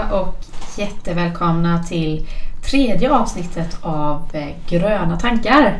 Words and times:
allihopa 0.00 0.20
och 0.20 0.44
jättevälkomna 0.76 1.82
till 1.82 2.26
tredje 2.70 3.10
avsnittet 3.10 3.78
av 3.82 4.28
eh, 4.32 4.48
Gröna 4.68 5.18
tankar. 5.18 5.78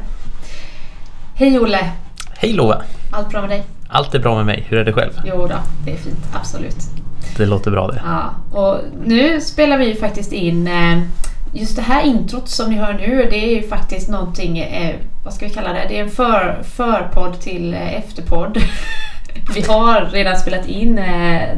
Hej 1.34 1.60
Olle! 1.60 1.90
Hej 2.36 2.52
Lova! 2.52 2.82
Allt 3.10 3.30
bra 3.30 3.40
med 3.40 3.50
dig? 3.50 3.64
Allt 3.88 4.14
är 4.14 4.18
bra 4.18 4.36
med 4.36 4.46
mig. 4.46 4.66
Hur 4.68 4.78
är 4.78 4.84
det 4.84 4.92
själv? 4.92 5.12
Jo 5.24 5.46
då, 5.46 5.56
det 5.84 5.92
är 5.92 5.96
fint. 5.96 6.26
Absolut. 6.32 6.76
Det 7.36 7.46
låter 7.46 7.70
bra 7.70 7.88
det. 7.88 8.02
Ja, 8.04 8.58
och 8.58 8.78
nu 9.04 9.40
spelar 9.40 9.78
vi 9.78 9.94
faktiskt 9.94 10.32
in 10.32 10.66
eh, 10.66 11.02
just 11.52 11.76
det 11.76 11.82
här 11.82 12.02
introt 12.02 12.48
som 12.48 12.70
ni 12.70 12.76
hör 12.76 12.92
nu. 12.92 13.28
Det 13.30 13.36
är 13.36 13.54
ju 13.62 13.68
faktiskt 13.68 14.08
någonting, 14.08 14.58
eh, 14.58 14.96
vad 15.24 15.34
ska 15.34 15.46
vi 15.46 15.54
kalla 15.54 15.72
det? 15.72 15.86
Det 15.88 15.98
är 15.98 16.02
en 16.02 16.10
för, 16.10 16.62
förpodd 16.62 17.40
till 17.40 17.74
efterpodd. 17.74 18.58
Vi 19.54 19.62
har 19.62 20.08
redan 20.12 20.36
spelat 20.36 20.66
in 20.66 21.00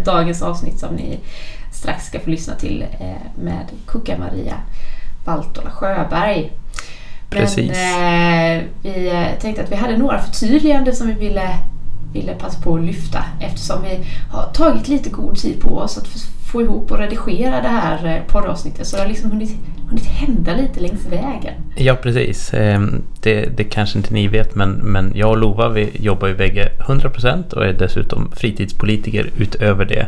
dagens 0.05 0.43
avsnitt 0.43 0.79
som 0.79 0.95
ni 0.95 1.19
strax 1.83 2.07
ska 2.07 2.21
få 2.21 2.31
lyssna 2.31 2.55
till 2.55 2.85
med 3.35 3.67
Kucka-Maria 3.87 4.55
Valtola 5.25 5.71
Sjöberg. 5.71 6.53
Precis. 7.31 7.71
Men 7.71 8.59
eh, 8.59 8.65
vi 8.83 9.11
tänkte 9.41 9.63
att 9.63 9.73
vi 9.73 9.77
hade 9.77 9.97
några 9.97 10.19
förtydliganden 10.19 10.95
som 10.95 11.07
vi 11.07 11.13
ville, 11.13 11.59
ville 12.13 12.35
passa 12.35 12.63
på 12.63 12.75
att 12.75 12.85
lyfta 12.85 13.25
eftersom 13.41 13.83
vi 13.83 13.99
har 14.31 14.53
tagit 14.53 14.89
lite 14.89 15.11
god 15.11 15.37
tid 15.37 15.61
på 15.61 15.79
oss 15.79 15.99
att 15.99 16.07
få 16.53 16.63
ihop 16.63 16.91
och 16.91 16.99
redigera 16.99 17.63
det 17.63 17.69
här 17.69 18.23
poddavsnittet. 18.27 18.87
Så 18.87 18.97
det 18.97 19.03
har 19.03 19.09
liksom 19.09 19.31
hunnit, 19.31 19.57
hunnit 19.89 20.07
hända 20.07 20.55
lite 20.55 20.81
längs 20.81 21.07
vägen. 21.07 21.55
Ja, 21.77 21.95
precis. 21.95 22.51
Det, 23.21 23.57
det 23.57 23.65
kanske 23.65 23.99
inte 23.99 24.15
ni 24.15 24.29
vet, 24.29 24.55
men, 24.55 24.71
men 24.71 25.13
jag 25.15 25.31
och 25.31 25.37
Lova 25.37 25.69
vi 25.69 25.91
jobbar 25.95 26.29
ju 26.29 26.37
bägge 26.37 26.73
100% 26.81 27.55
och 27.55 27.67
är 27.67 27.73
dessutom 27.73 28.33
fritidspolitiker 28.37 29.31
utöver 29.37 29.85
det. 29.85 30.07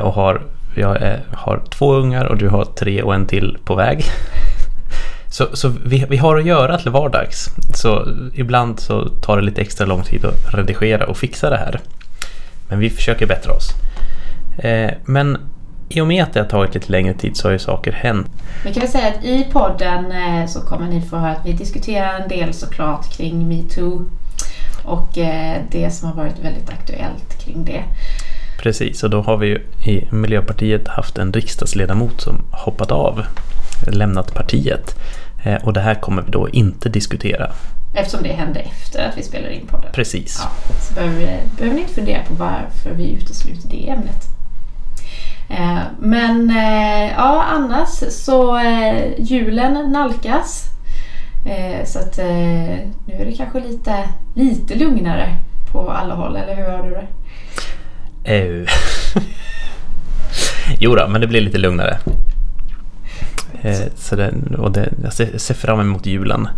Och 0.00 0.12
har, 0.12 0.42
jag 0.74 1.18
har 1.32 1.62
två 1.70 1.94
ungar 1.94 2.24
och 2.24 2.36
du 2.36 2.48
har 2.48 2.64
tre 2.64 3.02
och 3.02 3.14
en 3.14 3.26
till 3.26 3.58
på 3.64 3.74
väg. 3.74 4.04
Så, 5.32 5.56
så 5.56 5.68
vi, 5.68 6.06
vi 6.08 6.16
har 6.16 6.36
att 6.36 6.44
göra 6.44 6.78
till 6.78 6.90
vardags. 6.90 7.48
Så 7.74 8.08
ibland 8.34 8.80
så 8.80 9.08
tar 9.08 9.36
det 9.36 9.42
lite 9.42 9.60
extra 9.60 9.86
lång 9.86 10.02
tid 10.02 10.24
att 10.24 10.54
redigera 10.54 11.06
och 11.06 11.16
fixa 11.16 11.50
det 11.50 11.56
här. 11.56 11.80
Men 12.68 12.78
vi 12.78 12.90
försöker 12.90 13.26
bättra 13.26 13.52
oss. 13.52 13.70
Eh, 14.58 14.90
men 15.04 15.38
i 15.88 16.00
och 16.00 16.06
med 16.06 16.22
att 16.22 16.32
det 16.32 16.40
har 16.40 16.46
tagit 16.46 16.74
lite 16.74 16.92
längre 16.92 17.14
tid 17.14 17.36
så 17.36 17.48
har 17.48 17.52
ju 17.52 17.58
saker 17.58 17.92
hänt. 17.92 18.26
Vi 18.64 18.72
kan 18.72 18.80
väl 18.80 18.90
säga 18.90 19.08
att 19.08 19.24
i 19.24 19.46
podden 19.52 20.12
eh, 20.12 20.46
så 20.46 20.60
kommer 20.60 20.88
ni 20.88 21.00
få 21.00 21.16
höra 21.16 21.30
att 21.30 21.46
vi 21.46 21.52
diskuterar 21.52 22.20
en 22.20 22.28
del 22.28 22.54
såklart 22.54 23.16
kring 23.16 23.48
metoo 23.48 24.10
och 24.84 25.18
eh, 25.18 25.56
det 25.70 25.90
som 25.90 26.08
har 26.08 26.16
varit 26.16 26.38
väldigt 26.44 26.70
aktuellt 26.70 27.44
kring 27.44 27.64
det. 27.64 27.84
Precis, 28.62 29.02
och 29.02 29.10
då 29.10 29.22
har 29.22 29.36
vi 29.36 29.46
ju 29.46 29.60
i 29.84 30.08
Miljöpartiet 30.10 30.88
haft 30.88 31.18
en 31.18 31.32
riksdagsledamot 31.32 32.20
som 32.20 32.40
hoppat 32.50 32.90
av, 32.90 33.24
lämnat 33.86 34.34
partiet. 34.34 34.96
Eh, 35.44 35.64
och 35.64 35.72
det 35.72 35.80
här 35.80 35.94
kommer 35.94 36.22
vi 36.22 36.30
då 36.30 36.48
inte 36.48 36.88
diskutera. 36.88 37.50
Eftersom 37.94 38.22
det 38.22 38.32
hände 38.32 38.60
efter 38.60 39.08
att 39.08 39.18
vi 39.18 39.22
spelade 39.22 39.54
in 39.54 39.66
podden. 39.66 39.92
Precis. 39.92 40.40
Ja, 40.42 40.72
så 40.80 40.94
behöver, 40.94 41.14
vi, 41.18 41.26
behöver 41.56 41.76
ni 41.76 41.80
inte 41.80 41.94
fundera 41.94 42.22
på 42.22 42.34
varför 42.34 42.90
vi 42.96 43.12
utesluter 43.12 43.68
det 43.68 43.88
ämnet. 43.88 44.24
Eh, 45.48 45.78
men 45.98 46.50
eh, 46.50 47.12
ja, 47.16 47.42
annars 47.42 47.88
så 48.10 48.60
julen 49.18 49.92
nalkas. 49.92 50.66
Så 51.84 51.98
att 51.98 52.18
nu 53.06 53.14
är 53.14 53.24
det 53.24 53.32
kanske 53.36 53.60
lite, 53.60 54.08
lite 54.34 54.74
lugnare 54.74 55.36
på 55.72 55.90
alla 55.90 56.14
håll, 56.14 56.36
eller 56.36 56.54
hur 56.54 56.64
har 56.64 56.82
du 56.82 56.90
det? 56.90 57.06
Uh. 58.30 58.68
jo 60.78 60.94
då, 60.94 61.08
men 61.08 61.20
det 61.20 61.26
blir 61.26 61.40
lite 61.40 61.58
lugnare. 61.58 61.98
Eh, 63.62 63.80
så 63.96 64.16
det, 64.16 64.34
och 64.58 64.72
det, 64.72 64.92
jag 65.02 65.12
ser, 65.12 65.38
ser 65.38 65.54
fram 65.54 65.80
emot 65.80 66.06
julen. 66.06 66.48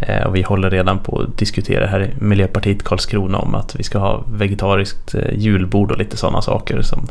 Eh, 0.00 0.26
och 0.26 0.36
vi 0.36 0.42
håller 0.42 0.70
redan 0.70 0.98
på 0.98 1.20
att 1.20 1.38
diskutera 1.38 1.86
här 1.86 2.02
i 2.02 2.14
Miljöpartiet 2.24 2.82
Karlskrona 2.82 3.38
om 3.38 3.54
att 3.54 3.74
vi 3.74 3.82
ska 3.82 3.98
ha 3.98 4.24
vegetariskt 4.32 5.14
julbord 5.32 5.90
och 5.90 5.98
lite 5.98 6.16
sådana 6.16 6.42
saker 6.42 6.82
som 6.82 7.08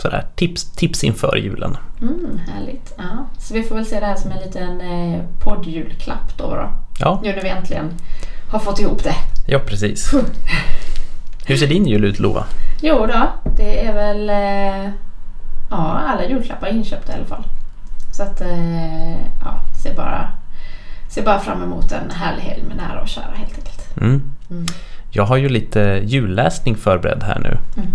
sådär, 0.00 0.26
tips, 0.36 0.70
tips 0.70 1.04
inför 1.04 1.36
julen. 1.36 1.76
Mm, 2.00 2.40
härligt. 2.54 2.94
Ja. 2.96 3.28
Så 3.38 3.54
vi 3.54 3.62
får 3.62 3.74
väl 3.74 3.86
se 3.86 4.00
det 4.00 4.06
här 4.06 4.16
som 4.16 4.30
en 4.30 4.38
liten 4.38 4.80
eh, 4.80 5.20
poddjulklapp 5.40 6.38
då, 6.38 6.44
då. 6.54 6.72
Ja. 7.00 7.20
Nu 7.22 7.32
när 7.32 7.42
vi 7.42 7.48
äntligen 7.48 7.90
har 8.50 8.58
fått 8.58 8.80
ihop 8.80 9.04
det. 9.04 9.14
Ja, 9.46 9.58
precis. 9.58 10.14
Hur 11.46 11.56
ser 11.56 11.66
din 11.66 11.86
jul 11.86 12.04
ut 12.04 12.18
Lova? 12.18 12.44
Jo 12.80 13.06
då, 13.06 13.50
det 13.56 13.86
är 13.86 13.94
väl 13.94 14.30
eh, 14.30 14.90
ja, 15.70 16.02
alla 16.06 16.24
julklappar 16.28 16.68
inköpta 16.68 17.12
i 17.12 17.14
alla 17.14 17.24
fall. 17.24 17.44
Så 18.12 18.22
att 18.22 18.40
eh, 18.40 19.12
ja, 19.20 19.60
ser 19.82 19.94
bara, 19.96 20.30
ser 21.10 21.22
bara 21.24 21.38
fram 21.38 21.62
emot 21.62 21.92
en 21.92 22.10
härlig 22.10 22.42
helg 22.42 22.62
med 22.62 22.76
nära 22.76 23.00
och 23.00 23.08
kära 23.08 23.34
helt 23.34 23.58
enkelt. 23.58 23.96
Mm. 23.96 24.22
Mm. 24.50 24.66
Jag 25.10 25.24
har 25.24 25.36
ju 25.36 25.48
lite 25.48 26.02
julläsning 26.04 26.76
förberedd 26.76 27.22
här 27.22 27.38
nu. 27.38 27.58
Mm. 27.76 27.90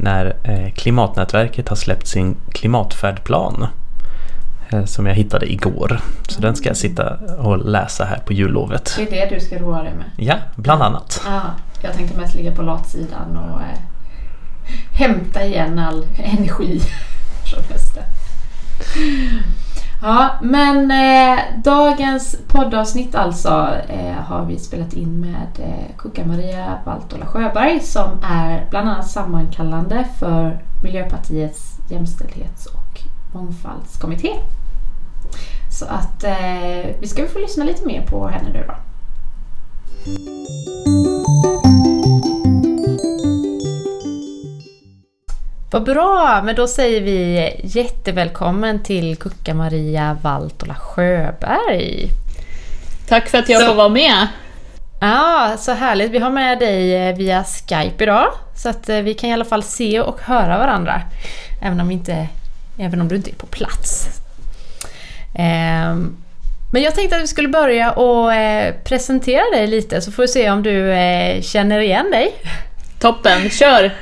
När 0.00 0.36
eh, 0.44 0.72
Klimatnätverket 0.72 1.68
har 1.68 1.76
släppt 1.76 2.06
sin 2.06 2.36
klimatfärdplan. 2.52 3.66
Eh, 4.72 4.84
som 4.84 5.06
jag 5.06 5.14
hittade 5.14 5.52
igår. 5.52 6.00
Så 6.28 6.40
den 6.40 6.56
ska 6.56 6.68
jag 6.68 6.76
sitta 6.76 7.16
och 7.38 7.58
läsa 7.58 8.04
här 8.04 8.18
på 8.18 8.32
jullovet. 8.32 8.94
Det 8.96 9.20
är 9.20 9.28
det 9.28 9.34
du 9.34 9.40
ska 9.40 9.58
roa 9.58 9.82
dig 9.82 9.92
med? 9.94 10.10
Ja, 10.16 10.34
bland 10.56 10.82
annat. 10.82 11.22
Ah, 11.28 11.40
jag 11.82 11.92
tänkte 11.92 12.18
mest 12.18 12.34
ligga 12.34 12.52
på 12.52 12.62
latsidan 12.62 13.36
och 13.36 13.60
eh, 13.60 13.78
hämta 14.92 15.44
igen 15.44 15.78
all 15.78 16.06
energi 16.16 16.80
från 17.50 17.62
hösten. 17.64 18.04
Ja, 20.02 20.30
men 20.42 20.90
eh, 20.90 21.38
dagens 21.64 22.36
poddavsnitt 22.48 23.14
alltså 23.14 23.68
eh, 23.88 24.14
har 24.14 24.44
vi 24.44 24.58
spelat 24.58 24.92
in 24.92 25.20
med 25.20 25.66
eh, 25.68 25.96
Kuka 25.98 26.24
Maria 26.24 26.78
Valtola 26.84 27.26
Sjöberg 27.26 27.80
som 27.80 28.10
är 28.22 28.66
bland 28.70 28.88
annat 28.88 29.10
sammankallande 29.10 30.06
för 30.18 30.62
Miljöpartiets 30.82 31.78
jämställdhets 31.90 32.66
och 32.66 33.00
mångfaldskommitté. 33.34 34.32
Så 35.70 35.84
att 35.84 36.24
eh, 36.24 36.96
vi 37.00 37.06
ska 37.06 37.26
få 37.26 37.38
lyssna 37.38 37.64
lite 37.64 37.86
mer 37.86 38.06
på 38.06 38.28
henne 38.28 38.48
nu 38.52 38.64
då. 38.66 38.74
Vad 45.72 45.84
bra, 45.84 46.42
men 46.44 46.54
då 46.54 46.66
säger 46.68 47.00
vi 47.00 47.50
jättevälkommen 47.64 48.82
till 48.82 49.16
Kucka-Maria 49.16 50.16
Valtola 50.22 50.74
Sjöberg. 50.74 52.08
Tack 53.08 53.28
för 53.28 53.38
att 53.38 53.48
jag 53.48 53.60
så, 53.60 53.66
får 53.66 53.74
vara 53.74 53.88
med. 53.88 54.26
Ja, 55.00 55.54
så 55.58 55.72
härligt. 55.72 56.10
Vi 56.10 56.18
har 56.18 56.30
med 56.30 56.58
dig 56.58 57.08
eh, 57.08 57.16
via 57.16 57.44
Skype 57.44 58.04
idag. 58.04 58.26
Så 58.56 58.68
att 58.68 58.88
eh, 58.88 58.96
vi 58.96 59.14
kan 59.14 59.30
i 59.30 59.32
alla 59.32 59.44
fall 59.44 59.62
se 59.62 60.00
och 60.00 60.20
höra 60.20 60.58
varandra. 60.58 61.02
Även 61.62 61.80
om, 61.80 61.90
inte, 61.90 62.28
även 62.78 63.00
om 63.00 63.08
du 63.08 63.16
inte 63.16 63.30
är 63.30 63.34
på 63.34 63.46
plats. 63.46 64.08
Ehm, 65.34 66.16
men 66.72 66.82
jag 66.82 66.94
tänkte 66.94 67.16
att 67.16 67.22
vi 67.22 67.26
skulle 67.26 67.48
börja 67.48 67.92
och 67.92 68.34
eh, 68.34 68.74
presentera 68.84 69.44
dig 69.52 69.66
lite 69.66 70.00
så 70.00 70.12
får 70.12 70.22
vi 70.22 70.28
se 70.28 70.50
om 70.50 70.62
du 70.62 70.94
känner 71.42 71.80
igen 71.80 72.10
dig. 72.10 72.34
Toppen, 72.98 73.50
kör! 73.50 73.92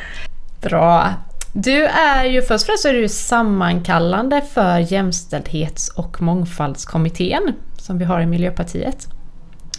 Bra. 0.61 1.15
Du 1.53 1.85
är 1.85 2.25
ju 2.25 2.43
först 2.43 2.63
och 2.63 2.67
främst 2.67 2.85
är 2.85 2.93
du 2.93 3.09
sammankallande 3.09 4.43
för 4.53 4.79
jämställdhets 4.79 5.89
och 5.89 6.23
mångfaldskommittén 6.23 7.53
som 7.79 7.99
vi 7.99 8.05
har 8.05 8.21
i 8.21 8.27
Miljöpartiet. 8.27 9.09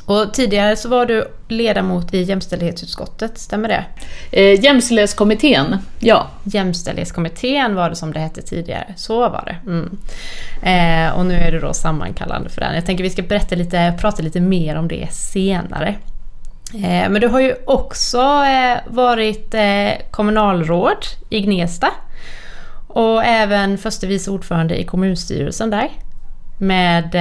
Och 0.05 0.33
tidigare 0.33 0.75
så 0.75 0.89
var 0.89 1.05
du 1.05 1.27
ledamot 1.47 2.13
i 2.13 2.21
jämställdhetsutskottet, 2.21 3.37
stämmer 3.37 3.69
det? 3.69 3.85
Eh, 4.31 4.63
jämställdhetskommittén, 4.63 5.77
ja. 5.99 6.27
Jämställdhetskommittén 6.43 7.75
var 7.75 7.89
det 7.89 7.95
som 7.95 8.13
det 8.13 8.19
hette 8.19 8.41
tidigare, 8.41 8.93
så 8.95 9.19
var 9.19 9.43
det. 9.45 9.71
Mm. 9.71 9.97
Eh, 10.63 11.17
och 11.17 11.25
nu 11.25 11.33
är 11.33 11.51
du 11.51 11.59
då 11.59 11.73
sammankallande 11.73 12.49
för 12.49 12.61
den. 12.61 12.75
Jag 12.75 12.85
tänker 12.85 13.03
vi 13.03 13.09
ska 13.09 13.21
berätta 13.21 13.55
lite, 13.55 13.93
prata 14.01 14.23
lite 14.23 14.39
mer 14.39 14.75
om 14.75 14.87
det 14.87 15.07
senare. 15.11 15.95
Eh, 16.73 17.09
men 17.09 17.21
du 17.21 17.27
har 17.27 17.39
ju 17.39 17.55
också 17.65 18.21
eh, 18.21 18.77
varit 18.87 19.53
eh, 19.53 19.91
kommunalråd 20.11 21.05
i 21.29 21.41
Gnesta 21.41 21.87
och 22.87 23.23
även 23.23 23.77
förste 23.77 24.07
vice 24.07 24.31
ordförande 24.31 24.81
i 24.81 24.83
kommunstyrelsen 24.83 25.69
där 25.69 25.89
med 26.57 27.15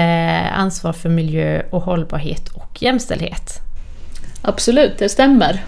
ansvar 0.54 0.92
för 0.92 1.08
miljö 1.08 1.62
och 1.70 1.82
hållbarhet 1.82 2.48
och 2.48 2.82
jämställdhet. 2.82 3.60
Absolut, 4.42 4.98
det 4.98 5.08
stämmer. 5.08 5.64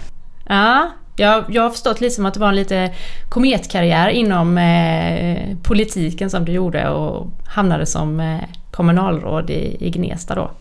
Ja, 0.47 0.89
jag, 1.15 1.43
jag 1.49 1.63
har 1.63 1.69
förstått 1.69 2.01
lite 2.01 2.15
som 2.15 2.25
att 2.25 2.33
det 2.33 2.39
var 2.39 2.49
en 2.49 2.55
lite 2.55 2.93
kometkarriär 3.29 4.09
inom 4.09 4.57
eh, 4.57 5.57
politiken 5.63 6.29
som 6.29 6.45
du 6.45 6.51
gjorde 6.51 6.89
och 6.89 7.27
hamnade 7.47 7.85
som 7.85 8.19
eh, 8.19 8.39
kommunalråd 8.71 9.49
i, 9.49 9.77
i 9.79 9.89
Gnesta 9.89 10.35
då. 10.35 10.51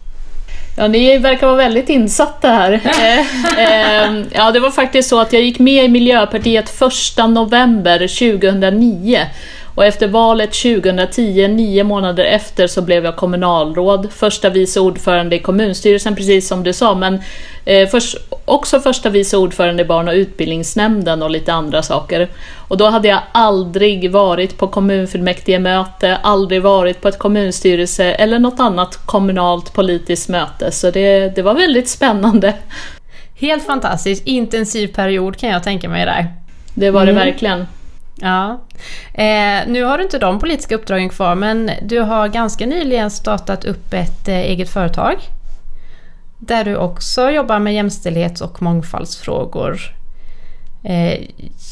Ja, 0.77 0.89
ni 0.89 1.19
verkar 1.19 1.47
vara 1.47 1.57
väldigt 1.57 1.89
insatta 1.89 2.49
här. 2.49 2.81
Eh, 3.59 4.07
eh, 4.07 4.25
ja, 4.33 4.51
det 4.51 4.61
var 4.61 4.71
faktiskt 4.71 5.09
så 5.09 5.21
att 5.21 5.33
jag 5.33 5.43
gick 5.43 5.59
med 5.59 5.85
i 5.85 5.89
Miljöpartiet 5.89 6.83
1 7.19 7.29
november 7.29 7.99
2009 7.99 9.27
Och 9.75 9.85
efter 9.85 10.09
valet 10.09 10.53
2010, 10.53 11.49
nio 11.49 11.85
månader 11.85 12.25
efter, 12.25 12.67
så 12.67 12.83
blev 12.83 13.05
jag 13.05 13.17
kommunalråd, 13.17 14.13
första 14.13 14.51
vice 14.51 14.81
ordförande 14.81 15.37
i 15.37 15.39
kommunstyrelsen, 15.39 16.17
precis 16.17 16.49
som 16.49 16.63
du 16.63 16.73
sa, 16.73 16.95
men 16.95 17.23
eh, 17.65 17.89
först, 17.89 18.17
också 18.45 18.81
första 18.81 19.11
vice 19.11 19.37
ordförande 19.37 19.83
i 19.83 19.87
barn 19.87 20.09
och 20.09 20.15
utbildningsnämnden 20.15 21.23
och 21.23 21.31
lite 21.31 21.53
andra 21.53 21.83
saker. 21.83 22.29
Och 22.69 22.77
då 22.77 22.87
hade 22.87 23.09
jag 23.09 23.21
aldrig 23.33 24.11
varit 24.11 24.59
på 24.59 24.69
kommunfullmäktigemöte, 24.69 26.17
aldrig 26.17 26.63
varit 26.63 27.01
på 27.01 27.09
ett 27.09 27.19
kommunstyrelse 27.19 28.05
eller 28.05 28.39
något 28.39 28.61
annat 28.61 29.07
kommunalt 29.07 29.73
politiskt 29.73 30.29
möte, 30.29 30.71
så 30.71 30.91
det, 30.91 31.37
det 31.37 31.43
var 31.43 31.55
väldigt 31.55 31.89
spännande. 31.89 32.55
Helt 33.35 33.67
fantastiskt, 33.67 34.27
intensiv 34.27 34.89
period 34.89 35.37
kan 35.37 35.51
jag 35.51 35.63
tänka 35.63 35.89
mig 35.89 36.07
där. 36.07 36.27
Det 36.75 36.91
var 36.91 37.07
det 37.07 37.13
verkligen. 37.13 37.67
Ja. 38.23 38.61
Eh, 39.15 39.67
nu 39.67 39.83
har 39.85 39.99
du 39.99 40.05
inte 40.05 40.19
de 40.19 40.39
politiska 40.39 40.75
uppdragen 40.75 41.09
kvar 41.09 41.35
men 41.35 41.71
du 41.83 42.01
har 42.01 42.29
ganska 42.29 42.67
nyligen 42.67 43.11
startat 43.11 43.65
upp 43.65 43.93
ett 43.93 44.29
eh, 44.29 44.39
eget 44.39 44.71
företag. 44.71 45.15
Där 46.39 46.65
du 46.65 46.77
också 46.77 47.31
jobbar 47.31 47.59
med 47.59 47.75
jämställdhets 47.75 48.41
och 48.41 48.63
mångfaldsfrågor. 48.63 49.81
Eh, 50.85 51.21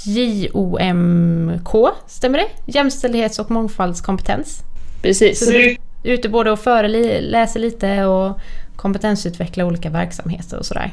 JOMK, 0.04 1.68
stämmer 2.06 2.38
det? 2.38 2.72
Jämställdhets 2.72 3.38
och 3.38 3.50
mångfaldskompetens. 3.50 4.62
Precis. 5.02 5.44
Så 5.44 5.50
du 5.50 5.70
är 5.70 5.76
ute 6.02 6.28
både 6.28 6.50
och 6.50 6.60
föreläser 6.60 7.60
lite 7.60 8.04
och 8.04 8.40
kompetensutvecklar 8.76 9.64
olika 9.64 9.90
verksamheter 9.90 10.58
och 10.58 10.66
sådär. 10.66 10.90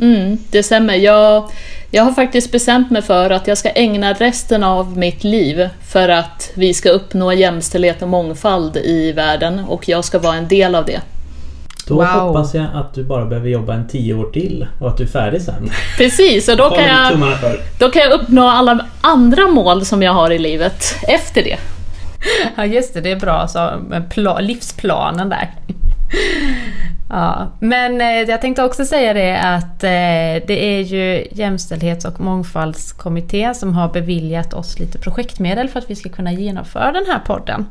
Mm, 0.00 0.38
det 0.50 0.62
stämmer. 0.62 0.94
Jag, 0.94 1.50
jag 1.90 2.02
har 2.02 2.12
faktiskt 2.12 2.52
bestämt 2.52 2.90
mig 2.90 3.02
för 3.02 3.30
att 3.30 3.46
jag 3.46 3.58
ska 3.58 3.68
ägna 3.70 4.12
resten 4.12 4.64
av 4.64 4.98
mitt 4.98 5.24
liv 5.24 5.68
för 5.88 6.08
att 6.08 6.50
vi 6.54 6.74
ska 6.74 6.88
uppnå 6.90 7.32
jämställdhet 7.32 8.02
och 8.02 8.08
mångfald 8.08 8.76
i 8.76 9.12
världen 9.12 9.60
och 9.68 9.88
jag 9.88 10.04
ska 10.04 10.18
vara 10.18 10.36
en 10.36 10.48
del 10.48 10.74
av 10.74 10.84
det. 10.84 11.00
Då 11.86 11.94
Wow. 11.94 12.04
hoppas 12.06 12.54
jag 12.54 12.66
att 12.74 12.94
du 12.94 13.04
bara 13.04 13.24
behöver 13.24 13.48
jobba 13.48 13.74
en 13.74 13.88
tio 13.88 14.14
år 14.14 14.30
till 14.32 14.66
och 14.80 14.88
att 14.88 14.96
du 14.96 15.02
är 15.02 15.08
färdig 15.08 15.42
sen. 15.42 15.70
Precis, 15.96 16.48
och 16.48 16.56
då 16.56 16.70
kan, 16.70 16.84
jag, 16.84 17.18
då 17.78 17.90
kan 17.90 18.02
jag 18.02 18.12
uppnå 18.12 18.48
alla 18.48 18.86
andra 19.00 19.48
mål 19.48 19.84
som 19.84 20.02
jag 20.02 20.12
har 20.12 20.30
i 20.30 20.38
livet 20.38 20.94
efter 21.08 21.42
det. 21.42 21.56
Ja 22.56 22.64
just 22.66 22.94
det, 22.94 23.00
det 23.00 23.10
är 23.10 23.16
bra 23.20 23.48
så 23.48 23.70
med 23.88 24.02
pla- 24.14 24.40
livsplanen 24.40 25.28
där. 25.28 25.50
Ja, 27.10 27.52
men 27.60 28.00
eh, 28.00 28.06
jag 28.06 28.40
tänkte 28.40 28.64
också 28.64 28.84
säga 28.84 29.12
det 29.12 29.40
att 29.40 29.84
eh, 29.84 30.46
det 30.46 30.76
är 30.76 30.80
ju 30.80 31.26
Jämställdhets 31.30 32.04
och 32.04 32.20
mångfaldskommittén 32.20 33.54
som 33.54 33.74
har 33.74 33.88
beviljat 33.88 34.54
oss 34.54 34.78
lite 34.78 34.98
projektmedel 34.98 35.68
för 35.68 35.78
att 35.78 35.90
vi 35.90 35.96
ska 35.96 36.08
kunna 36.08 36.32
genomföra 36.32 36.92
den 36.92 37.06
här 37.06 37.18
podden. 37.26 37.66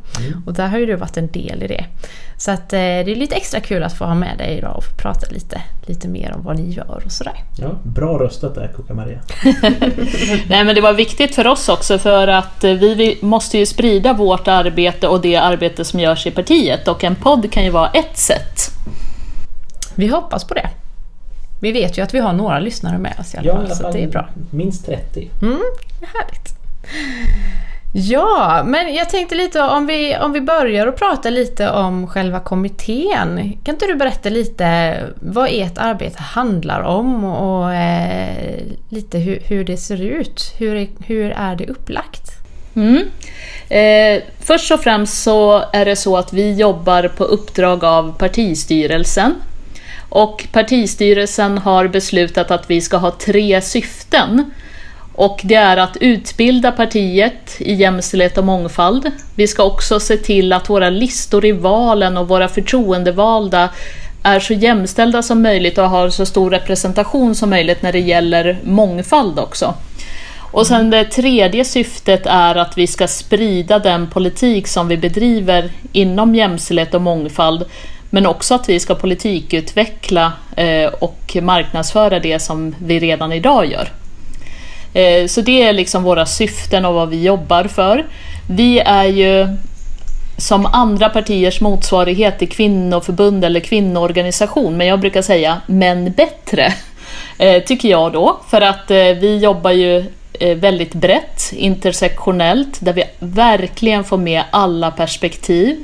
Och 0.45 0.53
där 0.53 0.68
har 0.68 0.77
ju 0.77 0.86
du 0.86 0.95
varit 0.95 1.18
en 1.18 1.31
del 1.31 1.63
i 1.63 1.68
det. 1.68 1.86
Så 2.38 2.51
att 2.51 2.74
eh, 2.74 2.80
det 2.80 3.12
är 3.12 3.15
lite 3.15 3.36
extra 3.36 3.59
kul 3.59 3.83
att 3.83 3.97
få 3.97 4.06
ha 4.06 4.15
med 4.15 4.38
dig 4.38 4.57
idag 4.57 4.77
och 4.77 4.83
få 4.83 4.95
prata 4.97 5.27
lite, 5.30 5.62
lite 5.88 6.07
mer 6.07 6.33
om 6.36 6.44
vad 6.44 6.59
ni 6.59 6.69
gör 6.69 7.01
och 7.06 7.12
sådär. 7.12 7.44
Ja, 7.57 7.80
bra 7.83 8.19
röstat 8.19 8.56
där 8.56 8.71
Koka-Maria. 8.75 9.19
Nej 10.50 10.63
men 10.63 10.75
det 10.75 10.81
var 10.81 10.94
viktigt 10.94 11.36
för 11.36 11.47
oss 11.47 11.69
också 11.69 11.97
för 11.97 12.27
att 12.27 12.63
vi, 12.63 12.95
vi 12.95 13.18
måste 13.21 13.57
ju 13.57 13.65
sprida 13.65 14.13
vårt 14.13 14.47
arbete 14.47 15.07
och 15.07 15.21
det 15.21 15.36
arbete 15.36 15.86
som 15.86 16.00
görs 16.00 16.27
i 16.27 16.31
partiet 16.31 16.88
och 16.88 17.03
en 17.03 17.15
podd 17.15 17.51
kan 17.51 17.63
ju 17.63 17.69
vara 17.69 17.89
ett 17.89 18.18
sätt. 18.18 18.71
Vi 20.00 20.07
hoppas 20.07 20.44
på 20.44 20.54
det. 20.54 20.69
Vi 21.62 21.72
vet 21.72 21.98
ju 21.98 22.01
att 22.01 22.13
vi 22.13 22.19
har 22.19 22.34
några 22.34 22.60
lyssnare 22.60 22.98
med 22.98 23.16
oss 23.19 23.34
i 23.34 23.38
alla 23.38 23.48
Ja, 23.48 23.54
i 23.54 23.56
fall, 23.56 23.66
alla 23.66 23.75
så 23.75 23.92
det 23.92 24.04
är 24.04 24.07
bra. 24.07 24.28
minst 24.51 24.86
30. 24.86 25.30
Mm, 25.42 25.60
härligt. 26.01 26.56
Ja, 27.94 28.63
men 28.66 28.94
jag 28.96 29.10
tänkte 29.10 29.36
lite 29.36 29.62
om 29.62 29.88
vi, 29.88 30.18
om 30.18 30.31
vi 30.34 30.42
börjar 30.42 30.88
och 30.88 30.96
prata 30.96 31.30
lite 31.30 31.69
om 31.72 32.07
själva 32.07 32.40
kommittén. 32.40 33.57
Kan 33.63 33.75
inte 33.75 33.88
du 33.88 33.96
berätta 33.96 34.30
lite 34.30 34.98
vad 35.16 35.50
ert 35.51 35.78
arbete 35.78 36.22
handlar 36.22 36.81
om 36.81 37.24
och 37.24 37.74
eh, 37.74 38.60
lite 38.90 39.18
hur, 39.18 39.40
hur 39.46 39.63
det 39.63 39.78
ser 39.78 40.01
ut? 40.01 40.54
Hur 40.57 40.75
är, 40.75 40.88
hur 41.06 41.31
är 41.31 41.56
det 41.56 41.68
upplagt? 41.68 42.31
Mm. 42.75 43.04
Eh, 43.69 44.24
först 44.40 44.72
och 44.72 44.80
främst 44.80 45.24
så 45.24 45.63
är 45.74 45.86
det 45.86 45.96
så 45.96 46.18
att 46.18 46.34
vi 46.34 46.54
jobbar 46.54 47.07
på 47.07 47.24
uppdrag 47.24 47.84
av 47.86 48.13
partistyrelsen. 48.18 49.36
Och 50.10 50.48
partistyrelsen 50.52 51.58
har 51.58 51.88
beslutat 51.88 52.52
att 52.52 52.70
vi 52.70 52.82
ska 52.82 52.98
ha 52.98 53.12
tre 53.12 53.62
syften. 53.62 54.52
Och 55.16 55.42
det 55.44 55.56
är 55.56 55.78
att 55.78 55.98
utbilda 56.02 56.72
partiet 56.72 57.56
i 57.60 57.74
jämställdhet 57.74 58.38
och 58.38 58.44
mångfald. 58.44 59.12
Vi 59.36 59.48
ska 59.48 59.64
också 59.64 60.00
se 60.00 60.18
till 60.18 60.54
att 60.54 60.70
våra 60.70 60.90
listor 60.90 61.46
i 61.46 61.52
valen 61.52 62.18
och 62.18 62.28
våra 62.28 62.48
förtroendevalda 62.48 63.70
är 64.24 64.40
så 64.40 64.54
jämställda 64.54 65.22
som 65.22 65.42
möjligt 65.42 65.78
och 65.78 65.90
har 65.90 66.10
så 66.10 66.26
stor 66.26 66.50
representation 66.50 67.36
som 67.36 67.50
möjligt 67.50 67.82
när 67.82 67.92
det 67.92 68.00
gäller 68.00 68.60
mångfald 68.64 69.40
också. 69.40 69.74
Och 70.52 70.68
sen 70.68 70.90
det 70.90 71.04
tredje 71.04 71.66
syftet 71.66 72.26
är 72.26 72.56
att 72.56 72.78
vi 72.78 72.88
ska 72.88 73.08
sprida 73.08 73.80
den 73.80 74.10
politik 74.10 74.68
som 74.68 74.88
vi 74.88 74.98
bedriver 74.98 75.72
inom 75.92 76.36
jämställdhet 76.36 76.94
och 76.94 77.02
mångfald. 77.02 77.66
Men 78.10 78.26
också 78.26 78.56
att 78.56 78.70
vi 78.70 78.80
ska 78.80 78.96
politikutveckla 78.96 80.34
eh, 80.56 80.86
och 80.86 81.38
marknadsföra 81.42 82.20
det 82.20 82.40
som 82.40 82.76
vi 82.80 83.00
redan 83.00 83.34
idag 83.34 83.66
gör. 83.66 83.92
Eh, 84.94 85.28
så 85.28 85.42
det 85.42 85.62
är 85.62 85.74
liksom 85.74 86.04
våra 86.04 86.26
syften 86.26 86.86
och 86.86 86.94
vad 86.94 87.10
vi 87.10 87.24
jobbar 87.24 87.64
för. 87.64 88.06
Vi 88.50 88.80
är 88.80 89.06
ju 89.06 89.48
som 90.38 90.66
andra 90.66 91.10
partiers 91.10 91.62
motsvarighet 91.62 92.40
till 92.40 92.50
kvinnoförbund 92.50 93.46
eller 93.46 93.60
kvinnoorganisation, 93.60 94.78
men 94.78 94.88
jag 94.88 95.00
brukar 95.00 95.22
säga 95.22 95.62
män 95.66 96.12
bättre, 96.12 96.74
eh, 97.38 97.64
tycker 97.64 97.90
jag 97.90 98.14
då. 98.14 98.40
För 98.50 98.62
att 98.62 98.92
vi 98.92 99.38
jobbar 99.38 99.72
ju 99.72 100.06
väldigt 100.56 100.94
brett, 100.94 101.54
intersektionellt, 101.54 102.78
där 102.80 102.94
vi 102.94 103.04
verkligen 103.20 104.04
får 104.04 104.18
med 104.18 104.44
alla 104.52 104.92
perspektiv. 104.92 105.78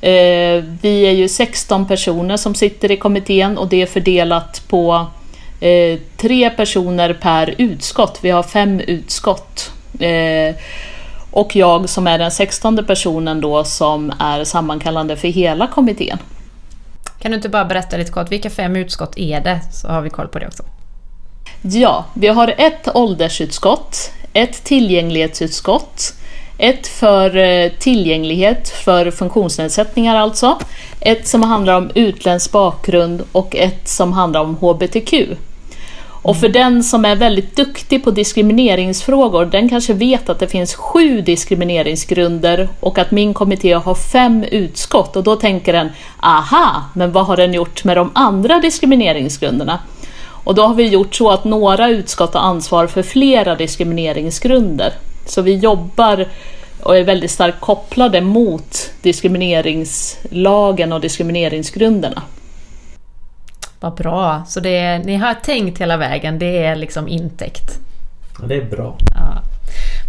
Eh, 0.00 0.64
Vi 0.80 1.06
är 1.06 1.12
ju 1.12 1.28
16 1.28 1.86
personer 1.88 2.36
som 2.36 2.54
sitter 2.54 2.90
i 2.90 2.96
kommittén 2.96 3.58
och 3.58 3.68
det 3.68 3.82
är 3.82 3.86
fördelat 3.86 4.62
på 4.68 5.06
eh, 5.60 5.98
tre 6.16 6.50
personer 6.50 7.12
per 7.14 7.54
utskott. 7.58 8.18
Vi 8.22 8.30
har 8.30 8.42
fem 8.42 8.80
utskott. 8.80 9.72
Eh, 10.00 10.54
och 11.30 11.56
jag 11.56 11.88
som 11.88 12.06
är 12.06 12.18
den 12.18 12.30
16 12.30 12.84
personen 12.86 13.40
då 13.40 13.64
som 13.64 14.12
är 14.18 14.44
sammankallande 14.44 15.16
för 15.16 15.28
hela 15.28 15.66
kommittén. 15.66 16.18
Kan 17.20 17.30
du 17.30 17.36
inte 17.36 17.48
bara 17.48 17.64
berätta 17.64 17.96
lite 17.96 18.12
kort, 18.12 18.32
vilka 18.32 18.50
fem 18.50 18.76
utskott 18.76 19.18
är 19.18 19.40
det? 19.40 19.60
Så 19.72 19.88
har 19.88 20.02
vi 20.02 20.10
koll 20.10 20.28
på 20.28 20.38
det 20.38 20.46
också. 20.46 20.62
Ja, 21.62 22.04
vi 22.14 22.28
har 22.28 22.54
ett 22.58 22.88
åldersutskott, 22.94 24.10
ett 24.32 24.64
tillgänglighetsutskott, 24.64 26.14
ett 26.60 26.86
för 26.86 27.36
eh, 27.36 27.70
tillgänglighet 27.78 28.68
för 28.68 29.10
funktionsnedsättningar 29.10 30.16
alltså, 30.16 30.58
ett 31.00 31.28
som 31.28 31.42
handlar 31.42 31.76
om 31.76 31.90
utländsk 31.94 32.52
bakgrund 32.52 33.22
och 33.32 33.56
ett 33.56 33.88
som 33.88 34.12
handlar 34.12 34.40
om 34.40 34.56
HBTQ. 34.56 35.14
Och 36.22 36.36
för 36.36 36.48
den 36.48 36.84
som 36.84 37.04
är 37.04 37.16
väldigt 37.16 37.56
duktig 37.56 38.04
på 38.04 38.10
diskrimineringsfrågor, 38.10 39.44
den 39.44 39.68
kanske 39.68 39.92
vet 39.92 40.28
att 40.28 40.38
det 40.38 40.48
finns 40.48 40.74
sju 40.74 41.20
diskrimineringsgrunder 41.20 42.68
och 42.80 42.98
att 42.98 43.10
min 43.10 43.34
kommitté 43.34 43.72
har 43.72 43.94
fem 43.94 44.44
utskott 44.44 45.16
och 45.16 45.22
då 45.22 45.36
tänker 45.36 45.72
den 45.72 45.88
aha, 46.20 46.82
men 46.94 47.12
vad 47.12 47.26
har 47.26 47.36
den 47.36 47.54
gjort 47.54 47.84
med 47.84 47.96
de 47.96 48.10
andra 48.14 48.58
diskrimineringsgrunderna? 48.58 49.78
Och 50.44 50.54
då 50.54 50.62
har 50.62 50.74
vi 50.74 50.88
gjort 50.88 51.14
så 51.14 51.30
att 51.30 51.44
några 51.44 51.88
utskott 51.88 52.34
har 52.34 52.40
ansvar 52.40 52.86
för 52.86 53.02
flera 53.02 53.54
diskrimineringsgrunder. 53.54 54.92
Så 55.26 55.42
vi 55.42 55.56
jobbar 55.56 56.26
och 56.82 56.96
är 56.96 57.04
väldigt 57.04 57.30
starkt 57.30 57.60
kopplade 57.60 58.20
mot 58.20 58.92
diskrimineringslagen 59.02 60.92
och 60.92 61.00
diskrimineringsgrunderna. 61.00 62.22
Vad 63.80 63.94
bra, 63.94 64.42
så 64.48 64.60
det, 64.60 64.98
ni 64.98 65.16
har 65.16 65.34
tänkt 65.34 65.80
hela 65.80 65.96
vägen, 65.96 66.38
det 66.38 66.64
är 66.64 66.76
liksom 66.76 67.08
intäkt. 67.08 67.78
Ja, 68.40 68.46
det 68.46 68.54
är 68.54 68.64
bra. 68.64 68.96
Ja. 69.14 69.42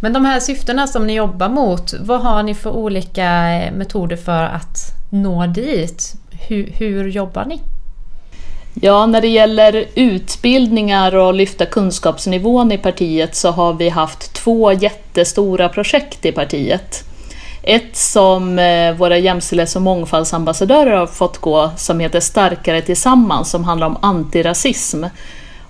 Men 0.01 0.13
de 0.13 0.25
här 0.25 0.39
syftena 0.39 0.87
som 0.87 1.07
ni 1.07 1.13
jobbar 1.13 1.49
mot, 1.49 1.93
vad 1.99 2.21
har 2.21 2.43
ni 2.43 2.55
för 2.55 2.69
olika 2.69 3.31
metoder 3.73 4.15
för 4.15 4.43
att 4.43 4.77
nå 5.09 5.47
dit? 5.47 6.15
Hur, 6.47 6.71
hur 6.77 7.07
jobbar 7.07 7.45
ni? 7.45 7.61
Ja, 8.73 9.05
när 9.05 9.21
det 9.21 9.27
gäller 9.27 9.85
utbildningar 9.95 11.15
och 11.15 11.33
lyfta 11.33 11.65
kunskapsnivån 11.65 12.71
i 12.71 12.77
partiet 12.77 13.35
så 13.35 13.51
har 13.51 13.73
vi 13.73 13.89
haft 13.89 14.33
två 14.33 14.71
jättestora 14.71 15.69
projekt 15.69 16.25
i 16.25 16.31
partiet. 16.31 17.03
Ett 17.63 17.95
som 17.95 18.59
eh, 18.59 18.93
våra 18.93 19.17
jämställdhets 19.17 19.75
och 19.75 19.81
mångfaldsambassadörer 19.81 20.97
har 20.97 21.07
fått 21.07 21.37
gå 21.37 21.71
som 21.77 21.99
heter 21.99 22.19
Starkare 22.19 22.81
tillsammans 22.81 23.49
som 23.49 23.63
handlar 23.63 23.87
om 23.87 23.97
antirasism. 24.01 25.03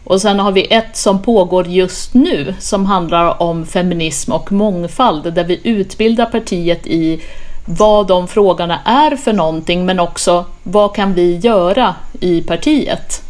Och 0.04 0.22
sen 0.22 0.40
har 0.40 0.52
vi 0.52 0.74
ett 0.74 0.98
som 0.98 1.22
pågår 1.22 1.68
just 1.68 2.14
nu 2.14 2.56
som 2.60 2.86
handlar 2.86 3.42
om 3.42 3.66
feminism 3.66 4.32
och 4.32 4.52
mångfald 4.52 5.34
där 5.34 5.44
vi 5.44 5.60
utbildar 5.64 6.26
partiet 6.26 6.88
i 6.88 7.22
vad 7.66 8.08
de 8.08 8.28
frågorna 8.28 8.80
är 8.86 9.16
för 9.16 9.34
någonting 9.34 9.86
men 9.86 10.00
också 10.00 10.46
vad 10.64 10.96
kan 10.96 11.14
vi 11.14 11.38
göra 11.38 11.96
i 12.22 12.42
partiet. 12.42 13.24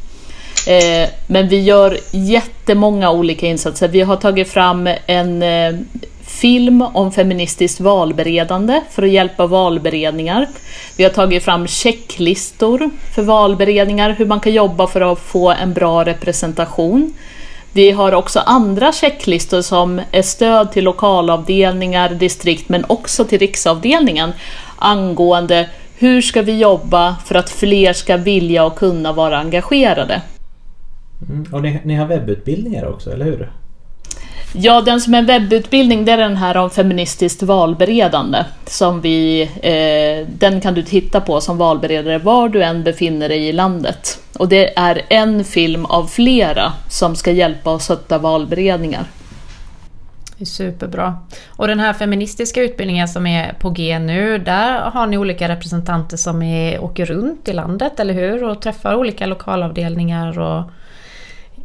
Eh, 0.67 1.09
men 1.27 1.47
vi 1.47 1.61
gör 1.61 1.97
jättemånga 2.11 3.11
olika 3.11 3.47
insatser. 3.47 3.87
Vi 3.87 4.01
har 4.01 4.15
tagit 4.15 4.49
fram 4.49 4.89
en 5.05 5.43
eh, 5.43 5.75
film 6.25 6.81
om 6.81 7.11
feministiskt 7.11 7.79
valberedande 7.79 8.81
för 8.91 9.03
att 9.03 9.09
hjälpa 9.09 9.47
valberedningar. 9.47 10.47
Vi 10.97 11.03
har 11.03 11.11
tagit 11.11 11.43
fram 11.43 11.67
checklistor 11.67 12.89
för 13.15 13.21
valberedningar, 13.21 14.15
hur 14.17 14.25
man 14.25 14.39
kan 14.39 14.53
jobba 14.53 14.87
för 14.87 15.11
att 15.11 15.19
få 15.19 15.51
en 15.51 15.73
bra 15.73 16.05
representation. 16.05 17.13
Vi 17.73 17.91
har 17.91 18.11
också 18.11 18.39
andra 18.39 18.91
checklistor 18.91 19.61
som 19.61 20.01
är 20.11 20.21
stöd 20.21 20.71
till 20.71 20.83
lokalavdelningar, 20.83 22.09
distrikt 22.09 22.69
men 22.69 22.85
också 22.87 23.25
till 23.25 23.39
riksavdelningen 23.39 24.33
angående 24.77 25.69
hur 26.01 26.21
ska 26.21 26.41
vi 26.41 26.57
jobba 26.57 27.15
för 27.25 27.35
att 27.35 27.49
fler 27.49 27.93
ska 27.93 28.17
vilja 28.17 28.65
och 28.65 28.75
kunna 28.75 29.13
vara 29.13 29.39
engagerade. 29.39 30.21
Mm. 31.29 31.53
Och 31.53 31.61
ni, 31.61 31.79
ni 31.83 31.95
har 31.95 32.05
webbutbildningar 32.05 32.85
också, 32.85 33.11
eller 33.11 33.25
hur? 33.25 33.51
Ja, 34.53 34.81
den 34.81 35.01
som 35.01 35.13
är 35.13 35.21
webbutbildning 35.21 36.05
det 36.05 36.11
är 36.11 36.17
den 36.17 36.37
här 36.37 36.57
om 36.57 36.69
feministiskt 36.69 37.43
valberedande. 37.43 38.45
Som 38.65 39.01
vi, 39.01 39.41
eh, 39.41 40.27
den 40.37 40.61
kan 40.61 40.73
du 40.73 40.83
titta 40.83 41.21
på 41.21 41.41
som 41.41 41.57
valberedare 41.57 42.17
var 42.17 42.49
du 42.49 42.63
än 42.63 42.83
befinner 42.83 43.29
dig 43.29 43.47
i 43.47 43.51
landet. 43.51 44.19
Och 44.39 44.49
det 44.49 44.77
är 44.79 45.01
en 45.09 45.43
film 45.43 45.85
av 45.85 46.07
flera 46.07 46.73
som 46.89 47.15
ska 47.15 47.31
hjälpa 47.31 47.73
och 47.73 47.81
stötta 47.81 48.17
valberedningar. 48.17 49.05
Det 50.41 50.45
är 50.45 50.45
superbra. 50.45 51.17
Och 51.47 51.67
den 51.67 51.79
här 51.79 51.93
feministiska 51.93 52.61
utbildningen 52.61 53.07
som 53.07 53.27
är 53.27 53.53
på 53.53 53.69
G 53.69 53.99
nu, 53.99 54.37
där 54.37 54.79
har 54.79 55.07
ni 55.07 55.17
olika 55.17 55.49
representanter 55.49 56.17
som 56.17 56.41
är, 56.41 56.83
åker 56.83 57.05
runt 57.05 57.47
i 57.47 57.53
landet, 57.53 57.99
eller 57.99 58.13
hur? 58.13 58.43
Och 58.43 58.61
träffar 58.61 58.95
olika 58.95 59.25
lokalavdelningar 59.25 60.39
och 60.39 60.63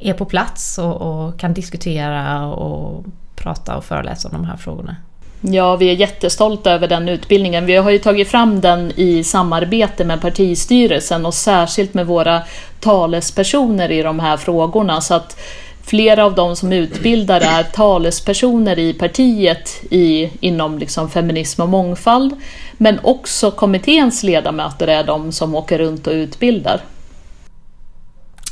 är 0.01 0.13
på 0.13 0.25
plats 0.25 0.79
och, 0.79 0.95
och 1.03 1.41
kan 1.41 1.55
diskutera 1.55 2.47
och 2.47 3.05
prata 3.37 3.77
och 3.77 3.85
föreläsa 3.85 4.29
om 4.29 4.35
de 4.35 4.45
här 4.45 4.57
frågorna. 4.57 4.97
Ja, 5.41 5.77
vi 5.77 5.91
är 5.91 5.95
jättestolta 5.95 6.73
över 6.73 6.89
den 6.89 7.09
utbildningen. 7.09 7.67
Vi 7.67 7.77
har 7.77 7.91
ju 7.91 7.99
tagit 7.99 8.29
fram 8.29 8.61
den 8.61 8.93
i 8.97 9.25
samarbete 9.25 10.05
med 10.05 10.21
partistyrelsen 10.21 11.27
och 11.27 11.35
särskilt 11.35 11.95
med 11.95 12.07
våra 12.07 12.43
talespersoner 12.81 13.91
i 13.91 14.03
de 14.03 14.21
här 14.21 14.37
frågorna. 14.37 15.01
Så 15.01 15.15
att 15.15 15.41
flera 15.87 16.25
av 16.25 16.35
de 16.35 16.57
som 16.57 16.73
utbildar 16.73 17.41
är 17.41 17.63
talespersoner 17.63 18.79
i 18.79 18.93
partiet 18.93 19.71
i, 19.91 20.31
inom 20.41 20.79
liksom 20.79 21.11
feminism 21.11 21.63
och 21.63 21.69
mångfald. 21.69 22.33
Men 22.73 22.99
också 23.03 23.51
kommitténs 23.51 24.23
ledamöter 24.23 24.89
är 24.89 25.05
de 25.05 25.33
som 25.33 25.55
åker 25.55 25.79
runt 25.79 26.07
och 26.07 26.13
utbildar. 26.13 26.81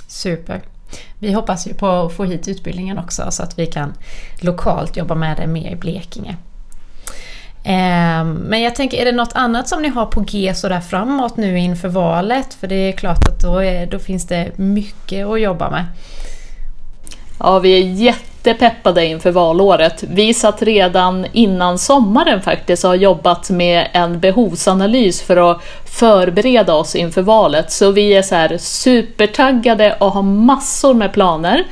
Super. 0.09 0.63
Vi 1.19 1.33
hoppas 1.33 1.67
ju 1.67 1.75
på 1.75 1.87
att 1.87 2.17
få 2.17 2.25
hit 2.25 2.49
utbildningen 2.49 2.99
också 2.99 3.31
så 3.31 3.43
att 3.43 3.59
vi 3.59 3.67
kan 3.67 3.95
lokalt 4.41 4.97
jobba 4.97 5.15
med 5.15 5.37
det 5.37 5.47
mer 5.47 5.73
i 5.73 5.77
Blekinge. 5.77 6.37
Ehm, 7.65 8.33
men 8.33 8.63
jag 8.63 8.75
tänker, 8.75 8.99
är 8.99 9.05
det 9.05 9.13
något 9.13 9.33
annat 9.35 9.69
som 9.69 9.83
ni 9.83 9.89
har 9.89 10.07
på 10.07 10.21
G 10.21 10.55
sådär 10.55 10.81
framåt 10.81 11.37
nu 11.37 11.59
inför 11.59 11.89
valet? 11.89 12.55
För 12.55 12.67
det 12.67 12.75
är 12.75 12.93
klart 12.93 13.29
att 13.29 13.41
då, 13.41 13.59
är, 13.59 13.87
då 13.87 13.99
finns 13.99 14.27
det 14.27 14.59
mycket 14.59 15.27
att 15.27 15.41
jobba 15.41 15.71
med. 15.71 15.85
Ja, 17.47 17.59
vi 17.59 17.79
är 17.79 17.93
jättepeppade 17.93 19.07
inför 19.07 19.31
valåret. 19.31 20.03
Vi 20.09 20.35
satt 20.35 20.63
redan 20.63 21.27
innan 21.33 21.79
sommaren 21.79 22.43
faktiskt 22.43 22.85
och 22.85 22.91
har 22.91 22.97
jobbat 22.97 23.51
med 23.51 23.89
en 23.93 24.21
behovsanalys 24.21 25.23
för 25.23 25.51
att 25.51 25.63
förbereda 25.99 26.75
oss 26.75 26.95
inför 26.95 27.23
valet. 27.23 27.73
Så 27.73 27.91
vi 27.91 28.15
är 28.15 28.23
så 28.23 28.35
här 28.35 28.59
supertaggade 28.59 29.97
och 30.01 30.13
har 30.13 30.23
massor 30.23 30.95
med 30.95 31.13
planer. 31.13 31.65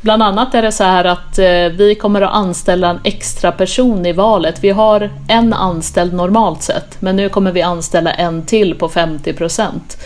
Bland 0.00 0.22
annat 0.22 0.54
är 0.54 0.62
det 0.62 0.72
så 0.72 0.84
här 0.84 1.04
att 1.04 1.38
eh, 1.38 1.46
vi 1.78 1.94
kommer 2.00 2.20
att 2.20 2.34
anställa 2.34 2.90
en 2.90 3.00
extra 3.04 3.52
person 3.52 4.06
i 4.06 4.12
valet. 4.12 4.64
Vi 4.64 4.70
har 4.70 5.10
en 5.28 5.52
anställd 5.52 6.14
normalt 6.14 6.62
sett, 6.62 7.00
men 7.00 7.16
nu 7.16 7.28
kommer 7.28 7.52
vi 7.52 7.62
anställa 7.62 8.12
en 8.12 8.46
till 8.46 8.74
på 8.74 8.88
50 8.88 9.32
procent. 9.32 9.98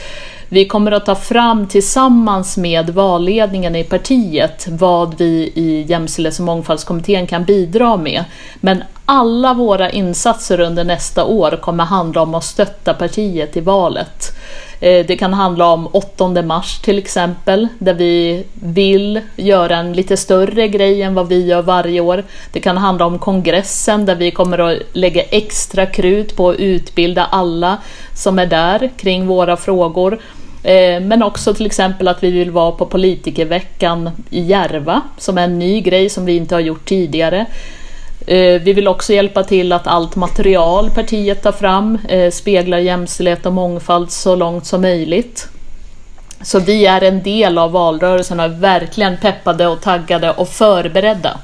Vi 0.54 0.64
kommer 0.64 0.92
att 0.92 1.06
ta 1.06 1.14
fram 1.14 1.66
tillsammans 1.66 2.56
med 2.56 2.90
valledningen 2.90 3.76
i 3.76 3.84
partiet 3.84 4.66
vad 4.68 5.18
vi 5.18 5.52
i 5.54 5.84
jämställdhets 5.88 6.38
och 6.38 6.44
mångfaldskommittén 6.44 7.26
kan 7.26 7.44
bidra 7.44 7.96
med. 7.96 8.24
Men 8.60 8.84
alla 9.04 9.54
våra 9.54 9.90
insatser 9.90 10.60
under 10.60 10.84
nästa 10.84 11.24
år 11.24 11.58
kommer 11.62 11.84
handla 11.84 12.22
om 12.22 12.34
att 12.34 12.44
stötta 12.44 12.94
partiet 12.94 13.56
i 13.56 13.60
valet. 13.60 14.36
Eh, 14.80 15.06
det 15.06 15.16
kan 15.16 15.32
handla 15.32 15.66
om 15.66 15.88
8 15.92 16.42
mars 16.42 16.78
till 16.78 16.98
exempel, 16.98 17.68
där 17.78 17.94
vi 17.94 18.44
vill 18.54 19.20
göra 19.36 19.76
en 19.76 19.92
lite 19.92 20.16
större 20.16 20.68
grej 20.68 21.02
än 21.02 21.14
vad 21.14 21.28
vi 21.28 21.46
gör 21.46 21.62
varje 21.62 22.00
år. 22.00 22.24
Det 22.52 22.60
kan 22.60 22.76
handla 22.76 23.06
om 23.06 23.18
kongressen 23.18 24.06
där 24.06 24.14
vi 24.14 24.30
kommer 24.30 24.58
att 24.58 24.78
lägga 24.92 25.22
extra 25.22 25.86
krut 25.86 26.36
på 26.36 26.50
att 26.50 26.56
utbilda 26.56 27.24
alla 27.24 27.78
som 28.16 28.38
är 28.38 28.46
där 28.46 28.90
kring 28.96 29.26
våra 29.26 29.56
frågor. 29.56 30.18
Eh, 30.64 31.00
men 31.00 31.22
också 31.22 31.54
till 31.54 31.66
exempel 31.66 32.08
att 32.08 32.22
vi 32.22 32.30
vill 32.30 32.50
vara 32.50 32.72
på 32.72 32.86
politikerveckan 32.86 34.10
i 34.30 34.40
Järva, 34.40 35.00
som 35.18 35.38
är 35.38 35.44
en 35.44 35.58
ny 35.58 35.80
grej 35.80 36.08
som 36.08 36.24
vi 36.24 36.36
inte 36.36 36.54
har 36.54 36.60
gjort 36.60 36.84
tidigare. 36.84 37.46
Eh, 38.26 38.62
vi 38.62 38.72
vill 38.72 38.88
också 38.88 39.12
hjälpa 39.12 39.44
till 39.44 39.72
att 39.72 39.86
allt 39.86 40.16
material 40.16 40.90
partiet 40.90 41.42
tar 41.42 41.52
fram 41.52 41.98
eh, 42.08 42.30
speglar 42.30 42.78
jämställdhet 42.78 43.46
och 43.46 43.52
mångfald 43.52 44.10
så 44.10 44.36
långt 44.36 44.66
som 44.66 44.80
möjligt. 44.80 45.48
Så 46.42 46.58
vi 46.58 46.86
är 46.86 47.04
en 47.04 47.22
del 47.22 47.58
av 47.58 47.72
valrörelsen 47.72 48.40
och 48.40 48.46
är 48.46 48.48
verkligen 48.48 49.16
peppade 49.16 49.66
och 49.66 49.80
taggade 49.80 50.30
och 50.30 50.48
förberedda. 50.48 51.38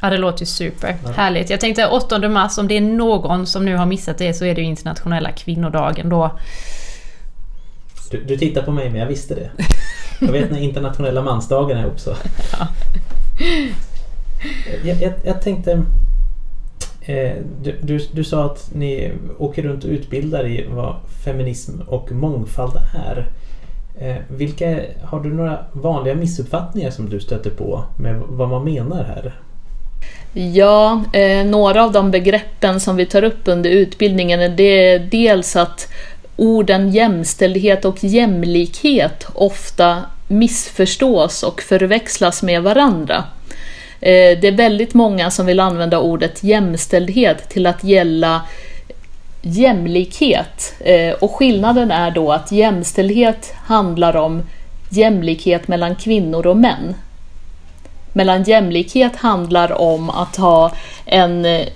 Ja, 0.00 0.10
det 0.10 0.18
låter 0.18 0.40
ju 0.40 0.46
super. 0.46 0.96
Ja. 1.04 1.10
Härligt. 1.10 1.50
Jag 1.50 1.60
tänkte 1.60 1.86
8 1.86 2.28
mars, 2.28 2.58
om 2.58 2.68
det 2.68 2.76
är 2.76 2.80
någon 2.80 3.46
som 3.46 3.64
nu 3.64 3.76
har 3.76 3.86
missat 3.86 4.18
det 4.18 4.34
så 4.34 4.44
är 4.44 4.54
det 4.54 4.60
ju 4.60 4.66
internationella 4.66 5.32
kvinnodagen 5.32 6.08
då. 6.08 6.30
Du, 8.10 8.24
du 8.24 8.36
tittar 8.36 8.62
på 8.62 8.70
mig 8.70 8.90
men 8.90 9.00
jag 9.00 9.06
visste 9.06 9.34
det. 9.34 9.50
Jag 10.20 10.32
vet 10.32 10.50
när 10.50 10.58
internationella 10.58 11.22
mansdagen 11.22 11.78
är 11.78 11.86
också. 11.86 12.16
Ja. 12.52 12.68
Jag, 14.84 15.02
jag, 15.02 15.12
jag 15.24 15.42
tänkte... 15.42 15.82
Eh, 17.00 17.32
du, 17.62 17.78
du, 17.82 18.00
du, 18.12 18.24
sa 18.24 18.44
att 18.44 18.70
ni 18.74 19.12
åker 19.38 19.62
runt 19.62 19.84
och 19.84 19.90
utbildar 19.90 20.46
i 20.46 20.66
vad 20.70 20.96
feminism 21.24 21.80
och 21.86 22.12
mångfald 22.12 22.76
är. 23.06 23.28
Eh, 23.98 24.16
vilka, 24.28 24.80
har 25.02 25.20
du 25.20 25.34
några 25.34 25.58
vanliga 25.72 26.14
missuppfattningar 26.14 26.90
som 26.90 27.08
du 27.08 27.20
stöter 27.20 27.50
på 27.50 27.84
med 27.98 28.22
vad 28.28 28.48
man 28.48 28.64
menar 28.64 29.04
här? 29.04 29.34
Ja, 30.32 31.04
eh, 31.12 31.46
några 31.46 31.84
av 31.84 31.92
de 31.92 32.10
begreppen 32.10 32.80
som 32.80 32.96
vi 32.96 33.06
tar 33.06 33.24
upp 33.24 33.40
under 33.44 33.70
utbildningen 33.70 34.56
det 34.56 34.62
är 34.62 34.98
dels 34.98 35.56
att 35.56 35.88
orden 36.36 36.90
jämställdhet 36.92 37.84
och 37.84 38.04
jämlikhet 38.04 39.26
ofta 39.34 40.02
missförstås 40.28 41.42
och 41.42 41.62
förväxlas 41.62 42.42
med 42.42 42.62
varandra. 42.62 43.24
Eh, 44.00 44.38
det 44.40 44.48
är 44.48 44.56
väldigt 44.56 44.94
många 44.94 45.30
som 45.30 45.46
vill 45.46 45.60
använda 45.60 45.98
ordet 45.98 46.44
jämställdhet 46.44 47.48
till 47.48 47.66
att 47.66 47.84
gälla 47.84 48.42
jämlikhet. 49.42 50.74
Eh, 50.80 51.12
och 51.12 51.32
skillnaden 51.32 51.90
är 51.90 52.10
då 52.10 52.32
att 52.32 52.52
jämställdhet 52.52 53.54
handlar 53.64 54.16
om 54.16 54.42
jämlikhet 54.90 55.68
mellan 55.68 55.96
kvinnor 55.96 56.46
och 56.46 56.56
män. 56.56 56.94
Mellan 58.12 58.42
jämlikhet 58.42 59.16
handlar 59.16 59.80
om 59.80 60.10
att 60.10 60.36
ha 60.36 60.72
en 61.06 61.44
eh, 61.44 61.66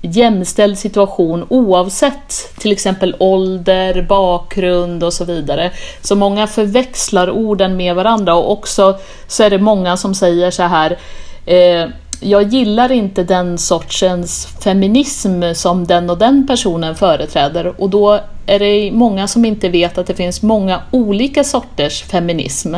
jämställd 0.00 0.78
situation 0.78 1.46
oavsett 1.48 2.54
till 2.58 2.72
exempel 2.72 3.16
ålder, 3.18 4.02
bakgrund 4.02 5.04
och 5.04 5.12
så 5.12 5.24
vidare. 5.24 5.70
Så 6.00 6.16
många 6.16 6.46
förväxlar 6.46 7.30
orden 7.30 7.76
med 7.76 7.94
varandra 7.94 8.34
och 8.34 8.52
också 8.52 8.98
så 9.26 9.42
är 9.42 9.50
det 9.50 9.58
många 9.58 9.96
som 9.96 10.14
säger 10.14 10.50
så 10.50 10.62
här 10.62 10.98
eh, 11.46 11.88
jag 12.20 12.42
gillar 12.42 12.92
inte 12.92 13.22
den 13.22 13.58
sortens 13.58 14.46
feminism 14.64 15.42
som 15.54 15.86
den 15.86 16.10
och 16.10 16.18
den 16.18 16.46
personen 16.46 16.94
företräder 16.94 17.80
och 17.80 17.90
då 17.90 18.20
är 18.46 18.58
det 18.58 18.92
många 18.92 19.28
som 19.28 19.44
inte 19.44 19.68
vet 19.68 19.98
att 19.98 20.06
det 20.06 20.14
finns 20.14 20.42
många 20.42 20.80
olika 20.90 21.44
sorters 21.44 22.02
feminism. 22.02 22.74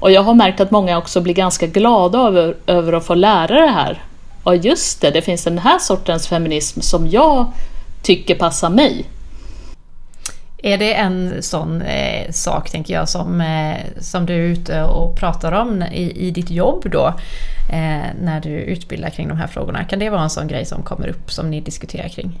Och 0.00 0.10
jag 0.10 0.22
har 0.22 0.34
märkt 0.34 0.60
att 0.60 0.70
många 0.70 0.98
också 0.98 1.20
blir 1.20 1.34
ganska 1.34 1.66
glada 1.66 2.18
över, 2.18 2.56
över 2.66 2.92
att 2.92 3.06
få 3.06 3.14
lära 3.14 3.60
det 3.60 3.70
här 3.70 4.02
ja 4.44 4.54
just 4.54 5.00
det, 5.00 5.10
det 5.10 5.22
finns 5.22 5.44
den 5.44 5.58
här 5.58 5.78
sortens 5.78 6.28
feminism 6.28 6.80
som 6.80 7.08
jag 7.08 7.52
tycker 8.02 8.34
passar 8.34 8.70
mig. 8.70 9.06
Är 10.62 10.78
det 10.78 10.94
en 10.94 11.42
sån 11.42 11.82
eh, 11.82 12.30
sak, 12.30 12.70
tänker 12.70 12.94
jag, 12.94 13.08
som, 13.08 13.40
eh, 13.40 13.76
som 14.00 14.26
du 14.26 14.34
är 14.34 14.38
ute 14.38 14.82
och 14.82 15.16
pratar 15.16 15.52
om 15.52 15.82
i, 15.82 16.26
i 16.26 16.30
ditt 16.30 16.50
jobb 16.50 16.90
då? 16.90 17.06
Eh, 17.72 18.06
när 18.20 18.40
du 18.40 18.48
utbildar 18.48 19.10
kring 19.10 19.28
de 19.28 19.36
här 19.36 19.46
frågorna. 19.46 19.84
Kan 19.84 19.98
det 19.98 20.10
vara 20.10 20.22
en 20.22 20.30
sån 20.30 20.48
grej 20.48 20.64
som 20.64 20.82
kommer 20.82 21.08
upp 21.08 21.32
som 21.32 21.50
ni 21.50 21.60
diskuterar 21.60 22.08
kring? 22.08 22.40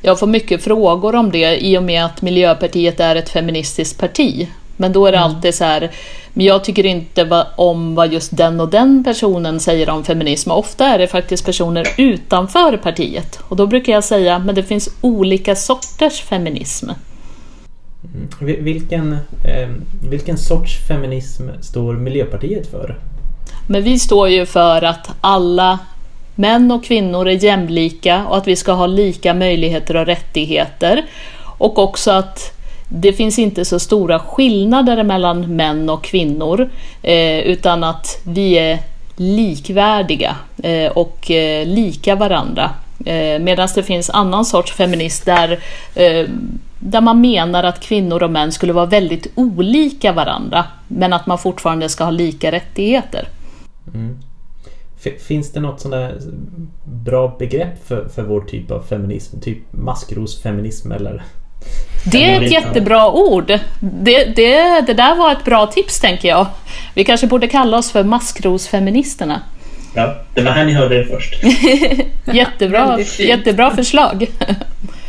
Jag 0.00 0.18
får 0.18 0.26
mycket 0.26 0.64
frågor 0.64 1.14
om 1.14 1.30
det 1.30 1.64
i 1.66 1.78
och 1.78 1.82
med 1.82 2.04
att 2.04 2.22
Miljöpartiet 2.22 3.00
är 3.00 3.16
ett 3.16 3.28
feministiskt 3.28 4.00
parti. 4.00 4.48
Men 4.80 4.92
då 4.92 5.06
är 5.06 5.12
det 5.12 5.18
mm. 5.18 5.30
alltid 5.30 5.54
så 5.54 5.64
här, 5.64 5.90
men 6.32 6.46
jag 6.46 6.64
tycker 6.64 6.86
inte 6.86 7.46
om 7.56 7.94
vad 7.94 8.12
just 8.12 8.36
den 8.36 8.60
och 8.60 8.68
den 8.68 9.04
personen 9.04 9.60
säger 9.60 9.90
om 9.90 10.04
feminism. 10.04 10.50
Ofta 10.50 10.86
är 10.86 10.98
det 10.98 11.06
faktiskt 11.06 11.44
personer 11.44 11.86
utanför 11.96 12.76
partiet. 12.76 13.38
Och 13.48 13.56
då 13.56 13.66
brukar 13.66 13.92
jag 13.92 14.04
säga, 14.04 14.38
men 14.38 14.54
det 14.54 14.62
finns 14.62 14.88
olika 15.00 15.56
sorters 15.56 16.20
feminism. 16.20 16.90
Mm. 18.04 18.64
Vilken, 18.64 19.12
eh, 19.44 19.68
vilken 20.10 20.38
sorts 20.38 20.86
feminism 20.88 21.48
står 21.60 21.94
Miljöpartiet 21.94 22.70
för? 22.70 22.98
Men 23.66 23.82
vi 23.82 23.98
står 23.98 24.28
ju 24.28 24.46
för 24.46 24.84
att 24.84 25.10
alla 25.20 25.78
män 26.34 26.70
och 26.70 26.84
kvinnor 26.84 27.28
är 27.28 27.44
jämlika 27.44 28.26
och 28.26 28.36
att 28.36 28.48
vi 28.48 28.56
ska 28.56 28.72
ha 28.72 28.86
lika 28.86 29.34
möjligheter 29.34 29.96
och 29.96 30.06
rättigheter. 30.06 31.04
Och 31.58 31.78
också 31.78 32.10
att 32.10 32.59
det 32.92 33.12
finns 33.12 33.38
inte 33.38 33.64
så 33.64 33.78
stora 33.78 34.18
skillnader 34.18 35.02
mellan 35.02 35.56
män 35.56 35.90
och 35.90 36.04
kvinnor 36.04 36.70
eh, 37.02 37.38
utan 37.38 37.84
att 37.84 38.20
vi 38.24 38.58
är 38.58 38.78
likvärdiga 39.16 40.36
eh, 40.62 40.92
och 40.92 41.30
eh, 41.30 41.66
lika 41.66 42.14
varandra. 42.14 42.70
Medan 43.40 43.68
det 43.74 43.82
finns 43.82 44.10
annan 44.10 44.44
sorts 44.44 44.72
feminist 44.72 45.24
där, 45.24 45.58
där 46.78 47.00
man 47.00 47.20
menar 47.20 47.64
att 47.64 47.80
kvinnor 47.80 48.22
och 48.22 48.30
män 48.30 48.52
skulle 48.52 48.72
vara 48.72 48.86
väldigt 48.86 49.26
olika 49.34 50.12
varandra 50.12 50.64
men 50.88 51.12
att 51.12 51.26
man 51.26 51.38
fortfarande 51.38 51.88
ska 51.88 52.04
ha 52.04 52.10
lika 52.10 52.52
rättigheter. 52.52 53.28
Mm. 53.94 54.18
Finns 55.26 55.52
det 55.52 55.60
något 55.60 55.80
sånt 55.80 55.94
bra 56.84 57.36
begrepp 57.38 57.86
för, 57.86 58.08
för 58.08 58.22
vår 58.22 58.40
typ 58.40 58.70
av 58.70 58.80
feminism? 58.82 59.40
Typ 59.40 59.58
maskrosfeminism 59.70 60.92
eller? 60.92 61.22
Det 62.04 62.24
är 62.24 62.42
ett 62.42 62.52
jättebra 62.52 63.10
ord. 63.10 63.58
Det, 63.80 64.24
det, 64.24 64.80
det 64.86 64.94
där 64.94 65.14
var 65.14 65.32
ett 65.32 65.44
bra 65.44 65.66
tips 65.66 66.00
tänker 66.00 66.28
jag. 66.28 66.46
Vi 66.94 67.04
kanske 67.04 67.26
borde 67.26 67.48
kalla 67.48 67.76
oss 67.76 67.92
för 67.92 68.04
maskrosfeministerna. 68.04 69.40
Ja, 69.94 70.16
det 70.34 70.42
var 70.42 70.52
här 70.52 70.64
ni 70.64 70.72
hörde 70.72 70.98
det 70.98 71.04
först. 71.04 71.34
jättebra, 72.34 72.98
jättebra 73.18 73.70
förslag. 73.76 74.26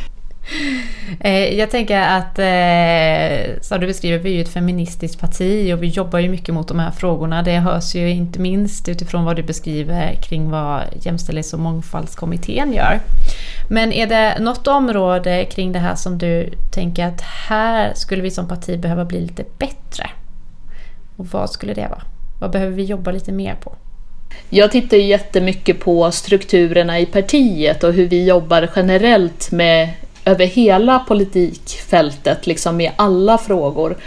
Eh, 1.20 1.53
jag 1.60 1.70
tänker 1.70 2.01
att, 2.01 2.39
eh, 2.39 3.62
som 3.62 3.79
du 3.79 3.88
beskriver, 3.88 4.17
vi 4.17 4.31
är 4.31 4.36
ju 4.36 4.41
ett 4.41 4.53
feministiskt 4.53 5.20
parti 5.20 5.74
och 5.74 5.84
vi 5.84 5.88
jobbar 5.88 6.20
ju 6.20 6.29
mycket 6.29 6.55
mot 6.55 6.67
de 6.67 6.79
här 6.79 6.91
frågorna. 6.91 7.43
Det 7.43 7.60
hörs 7.60 7.96
ju 7.96 8.10
inte 8.10 8.39
minst 8.39 8.89
utifrån 8.89 9.25
vad 9.25 9.36
du 9.36 9.43
beskriver 9.43 10.13
kring 10.13 10.50
vad 10.50 10.81
Jämställdhets 11.01 11.53
och 11.53 11.60
mångfaldskommittén 11.60 12.74
gör. 12.74 13.00
Men 13.70 13.93
är 13.93 14.08
det 14.08 14.39
något 14.39 14.67
område 14.67 15.46
kring 15.46 15.72
det 15.72 15.79
här 15.79 15.96
som 15.96 16.17
du 16.17 16.50
tänker 16.74 17.05
att 17.05 17.22
här 17.22 17.93
skulle 17.96 18.22
vi 18.22 18.31
som 18.31 18.48
parti 18.48 18.79
behöva 18.79 19.05
bli 19.05 19.22
lite 19.22 19.43
bättre? 19.58 20.10
Och 21.17 21.27
vad 21.27 21.50
skulle 21.50 21.74
det 21.74 21.88
vara? 21.89 22.01
Vad 22.39 22.51
behöver 22.51 22.75
vi 22.75 22.84
jobba 22.84 23.12
lite 23.12 23.31
mer 23.31 23.55
på? 23.55 23.75
Jag 24.50 24.72
tittar 24.72 24.98
jättemycket 24.98 25.79
på 25.79 26.12
strukturerna 26.12 27.00
i 27.00 27.05
partiet 27.05 27.84
och 27.84 27.93
hur 27.93 28.08
vi 28.08 28.25
jobbar 28.25 28.70
generellt 28.75 29.51
med 29.51 29.89
över 30.25 30.46
hela 30.46 31.00
politikfältet, 31.00 32.48
liksom 32.48 32.82
i 32.82 32.92
alla 32.96 33.38
frågor. 33.38 33.98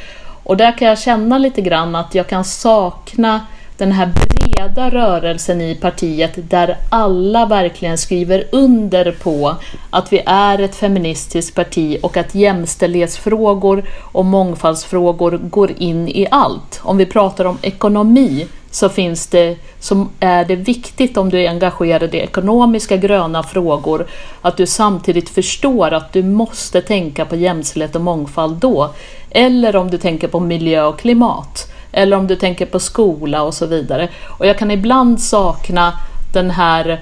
Och 0.42 0.56
där 0.56 0.78
kan 0.78 0.88
jag 0.88 0.98
känna 0.98 1.38
lite 1.38 1.60
grann 1.60 1.96
att 1.96 2.14
jag 2.14 2.26
kan 2.26 2.44
sakna 2.44 3.40
den 3.76 3.92
här 3.92 4.06
breda 4.06 4.90
rörelsen 4.90 5.60
i 5.60 5.74
partiet 5.74 6.50
där 6.50 6.76
alla 6.88 7.46
verkligen 7.46 7.98
skriver 7.98 8.44
under 8.52 9.12
på 9.12 9.56
att 9.90 10.12
vi 10.12 10.22
är 10.26 10.58
ett 10.58 10.74
feministiskt 10.74 11.54
parti 11.54 11.98
och 12.02 12.16
att 12.16 12.34
jämställdhetsfrågor 12.34 13.84
och 14.00 14.24
mångfaldsfrågor 14.24 15.38
går 15.42 15.72
in 15.78 16.08
i 16.08 16.26
allt. 16.30 16.80
Om 16.82 16.96
vi 16.96 17.06
pratar 17.06 17.44
om 17.44 17.58
ekonomi 17.62 18.46
så 18.74 18.88
finns 18.88 19.26
det, 19.26 19.56
som 19.80 20.10
är 20.20 20.44
det 20.44 20.56
viktigt 20.56 21.16
om 21.16 21.30
du 21.30 21.44
är 21.44 21.48
engagerad 21.48 22.14
i 22.14 22.18
ekonomiska 22.18 22.96
gröna 22.96 23.42
frågor, 23.42 24.06
att 24.42 24.56
du 24.56 24.66
samtidigt 24.66 25.30
förstår 25.30 25.92
att 25.92 26.12
du 26.12 26.22
måste 26.22 26.80
tänka 26.80 27.24
på 27.24 27.36
jämställdhet 27.36 27.96
och 27.96 28.00
mångfald 28.00 28.56
då. 28.56 28.90
Eller 29.30 29.76
om 29.76 29.90
du 29.90 29.98
tänker 29.98 30.28
på 30.28 30.40
miljö 30.40 30.84
och 30.84 30.98
klimat. 30.98 31.72
Eller 31.92 32.16
om 32.16 32.26
du 32.26 32.36
tänker 32.36 32.66
på 32.66 32.78
skola 32.78 33.42
och 33.42 33.54
så 33.54 33.66
vidare. 33.66 34.08
Och 34.24 34.46
jag 34.46 34.58
kan 34.58 34.70
ibland 34.70 35.20
sakna 35.20 35.92
den 36.32 36.50
här 36.50 37.00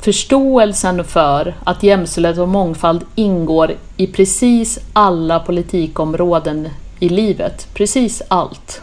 förståelsen 0.00 1.04
för 1.04 1.54
att 1.64 1.82
jämställdhet 1.82 2.38
och 2.38 2.48
mångfald 2.48 3.04
ingår 3.14 3.72
i 3.96 4.06
precis 4.06 4.78
alla 4.92 5.40
politikområden 5.40 6.68
i 7.00 7.08
livet. 7.08 7.68
Precis 7.74 8.22
allt. 8.28 8.82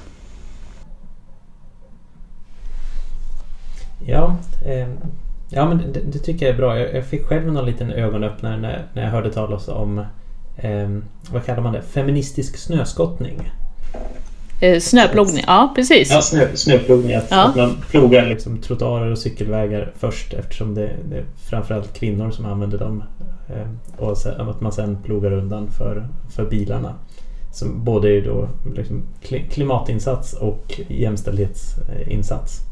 Ja, 4.06 4.38
eh, 4.66 4.88
ja 5.50 5.66
men 5.66 5.78
det, 5.94 6.00
det, 6.00 6.20
tycker 6.20 6.46
jag 6.46 6.54
är 6.54 6.58
bra. 6.58 6.80
Jag, 6.80 6.96
jag, 6.96 7.06
fick 7.06 7.26
själv 7.26 7.52
någon 7.52 7.66
liten 7.66 7.92
ögonöppnare 7.92 8.58
när, 8.58 8.86
när 8.94 9.04
jag 9.04 9.12
hörde 9.12 9.34
talas 9.34 9.68
om 9.68 10.06
eh, 10.58 10.90
vad 11.32 11.46
kallar 11.46 11.62
man 11.62 11.74
det? 11.74 11.82
Feministisk 11.82 12.58
snöskottning. 12.58 13.52
Eh, 14.60 14.80
snöplogning, 14.80 15.44
ja 15.48 15.72
precis. 15.76 16.10
Ja, 16.12 16.22
snö, 16.22 16.48
snöplogning. 16.56 17.16
Att, 17.16 17.28
ja. 17.30 17.44
att 17.44 17.56
man 17.56 17.78
plogar 17.90 18.26
liksom 18.26 18.58
trottoarer 18.58 19.12
och 19.12 19.18
cykelvägar 19.18 19.92
först 19.98 20.34
eftersom 20.34 20.76
det, 20.76 20.90
det 21.10 21.18
är 21.18 21.26
framförallt 21.50 21.94
kvinnor 21.94 22.32
som 22.32 22.46
använder 22.46 22.78
dem. 22.78 23.04
Eh, 23.50 24.04
och 24.06 24.18
sen, 24.18 24.50
att 24.50 24.62
man 24.62 24.72
sen 24.72 24.98
plogar 25.04 25.32
undan 25.32 25.72
för, 25.72 26.08
för 26.36 26.46
bilarna. 26.46 26.94
Som 27.54 27.84
både 27.84 28.10
är 28.10 28.22
då 28.22 28.50
liksom 28.76 29.04
klimatinsats 29.50 30.34
och 30.34 30.82
jämställdhetsinsats. 30.88 32.67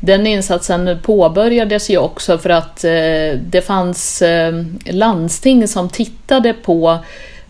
Den 0.00 0.26
insatsen 0.26 0.98
påbörjades 1.02 1.90
ju 1.90 1.98
också 1.98 2.38
för 2.38 2.50
att 2.50 2.84
eh, 2.84 3.38
det 3.46 3.66
fanns 3.66 4.22
eh, 4.22 4.64
landsting 4.86 5.68
som 5.68 5.88
tittade 5.88 6.52
på 6.52 6.98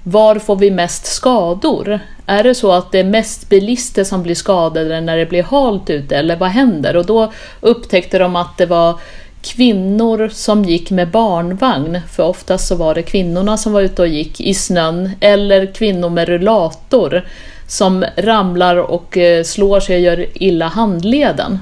var 0.02 0.38
får 0.38 0.56
vi 0.56 0.70
mest 0.70 1.06
skador? 1.06 2.00
Är 2.26 2.42
det 2.42 2.54
så 2.54 2.72
att 2.72 2.92
det 2.92 2.98
är 2.98 3.04
mest 3.04 3.48
bilister 3.48 4.04
som 4.04 4.22
blir 4.22 4.34
skadade 4.34 5.00
när 5.00 5.16
det 5.16 5.26
blir 5.26 5.42
halt 5.42 5.90
ute 5.90 6.16
eller 6.16 6.36
vad 6.36 6.48
händer? 6.48 6.96
Och 6.96 7.06
då 7.06 7.32
upptäckte 7.60 8.18
de 8.18 8.36
att 8.36 8.58
det 8.58 8.66
var 8.66 8.98
kvinnor 9.42 10.28
som 10.32 10.64
gick 10.64 10.90
med 10.90 11.10
barnvagn, 11.10 12.00
för 12.12 12.22
oftast 12.22 12.68
så 12.68 12.74
var 12.74 12.94
det 12.94 13.02
kvinnorna 13.02 13.56
som 13.56 13.72
var 13.72 13.80
ute 13.80 14.02
och 14.02 14.08
gick 14.08 14.40
i 14.40 14.54
snön, 14.54 15.10
eller 15.20 15.74
kvinnor 15.74 16.10
med 16.10 16.28
rullator 16.28 17.24
som 17.66 18.04
ramlar 18.16 18.76
och 18.76 19.16
eh, 19.16 19.44
slår 19.44 19.80
sig 19.80 19.96
och 19.96 20.02
gör 20.02 20.26
illa 20.34 20.66
handleden. 20.66 21.58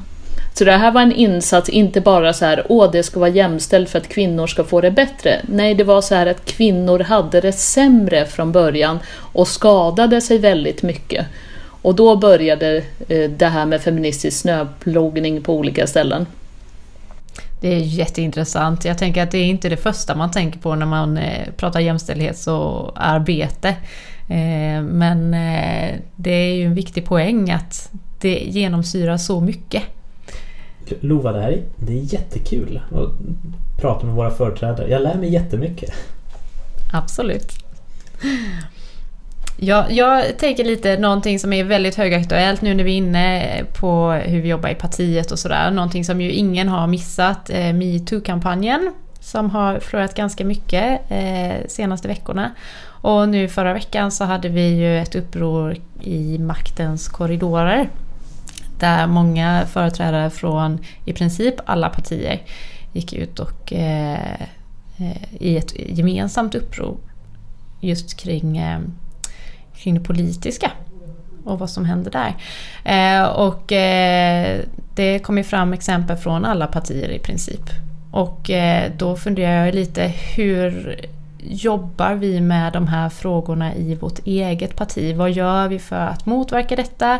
Så 0.58 0.64
det 0.64 0.72
här 0.72 0.92
var 0.92 1.02
en 1.02 1.12
insats, 1.12 1.68
inte 1.68 2.00
bara 2.00 2.32
så 2.32 2.44
här, 2.44 2.66
åh 2.68 2.90
det 2.90 3.02
ska 3.02 3.20
vara 3.20 3.30
jämställt 3.30 3.90
för 3.90 3.98
att 3.98 4.08
kvinnor 4.08 4.46
ska 4.46 4.64
få 4.64 4.80
det 4.80 4.90
bättre. 4.90 5.40
Nej, 5.48 5.74
det 5.74 5.84
var 5.84 6.00
så 6.00 6.14
här 6.14 6.26
att 6.26 6.44
kvinnor 6.44 6.98
hade 6.98 7.40
det 7.40 7.52
sämre 7.52 8.26
från 8.26 8.52
början 8.52 8.98
och 9.16 9.48
skadade 9.48 10.20
sig 10.20 10.38
väldigt 10.38 10.82
mycket. 10.82 11.26
Och 11.82 11.94
då 11.94 12.16
började 12.16 12.82
eh, 13.08 13.30
det 13.30 13.46
här 13.46 13.66
med 13.66 13.80
feministisk 13.80 14.40
snöplogning 14.40 15.42
på 15.42 15.54
olika 15.54 15.86
ställen. 15.86 16.26
Det 17.60 17.74
är 17.74 17.78
jätteintressant. 17.78 18.84
Jag 18.84 18.98
tänker 18.98 19.22
att 19.22 19.30
det 19.30 19.38
är 19.38 19.46
inte 19.46 19.68
det 19.68 19.76
första 19.76 20.14
man 20.14 20.30
tänker 20.30 20.58
på 20.58 20.74
när 20.74 20.86
man 20.86 21.18
eh, 21.18 21.44
pratar 21.44 21.56
pratar 21.56 21.80
jämställdhetsarbete. 21.80 22.92
arbete. 22.94 23.68
Eh, 24.28 24.82
men 24.82 25.30
det 26.16 26.30
är 26.30 26.54
ju 26.54 26.66
en 26.66 26.74
viktig 26.74 27.04
poäng 27.04 27.50
att 27.50 27.90
det 28.20 28.38
genomsyrar 28.48 29.16
så 29.16 29.40
mycket. 29.40 29.82
Lova, 31.00 31.32
det 31.32 31.40
här 31.40 31.62
det 31.76 31.92
är 31.92 32.14
jättekul 32.14 32.80
att 32.90 33.10
prata 33.80 34.06
med 34.06 34.14
våra 34.14 34.30
företrädare. 34.30 34.90
Jag 34.90 35.02
lär 35.02 35.14
mig 35.14 35.32
jättemycket. 35.32 35.90
Absolut. 36.92 37.52
Ja, 39.60 39.86
jag 39.90 40.38
tänker 40.38 40.64
lite 40.64 40.98
någonting 40.98 41.38
som 41.38 41.52
är 41.52 41.64
väldigt 41.64 41.94
högaktuellt 41.94 42.62
nu 42.62 42.74
när 42.74 42.84
vi 42.84 42.92
är 42.92 42.96
inne 42.96 43.64
på 43.80 44.10
hur 44.12 44.40
vi 44.40 44.48
jobbar 44.48 44.68
i 44.68 44.74
partiet 44.74 45.30
och 45.30 45.38
sådär. 45.38 45.70
Någonting 45.70 46.04
som 46.04 46.20
ju 46.20 46.32
ingen 46.32 46.68
har 46.68 46.86
missat. 46.86 47.50
Eh, 47.50 47.72
metoo-kampanjen 47.72 48.92
som 49.20 49.50
har 49.50 49.80
florerat 49.80 50.14
ganska 50.14 50.44
mycket 50.44 51.00
eh, 51.08 51.66
senaste 51.68 52.08
veckorna. 52.08 52.50
Och 52.84 53.28
nu 53.28 53.48
förra 53.48 53.72
veckan 53.72 54.10
så 54.10 54.24
hade 54.24 54.48
vi 54.48 54.68
ju 54.68 54.98
ett 54.98 55.14
uppror 55.14 55.76
i 56.00 56.38
maktens 56.38 57.08
korridorer 57.08 57.88
där 58.80 59.06
många 59.06 59.66
företrädare 59.66 60.30
från 60.30 60.78
i 61.04 61.12
princip 61.12 61.54
alla 61.66 61.88
partier 61.88 62.42
gick 62.92 63.12
ut 63.12 63.38
och 63.38 63.72
eh, 63.72 64.40
eh, 64.96 65.34
i 65.38 65.56
ett 65.56 65.72
gemensamt 65.76 66.54
upprop 66.54 67.00
just 67.80 68.20
kring, 68.20 68.58
eh, 68.58 68.80
kring 69.76 69.94
det 69.94 70.00
politiska 70.00 70.70
och 71.44 71.58
vad 71.58 71.70
som 71.70 71.84
händer 71.84 72.10
där. 72.10 72.34
Eh, 72.84 73.24
och 73.28 73.72
eh, 73.72 74.60
det 74.94 75.18
kom 75.18 75.38
ju 75.38 75.44
fram 75.44 75.72
exempel 75.72 76.16
från 76.16 76.44
alla 76.44 76.66
partier 76.66 77.08
i 77.08 77.18
princip. 77.18 77.70
Och 78.10 78.50
eh, 78.50 78.92
då 78.96 79.16
funderar 79.16 79.66
jag 79.66 79.74
lite 79.74 80.12
hur 80.36 81.00
jobbar 81.50 82.14
vi 82.14 82.40
med 82.40 82.72
de 82.72 82.88
här 82.88 83.08
frågorna 83.08 83.74
i 83.74 83.94
vårt 83.94 84.26
eget 84.26 84.76
parti? 84.76 85.16
Vad 85.16 85.30
gör 85.30 85.68
vi 85.68 85.78
för 85.78 85.96
att 86.06 86.26
motverka 86.26 86.76
detta? 86.76 87.18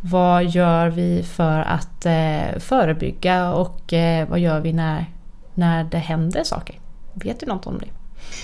Vad 0.00 0.44
gör 0.44 0.88
vi 0.88 1.22
för 1.36 1.60
att 1.60 2.06
eh, 2.06 2.58
förebygga 2.60 3.52
och 3.52 3.92
eh, 3.92 4.28
vad 4.28 4.38
gör 4.38 4.60
vi 4.60 4.72
när, 4.72 5.06
när 5.54 5.84
det 5.84 5.98
händer 5.98 6.44
saker? 6.44 6.78
Vet 7.14 7.40
du 7.40 7.46
något 7.46 7.66
om 7.66 7.78
det? 7.78 7.86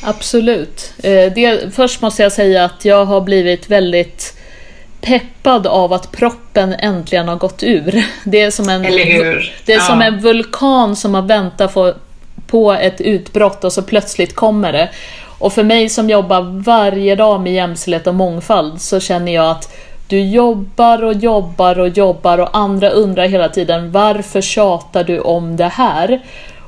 Absolut. 0.03 0.95
Eh, 1.03 1.33
det, 1.35 1.75
först 1.75 2.03
måste 2.03 2.23
jag 2.23 2.33
säga 2.33 2.65
att 2.65 2.85
jag 2.85 3.05
har 3.05 3.21
blivit 3.21 3.71
väldigt 3.71 4.39
peppad 5.01 5.67
av 5.67 5.93
att 5.93 6.13
proppen 6.13 6.73
äntligen 6.73 7.29
har 7.29 7.37
gått 7.37 7.63
ur. 7.63 8.05
Det 8.25 8.41
är 8.41 8.51
som 8.51 8.69
en? 8.69 8.83
Det 8.83 9.73
är 9.73 9.77
Ja. 9.77 9.81
som 9.81 10.03
en 10.03 10.21
vulkan 10.21 10.97
som 10.97 11.15
har 11.15 11.23
väntat 11.23 11.75
på, 11.75 11.95
på 12.47 12.73
ett 12.73 13.01
utbrott 13.01 13.65
och 13.65 13.73
så 13.73 13.83
plötsligt 13.83 14.35
kommer 14.35 14.73
det. 14.73 14.91
Och 15.43 15.53
för 15.53 15.63
mig 15.63 15.89
som 15.89 16.11
jobbar 16.11 16.63
varje 16.65 17.17
dag 17.17 17.41
med 17.41 17.53
jämställdhet 17.53 18.07
och 18.07 18.15
mångfald 18.15 18.81
så 18.81 19.01
känner 19.01 19.35
jag 19.35 19.51
att 19.51 19.77
du 20.07 20.21
jobbar 20.21 21.05
och 21.05 21.15
jobbar 21.15 21.79
och 21.79 21.89
jobbar 21.89 22.39
och 22.39 22.57
andra 22.57 22.91
undrar 22.91 23.27
hela 23.27 23.49
tiden 23.49 23.93
varför 23.93 24.41
tjatar 24.41 25.05
du 25.05 25.21
om 25.21 25.57
det 25.57 25.69
här? 25.69 26.21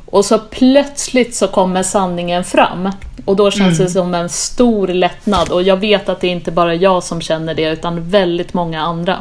Och 0.06 0.24
så 0.24 0.38
plötsligt 0.38 1.34
så 1.34 1.48
kommer 1.48 1.82
sanningen 1.82 2.44
fram. 2.44 2.90
Och 3.24 3.36
då 3.36 3.50
känns 3.50 3.78
det 3.78 3.88
som 3.88 4.14
en 4.14 4.28
stor 4.28 4.88
lättnad. 4.88 5.50
Och 5.50 5.62
jag 5.62 5.76
vet 5.76 6.08
att 6.08 6.20
det 6.20 6.26
är 6.26 6.32
inte 6.32 6.52
bara 6.52 6.74
jag 6.74 7.02
som 7.02 7.20
känner 7.20 7.54
det, 7.54 7.64
utan 7.64 8.10
väldigt 8.10 8.54
många 8.54 8.82
andra. 8.82 9.18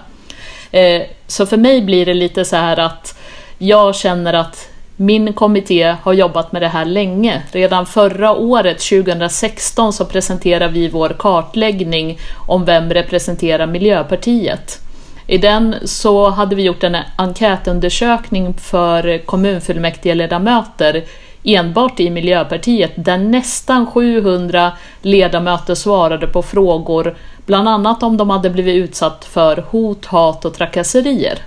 Eh, 0.71 1.01
så 1.27 1.45
för 1.45 1.57
mig 1.57 1.81
blir 1.81 2.05
det 2.05 2.13
lite 2.13 2.45
så 2.45 2.55
här 2.55 2.79
att 2.79 3.17
jag 3.57 3.95
känner 3.95 4.33
att 4.33 4.72
min 4.97 5.33
kommitté 5.33 5.95
har 6.03 6.13
jobbat 6.13 6.51
med 6.51 6.61
det 6.61 6.67
här 6.67 6.85
länge. 6.85 7.41
Redan 7.51 7.85
förra 7.85 8.31
året, 8.31 8.79
2016, 8.79 9.93
så 9.93 10.05
presenterade 10.05 10.73
vi 10.73 10.87
vår 10.87 11.15
kartläggning 11.19 12.19
om 12.47 12.65
vem 12.65 12.89
representerar 12.89 13.67
Miljöpartiet. 13.67 14.79
I 15.27 15.37
den 15.37 15.75
så 15.83 16.29
hade 16.29 16.55
vi 16.55 16.63
gjort 16.63 16.83
en 16.83 16.97
enkätundersökning 17.15 18.53
för 18.53 19.17
kommunfullmäktigeledamöter 19.17 21.03
enbart 21.43 21.99
i 21.99 22.09
Miljöpartiet 22.09 22.91
där 22.95 23.17
nästan 23.17 23.87
700 23.87 24.71
ledamöter 25.01 25.75
svarade 25.75 26.27
på 26.27 26.41
frågor 26.41 27.15
bland 27.45 27.69
annat 27.69 28.03
om 28.03 28.17
de 28.17 28.29
hade 28.29 28.49
blivit 28.49 28.75
utsatt 28.75 29.25
för 29.25 29.65
hot, 29.69 30.05
hat 30.05 30.45
och 30.45 30.53
trakasserier. 30.53 31.39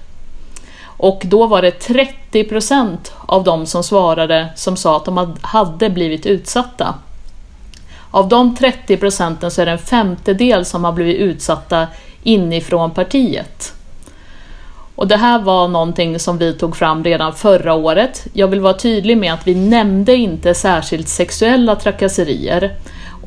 Och 0.96 1.22
då 1.24 1.46
var 1.46 1.62
det 1.62 1.88
30% 2.32 2.96
av 3.26 3.44
de 3.44 3.66
som 3.66 3.84
svarade 3.84 4.48
som 4.56 4.76
sa 4.76 4.96
att 4.96 5.04
de 5.04 5.36
hade 5.40 5.90
blivit 5.90 6.26
utsatta. 6.26 6.94
Av 8.10 8.28
de 8.28 8.56
30 8.56 8.96
procenten 8.96 9.50
så 9.50 9.62
är 9.62 9.66
det 9.66 9.72
en 9.72 9.78
femtedel 9.78 10.64
som 10.64 10.84
har 10.84 10.92
blivit 10.92 11.16
utsatta 11.16 11.86
inifrån 12.22 12.90
partiet. 12.90 13.72
Och 14.94 15.08
det 15.08 15.16
här 15.16 15.38
var 15.38 15.68
någonting 15.68 16.18
som 16.18 16.38
vi 16.38 16.52
tog 16.52 16.76
fram 16.76 17.04
redan 17.04 17.34
förra 17.34 17.74
året. 17.74 18.26
Jag 18.32 18.48
vill 18.48 18.60
vara 18.60 18.74
tydlig 18.74 19.18
med 19.18 19.34
att 19.34 19.46
vi 19.46 19.54
nämnde 19.54 20.16
inte 20.16 20.54
särskilt 20.54 21.08
sexuella 21.08 21.76
trakasserier. 21.76 22.74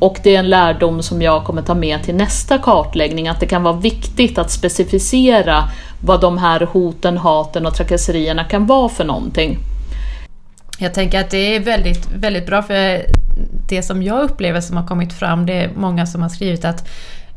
Och 0.00 0.20
det 0.22 0.34
är 0.34 0.38
en 0.38 0.50
lärdom 0.50 1.02
som 1.02 1.22
jag 1.22 1.44
kommer 1.44 1.62
ta 1.62 1.74
med 1.74 2.02
till 2.02 2.14
nästa 2.14 2.58
kartläggning, 2.58 3.28
att 3.28 3.40
det 3.40 3.46
kan 3.46 3.62
vara 3.62 3.76
viktigt 3.76 4.38
att 4.38 4.50
specificera 4.50 5.64
vad 6.00 6.20
de 6.20 6.38
här 6.38 6.60
hoten, 6.60 7.18
haten 7.18 7.66
och 7.66 7.74
trakasserierna 7.74 8.44
kan 8.44 8.66
vara 8.66 8.88
för 8.88 9.04
någonting. 9.04 9.58
Jag 10.78 10.94
tänker 10.94 11.20
att 11.20 11.30
det 11.30 11.56
är 11.56 11.60
väldigt, 11.60 12.10
väldigt 12.12 12.46
bra 12.46 12.62
för 12.62 13.02
det 13.68 13.82
som 13.82 14.02
jag 14.02 14.22
upplever 14.22 14.60
som 14.60 14.76
har 14.76 14.86
kommit 14.86 15.12
fram, 15.12 15.46
det 15.46 15.52
är 15.52 15.70
många 15.76 16.06
som 16.06 16.22
har 16.22 16.28
skrivit 16.28 16.64
att 16.64 16.88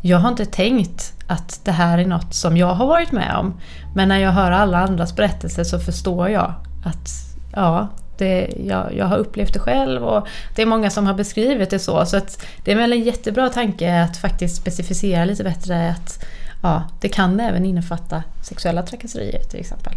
jag 0.02 0.18
har 0.18 0.30
inte 0.30 0.46
tänkt 0.46 1.14
att 1.28 1.62
det 1.66 1.72
här 1.72 1.98
är 1.98 2.06
något 2.06 2.34
som 2.34 2.58
jag 2.58 2.74
har 2.74 2.88
varit 2.88 3.12
med 3.12 3.36
om. 3.36 3.54
Men 3.96 4.10
när 4.10 4.18
jag 4.18 4.32
hör 4.32 4.52
alla 4.52 4.78
andras 4.78 5.16
berättelser 5.16 5.64
så 5.64 5.80
förstår 5.80 6.30
jag 6.30 6.54
att 6.86 7.10
ja, 7.56 7.88
det, 8.18 8.54
jag, 8.68 8.94
jag 8.96 9.06
har 9.06 9.18
upplevt 9.18 9.54
det 9.54 9.60
själv 9.60 10.04
och 10.04 10.28
det 10.56 10.62
är 10.62 10.66
många 10.66 10.90
som 10.90 11.06
har 11.06 11.14
beskrivit 11.14 11.70
det 11.70 11.80
så. 11.80 12.06
Så 12.06 12.20
det 12.64 12.72
är 12.72 12.76
väl 12.76 12.94
en 12.94 13.04
jättebra 13.04 13.50
tanke 13.50 14.02
att 14.02 14.18
faktiskt 14.18 14.56
specificera 14.56 15.26
lite 15.26 15.44
bättre 15.44 15.90
att 15.90 16.26
ja, 16.64 16.84
det 17.02 17.10
kan 17.10 17.40
även 17.40 17.66
innefatta 17.66 18.24
sexuella 18.44 18.84
trakasserier 18.84 19.44
till 19.44 19.60
exempel. 19.60 19.94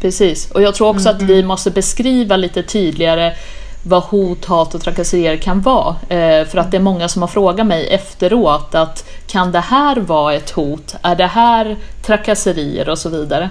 Precis, 0.00 0.50
och 0.50 0.62
jag 0.62 0.74
tror 0.74 0.88
också 0.88 1.08
att 1.08 1.22
vi 1.22 1.42
måste 1.42 1.70
beskriva 1.70 2.36
lite 2.36 2.62
tydligare 2.62 3.34
vad 3.82 4.02
hot, 4.02 4.44
hat 4.44 4.74
och 4.74 4.80
trakasserier 4.80 5.36
kan 5.36 5.60
vara. 5.60 5.96
Eh, 6.08 6.46
för 6.46 6.58
att 6.58 6.70
det 6.70 6.76
är 6.76 6.80
många 6.80 7.08
som 7.08 7.22
har 7.22 7.28
frågat 7.28 7.66
mig 7.66 7.88
efteråt 7.88 8.74
att 8.74 9.04
kan 9.26 9.52
det 9.52 9.60
här 9.60 9.96
vara 9.96 10.34
ett 10.34 10.50
hot? 10.50 10.94
Är 11.02 11.16
det 11.16 11.26
här 11.26 11.76
trakasserier 12.02 12.88
och 12.88 12.98
så 12.98 13.08
vidare? 13.08 13.50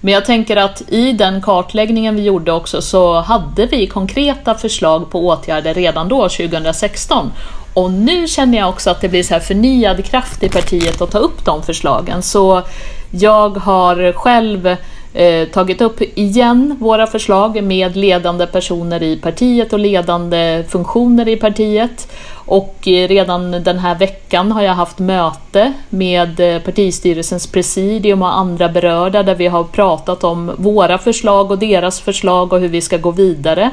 Men 0.00 0.14
jag 0.14 0.24
tänker 0.24 0.56
att 0.56 0.82
i 0.88 1.12
den 1.12 1.42
kartläggningen 1.42 2.16
vi 2.16 2.22
gjorde 2.22 2.52
också 2.52 2.82
så 2.82 3.20
hade 3.20 3.66
vi 3.66 3.86
konkreta 3.86 4.54
förslag 4.54 5.10
på 5.10 5.26
åtgärder 5.26 5.74
redan 5.74 6.08
då, 6.08 6.28
2016. 6.28 7.32
Och 7.74 7.90
nu 7.90 8.28
känner 8.28 8.58
jag 8.58 8.68
också 8.68 8.90
att 8.90 9.00
det 9.00 9.08
blir 9.08 9.22
så 9.22 9.34
här 9.34 9.40
förnyad 9.40 10.04
kraft 10.04 10.42
i 10.42 10.48
partiet 10.48 11.00
att 11.00 11.10
ta 11.10 11.18
upp 11.18 11.44
de 11.44 11.62
förslagen. 11.62 12.22
Så 12.22 12.62
jag 13.10 13.56
har 13.56 14.12
själv 14.12 14.76
eh, 15.14 15.48
tagit 15.48 15.80
upp 15.80 16.00
igen 16.14 16.76
våra 16.80 17.06
förslag 17.06 17.62
med 17.62 17.96
ledande 17.96 18.46
personer 18.46 19.02
i 19.02 19.16
partiet 19.16 19.72
och 19.72 19.78
ledande 19.78 20.64
funktioner 20.68 21.28
i 21.28 21.36
partiet. 21.36 22.12
Och 22.32 22.88
eh, 22.88 23.08
redan 23.08 23.50
den 23.50 23.78
här 23.78 23.94
veckan 23.94 24.52
har 24.52 24.62
jag 24.62 24.74
haft 24.74 24.98
möte 24.98 25.72
med 25.88 26.40
eh, 26.40 26.62
partistyrelsens 26.62 27.46
presidium 27.46 28.22
och 28.22 28.36
andra 28.36 28.68
berörda 28.68 29.22
där 29.22 29.34
vi 29.34 29.46
har 29.46 29.64
pratat 29.64 30.24
om 30.24 30.52
våra 30.56 30.98
förslag 30.98 31.50
och 31.50 31.58
deras 31.58 32.00
förslag 32.00 32.52
och 32.52 32.60
hur 32.60 32.68
vi 32.68 32.80
ska 32.80 32.96
gå 32.96 33.10
vidare. 33.10 33.70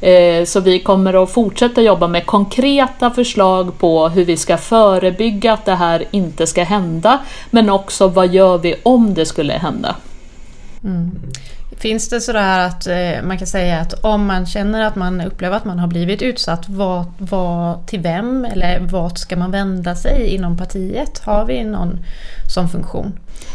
Eh, 0.00 0.44
så 0.44 0.60
vi 0.60 0.78
kommer 0.78 1.22
att 1.22 1.30
fortsätta 1.30 1.82
jobba 1.82 2.08
med 2.08 2.26
konkreta 2.26 3.10
förslag 3.10 3.78
på 3.78 4.08
hur 4.08 4.24
vi 4.24 4.36
ska 4.36 4.56
förebygga 4.56 5.52
att 5.52 5.64
det 5.64 5.74
här 5.74 6.04
inte 6.10 6.46
ska 6.46 6.62
hända. 6.62 7.18
Men 7.50 7.70
också 7.70 8.08
vad 8.08 8.34
gör 8.34 8.58
vi 8.58 8.74
om 8.82 9.14
det 9.14 9.26
skulle 9.26 9.52
hända? 9.52 9.96
Finns 11.82 12.08
det 12.08 12.20
sådär 12.20 12.58
att 12.58 12.86
eh, 12.86 13.22
man 13.22 13.38
kan 13.38 13.46
säga 13.46 13.80
att 13.80 14.04
om 14.04 14.26
man 14.26 14.46
känner 14.46 14.84
att 14.84 14.96
man 14.96 15.20
upplever 15.20 15.56
att 15.56 15.64
man 15.64 15.78
har 15.78 15.86
blivit 15.86 16.22
utsatt, 16.22 16.68
vad, 16.68 17.04
vad, 17.18 17.86
till 17.86 18.00
vem 18.00 18.44
eller 18.44 18.80
vart 18.80 19.18
ska 19.18 19.36
man 19.36 19.50
vända 19.50 19.94
sig 19.94 20.26
inom 20.34 20.56
partiet? 20.56 21.22
Har 21.24 21.44
vi 21.44 21.64
någon 21.64 21.98
sån 22.54 22.68
funktion? 22.68 23.12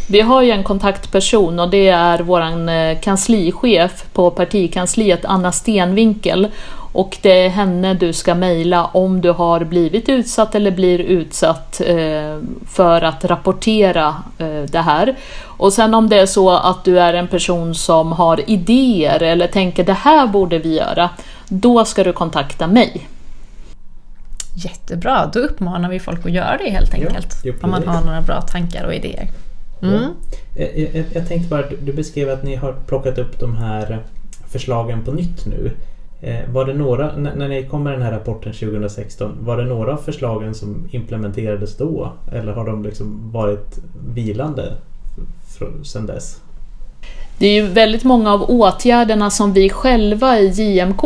Vi 0.09 0.21
har 0.21 0.41
ju 0.41 0.51
en 0.51 0.63
kontaktperson 0.63 1.59
och 1.59 1.69
det 1.69 1.87
är 1.87 2.19
våran 2.19 2.69
eh, 2.69 2.99
kanslichef 2.99 4.05
på 4.13 4.31
partikansliet, 4.31 5.25
Anna 5.25 5.51
Stenvinkel. 5.51 6.47
Och 6.91 7.17
det 7.21 7.45
är 7.45 7.49
henne 7.49 7.93
du 7.93 8.13
ska 8.13 8.35
mejla 8.35 8.85
om 8.85 9.21
du 9.21 9.31
har 9.31 9.63
blivit 9.63 10.09
utsatt 10.09 10.55
eller 10.55 10.71
blir 10.71 10.99
utsatt 10.99 11.81
eh, 11.85 12.37
för 12.67 13.01
att 13.01 13.25
rapportera 13.25 14.15
eh, 14.37 14.61
det 14.71 14.79
här. 14.79 15.15
Och 15.43 15.73
sen 15.73 15.93
om 15.93 16.09
det 16.09 16.19
är 16.19 16.25
så 16.25 16.49
att 16.51 16.83
du 16.83 16.99
är 16.99 17.13
en 17.13 17.27
person 17.27 17.75
som 17.75 18.11
har 18.11 18.49
idéer 18.49 19.23
eller 19.23 19.47
tänker 19.47 19.83
det 19.83 19.93
här 19.93 20.27
borde 20.27 20.59
vi 20.59 20.77
göra, 20.77 21.09
då 21.47 21.85
ska 21.85 22.03
du 22.03 22.13
kontakta 22.13 22.67
mig. 22.67 23.07
Jättebra, 24.55 25.29
då 25.33 25.39
uppmanar 25.39 25.89
vi 25.89 25.99
folk 25.99 26.25
att 26.25 26.31
göra 26.31 26.57
det 26.57 26.69
helt 26.69 26.93
Ja, 26.97 27.07
enkelt. 27.07 27.41
jo, 27.43 27.53
om 27.61 27.71
man 27.71 27.87
har 27.87 28.01
några 28.05 28.21
bra 28.21 28.41
tankar 28.41 28.83
och 28.83 28.93
idéer. 28.93 29.27
Mm. 29.81 30.03
Eh, 30.55 30.65
Jag, 30.79 30.95
jag, 30.95 31.05
jag 31.13 31.27
tänkte 31.27 31.49
bara, 31.49 31.63
du 31.81 31.93
beskrev 31.93 32.29
att 32.29 32.43
ni 32.43 32.55
har 32.55 32.73
plockat 32.87 33.17
upp 33.17 33.39
de 33.39 33.57
här 33.57 33.99
förslagen 34.51 35.03
på 35.03 35.11
nytt 35.11 35.45
nu. 35.45 35.71
Eh, 36.21 36.49
var 36.49 36.65
det 36.65 36.73
några, 36.73 37.15
när, 37.15 37.47
ni 37.47 37.63
kom 37.63 37.83
med 37.83 37.93
den 37.93 38.01
här 38.01 38.11
rapporten 38.11 38.53
2016, 38.53 39.37
var 39.39 39.57
det 39.57 39.65
några 39.65 39.93
av 39.93 39.97
förslagen 39.97 40.55
som 40.55 40.87
implementerades 40.91 41.77
då? 41.77 42.11
Eller 42.33 42.53
har 42.53 42.65
de 42.65 42.83
liksom 42.83 43.31
varit 43.31 43.79
vilande 44.15 44.73
sedan 45.83 46.05
dess? 46.05 46.41
Det 47.39 47.47
är 47.47 47.53
ju 47.53 47.67
väldigt 47.67 48.03
många 48.03 48.33
av 48.33 48.43
åtgärderna 48.43 49.29
som 49.29 49.53
vi 49.53 49.69
själva 49.69 50.39
i 50.39 50.47
JMK 50.47 51.01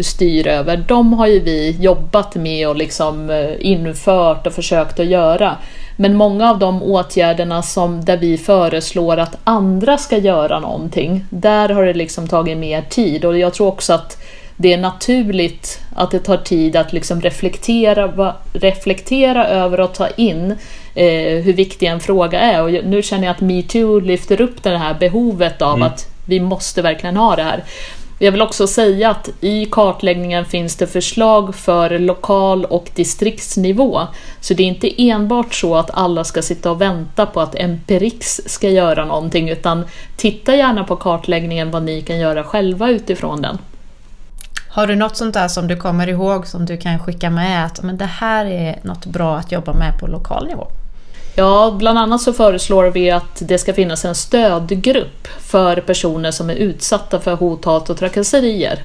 styr 0.00 0.46
över, 0.46 0.84
de 0.88 1.12
har 1.12 1.26
ju 1.26 1.40
vi 1.40 1.76
jobbat 1.80 2.34
med 2.34 2.68
och 2.68 2.76
liksom 2.76 3.30
eh, 3.30 3.66
infört 3.66 4.46
och 4.46 4.52
försökt 4.52 5.00
att 5.00 5.06
göra. 5.06 5.56
Men 5.96 6.16
många 6.16 6.50
av 6.50 6.58
de 6.58 6.82
åtgärderna 6.82 7.62
som, 7.62 8.04
där 8.04 8.16
vi 8.16 8.38
föreslår 8.38 9.16
att 9.16 9.38
andra 9.44 9.98
ska 9.98 10.16
göra 10.16 10.60
någonting, 10.60 11.24
där 11.30 11.68
har 11.68 11.84
det 11.84 11.94
liksom 11.94 12.28
tagit 12.28 12.58
mer 12.58 12.82
tid 12.82 13.24
och 13.24 13.38
jag 13.38 13.54
tror 13.54 13.66
också 13.66 13.92
att 13.92 14.22
det 14.60 14.72
är 14.72 14.78
naturligt 14.78 15.80
att 15.94 16.10
det 16.10 16.18
tar 16.18 16.36
tid 16.36 16.76
att 16.76 16.92
liksom 16.92 17.20
reflektera, 17.20 18.34
reflektera 18.52 19.46
över 19.46 19.80
och 19.80 19.94
ta 19.94 20.08
in 20.08 20.50
eh, 20.94 21.42
hur 21.42 21.52
viktig 21.52 21.86
en 21.86 22.00
fråga 22.00 22.40
är. 22.40 22.62
Och 22.62 22.84
nu 22.84 23.02
känner 23.02 23.24
jag 23.24 23.34
att 23.34 23.40
metoo 23.40 24.00
lyfter 24.00 24.40
upp 24.40 24.62
det 24.62 24.78
här 24.78 24.94
behovet 25.00 25.62
av 25.62 25.76
mm. 25.76 25.88
att 25.88 26.06
vi 26.26 26.40
måste 26.40 26.82
verkligen 26.82 27.16
ha 27.16 27.36
det 27.36 27.42
här. 27.42 27.64
Jag 28.18 28.32
vill 28.32 28.42
också 28.42 28.66
säga 28.66 29.10
att 29.10 29.28
i 29.40 29.66
kartläggningen 29.66 30.44
finns 30.44 30.76
det 30.76 30.86
förslag 30.86 31.54
för 31.54 31.98
lokal 31.98 32.64
och 32.64 32.90
distriktsnivå. 32.94 34.00
Så 34.40 34.54
det 34.54 34.62
är 34.62 34.66
inte 34.66 35.02
enbart 35.02 35.54
så 35.54 35.76
att 35.76 35.90
alla 35.94 36.24
ska 36.24 36.42
sitta 36.42 36.70
och 36.70 36.80
vänta 36.80 37.26
på 37.26 37.40
att 37.40 37.54
Empirix 37.54 38.40
ska 38.46 38.68
göra 38.68 39.04
någonting, 39.04 39.48
utan 39.48 39.84
titta 40.16 40.56
gärna 40.56 40.84
på 40.84 40.96
kartläggningen 40.96 41.70
vad 41.70 41.82
ni 41.82 42.02
kan 42.02 42.18
göra 42.18 42.44
själva 42.44 42.90
utifrån 42.90 43.42
den. 43.42 43.58
Har 44.78 44.86
du 44.86 44.96
något 44.96 45.16
sånt 45.16 45.34
där 45.34 45.48
som 45.48 45.68
du 45.68 45.76
kommer 45.76 46.08
ihåg 46.08 46.46
som 46.46 46.66
du 46.66 46.76
kan 46.76 46.98
skicka 46.98 47.30
med 47.30 47.66
att 47.66 47.82
men 47.82 47.96
det 47.96 48.04
här 48.04 48.46
är 48.46 48.78
något 48.82 49.06
bra 49.06 49.36
att 49.36 49.52
jobba 49.52 49.72
med 49.72 49.98
på 50.00 50.06
lokal 50.06 50.46
nivå? 50.46 50.66
Ja, 51.36 51.74
bland 51.78 51.98
annat 51.98 52.20
så 52.20 52.32
föreslår 52.32 52.84
vi 52.84 53.10
att 53.10 53.38
det 53.38 53.58
ska 53.58 53.74
finnas 53.74 54.04
en 54.04 54.14
stödgrupp 54.14 55.28
för 55.40 55.76
personer 55.76 56.30
som 56.30 56.50
är 56.50 56.54
utsatta 56.54 57.20
för 57.20 57.36
hot, 57.36 57.64
hat 57.64 57.90
och 57.90 57.98
trakasserier. 57.98 58.82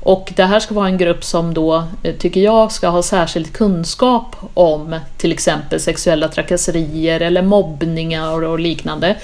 Och 0.00 0.32
det 0.36 0.44
här 0.44 0.60
ska 0.60 0.74
vara 0.74 0.88
en 0.88 0.98
grupp 0.98 1.24
som 1.24 1.54
då, 1.54 1.84
eh, 2.02 2.14
tycker 2.14 2.40
jag, 2.40 2.72
ska 2.72 2.88
ha 2.88 3.02
särskild 3.02 3.52
kunskap 3.52 4.36
om 4.54 5.00
till 5.16 5.32
exempel 5.32 5.80
sexuella 5.80 6.28
trakasserier 6.28 7.20
eller 7.20 7.42
mobbningar 7.42 8.44
och 8.44 8.60
liknande. 8.60 9.16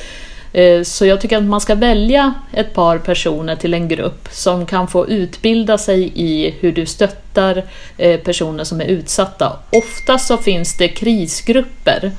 Eh, 0.55 0.83
så 0.83 1.07
jag 1.07 1.21
tycker 1.21 1.37
att 1.37 1.45
man 1.45 1.61
ska 1.61 1.75
välja 1.75 2.35
ett 2.53 2.75
par 2.75 2.99
personer 2.99 3.57
till 3.57 3.75
en 3.75 3.88
grupp 3.88 4.29
som 4.31 4.67
kan 4.67 4.88
få 4.88 5.09
utbilda 5.09 5.79
sig 5.79 6.12
i 6.14 6.55
hur 6.61 6.73
du 6.73 6.87
stöttar 6.87 7.64
eh, 7.97 8.21
personer 8.21 8.64
som 8.64 8.81
är 8.81 8.85
utsatta. 8.85 9.59
Oftast 9.71 10.27
så 10.27 10.37
finns 10.37 10.77
det 10.77 10.88
krisgrupper 10.88 12.12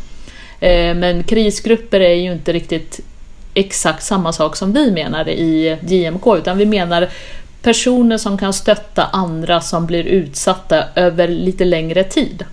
eh, 0.60 0.95
men 0.95 1.24
krisgrupper 1.24 2.00
är 2.00 2.13
ju 2.13 2.32
inte 2.32 2.54
riktigt 2.54 3.00
exakt 3.54 4.04
samma 4.04 4.34
sak 4.34 4.56
som 4.56 4.74
vi 4.74 4.91
menar 4.91 5.30
i 5.30 5.78
JMK, 5.88 6.28
utan 6.38 6.58
vi 6.58 6.65
menar 6.65 7.10
personer 7.62 8.17
som 8.17 8.38
kan 8.38 8.54
stötta 8.54 9.06
andra 9.06 9.62
som 9.62 9.86
blir 9.86 10.04
utsatta 10.04 10.84
över 10.95 11.28
lite 11.28 11.65
längre 11.65 12.04
tid. 12.04 12.45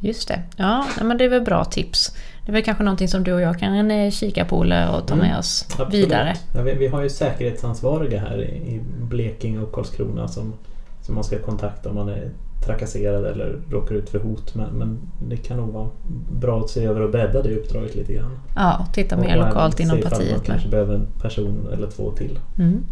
Just 0.00 0.28
det. 0.28 0.42
Ja, 0.56 0.86
men 1.02 1.18
det 1.18 1.24
är 1.24 1.28
väl 1.28 1.42
bra 1.42 1.64
tips. 1.64 2.12
Det 2.50 2.52
är 2.52 2.56
väl 2.56 2.64
kanske 2.64 2.84
någonting 2.84 3.08
som 3.08 3.24
du 3.24 3.32
och 3.32 3.40
jag 3.40 3.58
kan 3.58 3.90
eh, 3.90 4.10
kika 4.10 4.44
på 4.44 4.58
Olle 4.58 4.88
och 4.88 5.06
ta 5.06 5.14
mm. 5.14 5.26
med 5.26 5.38
oss 5.38 5.66
Absolut. 5.68 5.94
vidare. 5.94 6.34
Ja, 6.54 6.62
vi, 6.62 6.74
vi, 6.74 6.88
har 6.88 7.02
ju 7.02 7.10
säkerhetsansvariga 7.10 8.20
här 8.20 8.42
i, 8.42 8.74
i 8.74 8.80
Blekinge 9.00 9.60
och 9.60 9.72
Karlskrona 9.72 10.28
som, 10.28 10.54
som 11.02 11.14
man 11.14 11.24
ska 11.24 11.38
kontakta 11.38 11.88
om 11.88 11.94
man 11.94 12.08
är 12.08 12.30
trakasserad 12.66 13.26
eller 13.26 13.58
råkar 13.70 13.94
ut 13.94 14.10
för 14.10 14.18
hot. 14.18 14.54
Men, 14.54 14.68
men 14.70 14.98
det 15.28 15.36
kan 15.36 15.56
nog 15.56 15.72
vara 15.72 15.90
bra 16.30 16.60
att 16.60 16.70
se 16.70 16.84
över 16.84 17.00
och 17.00 17.10
bredda 17.10 17.42
det 17.42 17.56
uppdraget 17.56 17.94
lite 17.94 18.12
grann. 18.12 18.38
Ja, 18.56 18.86
titta 18.92 19.16
mer 19.16 19.38
och 19.38 19.46
lokalt 19.46 19.80
inom 19.80 20.00
partiet. 20.00 20.36
Man 20.36 20.44
kanske 20.44 20.68
behöver 20.68 20.94
en 20.94 21.06
person 21.22 21.68
eller 21.72 21.90
två 21.90 22.10
till. 22.10 22.38
Mm. 22.58 22.84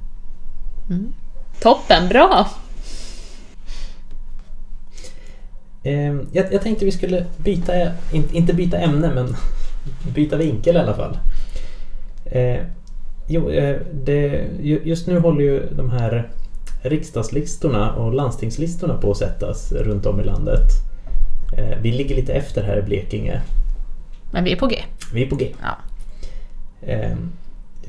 Mm. 0.90 1.12
Toppen, 1.60 2.08
bra! 2.08 2.40
Eh, 2.40 2.46
jag, 6.32 6.52
jag, 6.52 6.62
tänkte 6.62 6.84
vi 6.84 6.92
skulle 6.92 7.24
byta, 7.36 7.72
inte 8.32 8.54
byta 8.54 8.78
ämne 8.78 9.10
men 9.14 9.36
byta 10.14 10.36
vinkel 10.36 10.76
i 10.76 10.78
alla 10.78 10.94
fall. 10.94 11.18
Eh, 12.24 12.60
jo, 13.26 13.50
eh, 13.50 13.76
det, 13.92 14.44
just 14.60 15.06
nu 15.06 15.18
håller 15.18 15.40
ju 15.40 15.62
de 15.76 15.90
här 15.90 16.30
riksdagslistorna 16.82 17.92
och 17.92 18.14
landstingslistorna 18.14 18.98
på 18.98 19.10
att 19.10 19.16
sättas 19.16 19.72
runt 19.72 20.06
om 20.06 20.20
i 20.20 20.24
landet. 20.24 20.70
Eh, 21.56 21.78
vi 21.82 21.92
ligger 21.92 22.16
lite 22.16 22.32
efter 22.32 22.62
här 22.62 22.78
i 22.78 22.82
Blekinge. 22.82 23.40
Men 24.30 24.44
vi 24.44 24.52
är 24.52 24.56
på 24.56 24.66
G. 24.66 24.76
Vi 25.12 25.22
är 25.22 25.30
på 25.30 25.36
G. 25.36 25.54
Ja. 25.62 25.76
Ehm, 26.86 27.32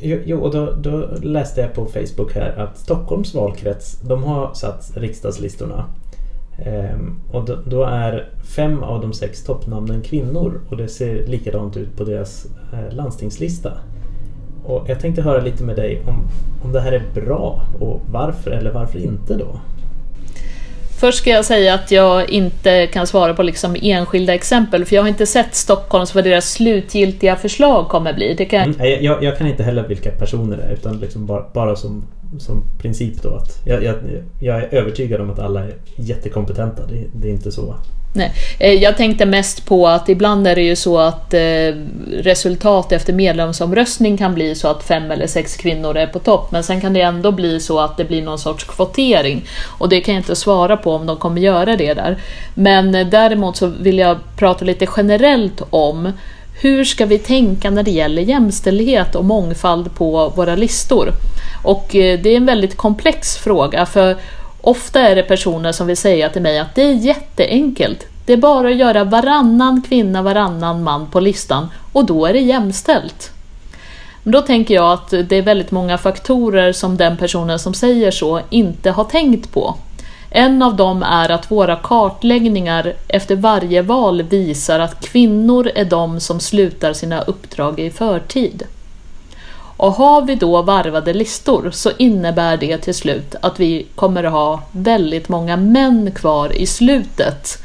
jo, 0.02 0.39
och 0.39 0.54
då, 0.54 0.71
då, 0.71 1.08
läste 1.21 1.62
jag 1.62 1.73
på 1.73 1.86
Facebook 1.86 2.36
här 2.36 2.58
att 2.58 2.78
Stockholms 2.78 3.34
valkrets, 3.34 3.99
de 4.02 4.23
har 4.23 4.54
satt 4.54 4.91
riksdagslistorna. 4.95 5.86
Ehm, 6.65 7.19
och 7.32 7.45
då, 7.45 7.58
då, 7.65 7.84
är 7.84 8.30
fem 8.56 8.84
av 8.84 9.02
de 9.02 9.13
sex 9.13 9.43
toppnamnen 9.43 10.02
kvinnor 10.02 10.62
och 10.69 10.78
det 10.78 10.88
ser 10.88 11.26
likadant 11.28 11.78
ut 11.78 11.98
på 11.98 12.04
deras 12.04 12.45
eh, 12.74 12.95
landstingslista. 12.95 13.72
Och 14.63 14.89
jag 14.89 15.00
tänkte 15.00 15.22
höra 15.22 15.41
lite 15.41 15.63
med 15.63 15.76
dig 15.76 16.02
om, 16.08 16.28
om 16.63 16.72
det 16.74 16.82
här 16.82 16.91
är 16.91 17.04
bra 17.13 17.62
och 17.80 18.02
varför 18.12 18.52
eller 18.52 18.72
varför 18.72 19.00
inte 19.00 19.36
då? 19.36 19.60
Först 21.00 21.17
ska 21.17 21.30
jag 21.30 21.45
säga 21.45 21.74
att 21.74 21.91
jag 21.91 22.30
inte 22.30 22.88
kan 22.88 23.08
svara 23.08 23.34
på 23.34 23.43
liksom 23.43 23.76
enskilda 23.82 24.34
exempel 24.34 24.86
för 24.86 24.95
jag 24.95 25.04
har 25.04 25.10
inte 25.10 25.26
sett 25.26 25.56
Stockholms 25.56 26.15
vad 26.15 26.24
deras 26.24 26.52
slutgiltiga 26.52 27.36
förslag 27.36 27.88
kommer 27.88 28.13
bli. 28.13 28.34
Det 28.34 28.45
kan... 28.45 28.62
Mm, 28.62 29.04
jag, 29.04 29.24
jag, 29.24 29.38
kan 29.38 29.48
inte 29.48 29.63
heller 29.63 29.88
vilka 29.88 30.12
personer 30.12 30.58
det 30.58 30.63
är 30.63 30.74
utan 30.74 31.00
liksom 31.00 31.26
bara, 31.26 31.45
bara 31.54 31.76
som, 31.76 32.04
som 32.37 32.63
princip 32.81 33.21
då 33.21 33.35
att 33.35 33.61
jag, 33.65 33.83
jag, 33.83 33.95
jag, 34.39 34.57
är 34.57 34.73
övertygad 34.73 35.21
om 35.21 35.29
att 35.29 35.39
alla 35.39 35.63
är 35.63 35.75
jättekompetenta. 35.95 36.85
Det, 36.85 37.05
det 37.13 37.27
är 37.27 37.31
inte 37.31 37.51
så 37.51 37.75
Nej. 38.13 38.31
Eh, 38.59 38.73
jag 38.73 38.97
tänkte 38.97 39.25
mest 39.25 39.65
på 39.65 39.87
att 39.87 40.09
ibland 40.09 40.47
är 40.47 40.55
det 40.55 40.61
ju 40.61 40.75
så 40.75 40.99
att 40.99 41.33
eh, 41.33 41.73
resultat 42.11 42.91
efter 42.91 43.13
medlemsomröstning 43.13 44.17
kan 44.17 44.33
bli 44.33 44.55
så 44.55 44.67
att 44.67 44.83
fem 44.83 45.11
eller 45.11 45.27
sex 45.27 45.55
kvinnor 45.55 45.97
är 45.97 46.07
på 46.07 46.19
topp, 46.19 46.51
men 46.51 46.63
sen 46.63 46.81
kan 46.81 46.93
det 46.93 47.01
ändå 47.01 47.31
bli 47.31 47.59
så 47.59 47.79
att 47.79 47.97
det 47.97 48.05
blir 48.05 48.21
någon 48.21 48.39
sorts 48.39 48.63
kvotering. 48.63 49.45
Och 49.79 49.89
det 49.89 50.01
kan 50.01 50.15
jag 50.15 50.19
inte 50.19 50.35
svara 50.35 50.77
på 50.77 50.91
om 50.91 51.05
de 51.05 51.17
kommer 51.17 51.41
göra 51.41 51.75
det 51.75 51.93
där. 51.93 52.17
Men 52.53 52.95
eh, 52.95 53.07
däremot 53.07 53.57
så 53.57 53.67
vill 53.67 53.97
jag 53.97 54.17
prata 54.37 54.65
lite 54.65 54.87
generellt 54.97 55.61
om 55.69 56.11
hur 56.62 56.84
ska 56.84 57.06
vi 57.06 57.19
tänka 57.19 57.69
när 57.69 57.84
det 57.84 57.91
gäller 57.91 58.22
jämställdhet 58.22 59.15
och 59.15 59.26
mångfald 59.26 59.95
på 59.95 60.30
våra 60.30 60.56
listor? 60.56 61.12
Och 61.63 61.95
eh, 61.95 62.19
det 62.19 62.30
är 62.30 62.38
en 62.38 62.45
väldigt 62.45 62.78
komplex 62.78 63.38
fråga, 63.38 63.86
för 63.86 64.17
Ofta 64.62 65.02
är 65.02 65.15
det 65.15 65.24
personer 65.24 65.72
som 65.72 65.88
vill 65.88 65.98
säga 65.98 66.30
till 66.30 66.41
mig 66.41 66.60
att 66.60 66.76
det 66.76 66.82
är 66.82 66.93
jätteenkelt. 66.93 68.06
Det 68.26 68.34
är 68.34 68.38
bara 68.38 68.69
att 68.69 68.76
göra 68.76 69.04
varannan 69.04 69.82
kvinna, 69.82 70.22
varannan 70.22 70.84
man 70.84 71.08
på 71.08 71.19
listan 71.19 71.69
och 71.93 72.06
då 72.06 72.26
är 72.26 72.34
det 72.34 72.39
jämställt. 72.39 73.32
Men 74.24 74.32
då 74.32 74.41
tänker 74.41 74.74
jag 74.74 74.93
att 74.93 75.10
det 75.10 75.36
är 75.36 75.41
väldigt 75.41 75.72
många 75.72 75.98
faktorer 75.98 76.72
som 76.72 76.98
den 76.98 77.17
personen 77.17 77.60
som 77.60 77.74
säger 77.74 78.12
så 78.12 78.41
inte 78.50 78.91
har 78.91 79.04
tänkt 79.04 79.54
på. 79.54 79.76
En 80.31 80.61
av 80.61 80.75
dem 80.75 81.03
är 81.03 81.31
att 81.31 81.51
våra 81.51 81.75
kartläggningar 81.75 82.93
efter 83.07 83.35
varje 83.35 83.81
val 83.81 84.21
visar 84.21 84.79
att 84.79 85.01
kvinnor 85.01 85.71
är 85.75 85.85
de 85.85 86.19
som 86.19 86.39
slutar 86.39 86.93
sina 86.93 87.21
uppdrag 87.21 87.79
i 87.79 87.89
förtid. 87.89 88.63
Och 89.77 89.93
har 89.93 90.21
vi 90.21 90.35
då 90.35 90.61
varvade 90.61 91.13
listor 91.13 91.69
så 91.71 91.91
innebär 91.97 92.57
det 92.57 92.77
till 92.77 92.95
slut 92.95 93.35
att 93.41 93.59
vi 93.59 93.85
kommer 93.95 94.23
att 94.23 94.31
ha 94.31 94.63
väldigt 94.71 95.29
många 95.29 95.57
män 95.57 96.11
kvar 96.11 96.53
i 96.55 96.65
slutet. 96.65 97.61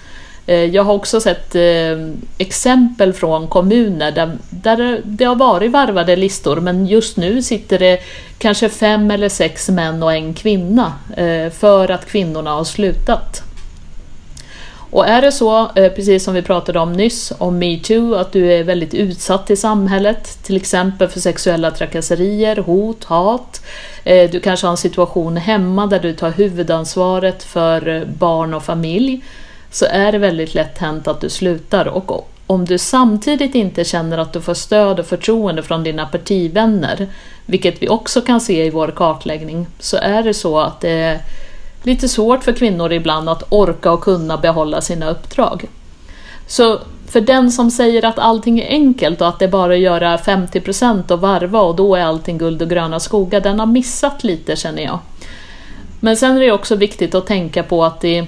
Eh, 0.46 0.64
jag 0.64 0.84
har 0.84 0.94
också 0.94 1.20
sett 1.20 1.54
eh, 1.54 2.08
exempel 2.38 3.12
från 3.12 3.48
kommuner 3.48 4.12
där, 4.12 4.38
där 4.50 5.00
det 5.04 5.24
har 5.24 5.36
varit 5.36 5.70
varvade 5.70 6.16
listor 6.16 6.56
men 6.56 6.86
just 6.86 7.16
nu 7.16 7.42
sitter 7.42 7.78
det 7.78 8.00
kanske 8.38 8.68
fem 8.68 9.10
eller 9.10 9.28
sex 9.28 9.68
män 9.68 10.02
och 10.02 10.12
en 10.12 10.34
kvinna 10.34 10.92
eh, 11.16 11.50
för 11.50 11.90
att 11.90 12.06
kvinnorna 12.06 12.50
har 12.50 12.64
slutat. 12.64 13.42
Och 14.90 15.06
är 15.06 15.22
det 15.22 15.32
så, 15.32 15.70
precis 15.74 16.24
som 16.24 16.34
vi 16.34 16.42
pratade 16.42 16.78
om 16.78 16.92
nyss, 16.92 17.32
om 17.38 17.58
metoo, 17.58 18.14
att 18.14 18.32
du 18.32 18.52
är 18.52 18.64
väldigt 18.64 18.94
utsatt 18.94 19.50
i 19.50 19.56
samhället, 19.56 20.38
till 20.42 20.56
exempel 20.56 21.08
för 21.08 21.20
sexuella 21.20 21.70
trakasserier, 21.70 22.56
hot, 22.56 23.04
hat. 23.04 23.64
Du 24.04 24.40
kanske 24.40 24.66
har 24.66 24.70
en 24.70 24.76
situation 24.76 25.36
hemma 25.36 25.86
där 25.86 26.00
du 26.00 26.12
tar 26.12 26.30
huvudansvaret 26.30 27.42
för 27.42 28.04
barn 28.04 28.54
och 28.54 28.64
familj. 28.64 29.22
Så 29.74 29.86
är 29.86 30.12
det 30.12 30.18
väldigt 30.18 30.54
lätt 30.54 30.78
hänt 30.78 31.08
att 31.08 31.20
du 31.20 31.30
slutar. 31.30 31.86
Och 31.86 32.30
om 32.46 32.64
du 32.64 32.78
samtidigt 32.78 33.54
inte 33.54 33.84
känner 33.84 34.18
att 34.18 34.32
du 34.32 34.40
får 34.40 34.54
stöd 34.54 35.00
och 35.00 35.06
förtroende 35.06 35.62
från 35.62 35.84
dina 35.84 36.06
partivänner, 36.06 37.06
vilket 37.46 37.82
vi 37.82 37.88
också 37.88 38.20
kan 38.20 38.40
se 38.40 38.64
i 38.64 38.70
vår 38.70 38.88
kartläggning, 38.88 39.66
så 39.78 39.96
är 39.96 40.22
det 40.22 40.34
så 40.34 40.58
att 40.58 40.80
det 40.80 40.90
är 40.90 41.20
lite 41.82 42.08
svårt 42.08 42.44
för 42.44 42.52
kvinnor 42.52 42.92
ibland 42.92 43.28
att 43.28 43.42
orka 43.48 43.92
och 43.92 44.00
kunna 44.00 44.36
behålla 44.36 44.80
sina 44.80 45.10
uppdrag. 45.10 45.66
Så 46.46 46.78
för 47.06 47.20
den 47.20 47.52
som 47.52 47.70
säger 47.70 48.04
att 48.04 48.18
allting 48.18 48.60
är 48.60 48.68
enkelt 48.68 49.20
och 49.20 49.28
att 49.28 49.38
det 49.38 49.44
är 49.44 49.48
bara 49.48 49.72
att 49.72 49.78
göra 49.78 50.16
50% 50.16 51.12
och 51.12 51.20
varva 51.20 51.60
och 51.60 51.76
då 51.76 51.94
är 51.94 52.04
allting 52.04 52.38
guld 52.38 52.62
och 52.62 52.70
gröna 52.70 53.00
skogar, 53.00 53.40
den 53.40 53.58
har 53.58 53.66
missat 53.66 54.24
lite 54.24 54.56
känner 54.56 54.82
jag. 54.82 54.98
Men 56.00 56.16
sen 56.16 56.36
är 56.36 56.40
det 56.40 56.52
också 56.52 56.76
viktigt 56.76 57.14
att 57.14 57.26
tänka 57.26 57.62
på 57.62 57.84
att 57.84 58.04
i, 58.04 58.26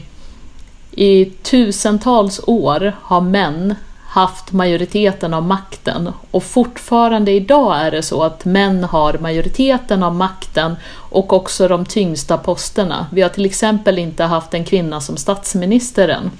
i 0.96 1.24
tusentals 1.24 2.40
år 2.46 2.92
har 3.02 3.20
män 3.20 3.74
haft 4.06 4.52
majoriteten 4.52 5.34
av 5.34 5.42
makten 5.42 6.12
och 6.30 6.42
fortfarande 6.42 7.32
idag 7.32 7.76
är 7.76 7.90
det 7.90 8.02
så 8.02 8.22
att 8.22 8.44
män 8.44 8.84
har 8.84 9.18
majoriteten 9.18 10.02
av 10.02 10.14
makten 10.14 10.76
och 10.92 11.32
också 11.32 11.68
de 11.68 11.84
tyngsta 11.84 12.38
posterna. 12.38 13.06
Vi 13.12 13.22
har 13.22 13.28
till 13.28 13.44
exempel 13.44 13.98
inte 13.98 14.24
haft 14.24 14.54
en 14.54 14.64
kvinna 14.64 15.00
som 15.00 15.16
statsminister 15.16 16.08
än. 16.08 16.30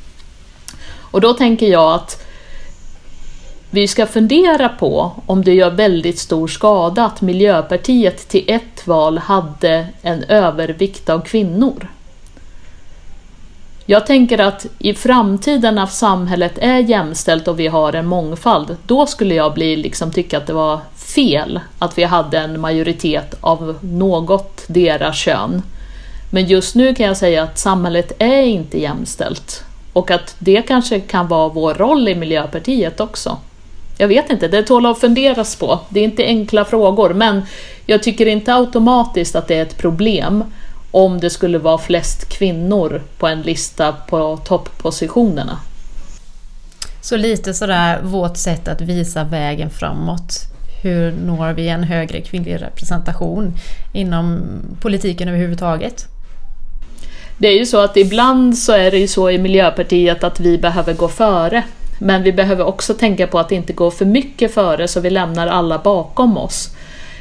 Och 1.11 1.21
då 1.21 1.33
tänker 1.33 1.67
jag 1.67 1.95
att 1.95 2.27
vi 3.71 3.89
ska 3.89 4.07
fundera 4.07 4.69
på 4.69 5.13
om 5.27 5.45
det 5.45 5.55
gör 5.55 5.71
väldigt 5.71 6.19
stor 6.19 6.49
skada 6.49 7.05
att 7.05 7.21
Miljöpartiet 7.21 8.29
till 8.29 8.45
ett 8.47 8.87
val 8.87 9.19
hade 9.19 9.87
en 10.03 10.25
övervikt 10.25 11.09
av 11.09 11.21
kvinnor. 11.21 11.89
Jag 13.89 14.07
tänker 14.07 14.39
att 14.39 14.67
i 14.79 14.95
framtiden 14.95 15.75
när 15.75 15.87
samhället 15.87 16.59
är 16.59 16.79
jämställt 16.79 17.49
och 17.49 17.61
vi 17.61 17.67
har 17.67 17.93
en 17.93 18.07
mångfald, 18.07 18.77
då 18.87 19.07
skulle 19.07 19.35
jag 19.35 19.55
bli, 19.55 19.77
liksom, 19.77 20.13
tycka 20.13 20.39
att 20.39 20.47
det 20.47 20.53
var 20.53 20.81
fel 21.15 21.61
att 21.79 21.99
vi 21.99 22.05
hade 22.05 22.39
en 22.39 22.61
majoritet 22.61 23.35
av 23.41 23.79
något 23.81 24.65
deras 24.67 25.17
kön. 25.17 25.63
Men 26.31 26.47
just 26.47 26.75
nu 26.75 26.95
kan 26.95 27.07
jag 27.07 27.17
säga 27.17 27.43
att 27.43 27.59
samhället 27.59 28.13
är 28.19 28.43
inte 28.43 28.81
jämställt 28.81 29.65
och 29.93 30.11
att 30.11 30.37
det 30.39 30.63
kanske 30.63 31.01
kan 31.01 31.29
vara 31.29 31.49
vår 31.49 31.75
roll 31.75 32.09
i 32.09 32.15
Miljöpartiet 32.15 33.01
också. 33.01 33.37
Jag 33.99 34.09
vet 34.09 34.31
inte, 34.31 34.49
det 34.49 34.63
tål 34.63 34.87
att 34.87 35.01
funderas 35.01 35.57
på. 35.57 35.81
Det 35.89 36.01
är 36.01 36.05
inte 36.05 36.25
enkla 36.25 36.65
frågor, 36.65 37.15
men 37.15 37.43
jag 37.87 38.03
tycker 38.03 38.27
inte 38.27 38.55
automatiskt 38.55 39.37
att 39.37 39.49
det 39.49 39.55
är 39.55 39.63
ett 39.63 39.79
problem 39.79 40.45
om 40.97 41.21
det 41.21 41.31
skulle 41.31 41.59
vara 41.59 41.79
flest 41.79 42.29
kvinnor 42.29 43.03
på 43.19 43.27
en 43.27 43.43
lista 43.43 43.93
på 43.93 44.37
topppositionerna. 44.37 45.61
Så 47.01 47.17
lite 47.17 47.55
sådär 47.55 48.03
vårt 48.03 48.37
sätt 48.37 48.69
att 48.69 48.81
visa 48.81 49.25
vägen 49.25 49.71
framåt. 49.71 50.33
Hur 50.83 51.13
når 51.13 51.53
vi 51.53 51.69
en 51.69 51.85
högre 51.85 52.21
kvinnlig 52.21 52.63
representation 52.63 53.53
inom 53.93 54.41
politiken 54.81 55.29
överhuvudtaget? 55.29 56.07
Det 57.39 57.49
är 57.49 57.59
ju 57.59 57.67
så 57.67 57.81
att 57.81 57.97
ibland 57.97 58.59
så 58.59 58.73
är 58.73 58.91
det 58.91 58.99
ju 58.99 59.09
så 59.09 59.31
i 59.31 59.39
Miljöpartiet 59.39 60.25
att 60.25 60.41
vi 60.41 60.59
behöver 60.59 60.95
gå 60.95 61.09
före. 61.09 61.63
Men 61.99 62.23
vi 62.23 62.33
behöver 62.33 62.65
också 62.65 62.95
tänka 62.95 63.27
på 63.27 63.39
att 63.39 63.53
inte 63.53 63.73
gå 63.73 63.91
för 63.91 64.05
mycket 64.05 64.55
före 64.55 64.89
så 64.89 65.01
vi 65.01 65.11
lämnar 65.11 65.47
alla 65.47 65.79
bakom 65.79 66.39
oss. 66.39 66.71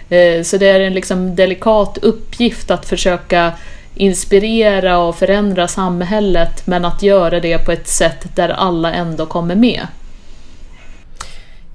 Eh, 0.10 0.44
så 0.44 0.58
det 0.58 0.70
är 0.70 0.80
en 0.80 0.94
liksom 0.94 1.36
delikat 1.36 1.98
uppgift 2.02 2.72
att 2.72 2.86
försöka 2.86 3.52
inspirera 3.96 4.98
och 4.98 5.16
förändra 5.16 5.68
samhället 5.68 6.68
men 6.68 6.86
att 6.86 7.04
göra 7.04 7.40
det 7.40 7.58
på 7.58 7.72
ett 7.72 7.88
sätt 7.88 8.36
där 8.36 8.50
alla 8.50 8.94
ändå 8.94 9.26
kommer 9.26 9.56
med. 9.56 9.88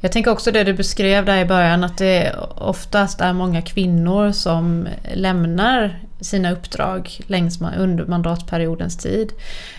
Jag 0.02 0.12
tänker 0.12 0.30
också 0.30 0.50
det 0.50 0.64
du 0.64 0.72
beskrev 0.72 1.24
där 1.24 1.38
i 1.38 1.44
början 1.44 1.84
att 1.84 1.98
det 1.98 2.34
oftast 2.56 3.20
är 3.20 3.32
många 3.32 3.62
kvinnor 3.62 4.32
som 4.32 4.88
lämnar 5.14 5.98
sina 6.20 6.52
uppdrag 6.52 7.20
längs 7.26 7.60
under 7.78 8.04
mandatperiodens 8.04 8.96
tid. 8.96 9.32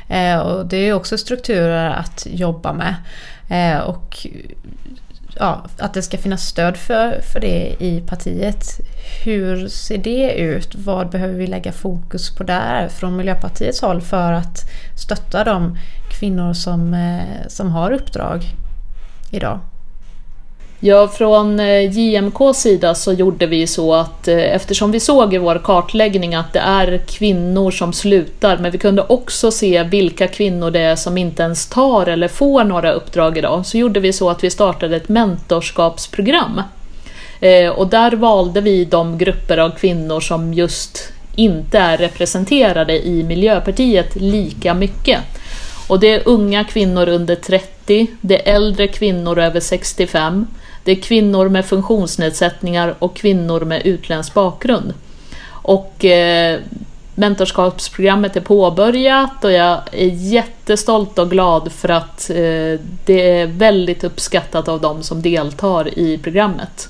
Eh, 0.07 0.39
och 0.39 0.65
det 0.65 0.77
är 0.77 0.93
också 0.93 1.17
strukturer 1.17 1.89
att 1.89 2.27
jobba 2.29 2.73
med. 2.73 2.95
Eh, 3.49 3.79
och 3.79 4.27
ja, 5.35 5.65
att 5.77 5.93
det 5.93 6.01
ska 6.01 6.17
finnas 6.17 6.47
stöd 6.47 6.77
för, 6.77 7.21
för 7.21 7.39
det 7.39 7.75
i 7.79 8.03
partiet. 8.07 8.79
Hur 9.23 9.67
ser 9.67 9.97
det 9.97 10.33
ut? 10.33 10.75
Vad 10.75 11.09
behöver 11.09 11.33
vi 11.33 11.47
lägga 11.47 11.71
fokus 11.71 12.35
på 12.35 12.43
där 12.43 12.87
från 12.87 13.15
Miljöpartiets 13.15 13.81
håll 13.81 14.01
för 14.01 14.33
att 14.33 14.69
stötta 14.97 15.43
de 15.43 15.77
kvinnor 16.11 16.53
som, 16.53 16.93
eh, 16.93 17.47
som 17.47 17.71
har 17.71 17.91
uppdrag 17.91 18.43
idag? 19.31 19.59
Ja, 20.83 21.07
från 21.07 21.59
eh, 21.59 21.97
JMKs 21.97 22.61
sida 22.61 22.95
så 22.95 23.13
gjorde 23.13 23.45
vi 23.45 23.67
så 23.67 23.93
att 23.93 24.27
eh, 24.27 24.37
eftersom 24.37 24.91
vi 24.91 24.99
såg 24.99 25.33
i 25.33 25.37
vår 25.37 25.61
kartläggning 25.63 26.35
att 26.35 26.53
det 26.53 26.59
är 26.59 26.97
kvinnor 26.97 27.71
som 27.71 27.93
slutar, 27.93 28.57
men 28.57 28.71
vi 28.71 28.77
kunde 28.77 29.01
också 29.01 29.51
se 29.51 29.83
vilka 29.83 30.27
kvinnor 30.27 30.71
det 30.71 30.79
är 30.79 30.95
som 30.95 31.17
inte 31.17 31.43
ens 31.43 31.67
tar 31.67 32.05
eller 32.05 32.27
får 32.27 32.63
några 32.63 32.91
uppdrag 32.91 33.37
idag, 33.37 33.65
så 33.65 33.77
gjorde 33.77 33.99
vi 33.99 34.13
så 34.13 34.29
att 34.29 34.43
vi 34.43 34.49
startade 34.49 34.95
ett 34.95 35.09
mentorskapsprogram. 35.09 36.61
Eh, 37.39 37.69
och 37.69 37.87
där 37.87 38.11
valde 38.11 38.61
vi 38.61 38.85
de 38.85 39.17
grupper 39.17 39.57
av 39.57 39.69
kvinnor 39.69 40.19
som 40.19 40.53
just 40.53 41.11
inte 41.35 41.79
är 41.79 41.97
representerade 41.97 43.07
i 43.07 43.23
Miljöpartiet 43.23 44.15
lika 44.15 44.73
mycket. 44.73 45.19
Och 45.87 45.99
det 45.99 46.09
är 46.09 46.21
unga 46.25 46.63
kvinnor 46.63 47.09
under 47.09 47.35
30, 47.35 48.07
det 48.21 48.49
är 48.49 48.55
äldre 48.55 48.87
kvinnor 48.87 49.39
över 49.39 49.59
65, 49.59 50.47
det 50.83 50.91
är 50.91 51.01
kvinnor 51.01 51.49
med 51.49 51.65
funktionsnedsättningar 51.65 52.95
och 52.99 53.15
kvinnor 53.15 53.61
med 53.61 53.85
utländsk 53.85 54.33
bakgrund. 54.33 54.93
Och 55.47 56.05
eh, 56.05 56.59
mentorskapsprogrammet 57.15 58.35
är 58.35 58.41
påbörjat 58.41 59.43
och 59.43 59.51
jag 59.51 59.81
är 59.91 60.07
jättestolt 60.07 61.19
och 61.19 61.29
glad 61.29 61.71
för 61.71 61.89
att 61.89 62.29
eh, 62.29 62.79
det 63.05 63.39
är 63.39 63.47
väldigt 63.47 64.03
uppskattat 64.03 64.67
av 64.67 64.81
de 64.81 65.03
som 65.03 65.21
deltar 65.21 65.99
i 65.99 66.17
programmet. 66.17 66.89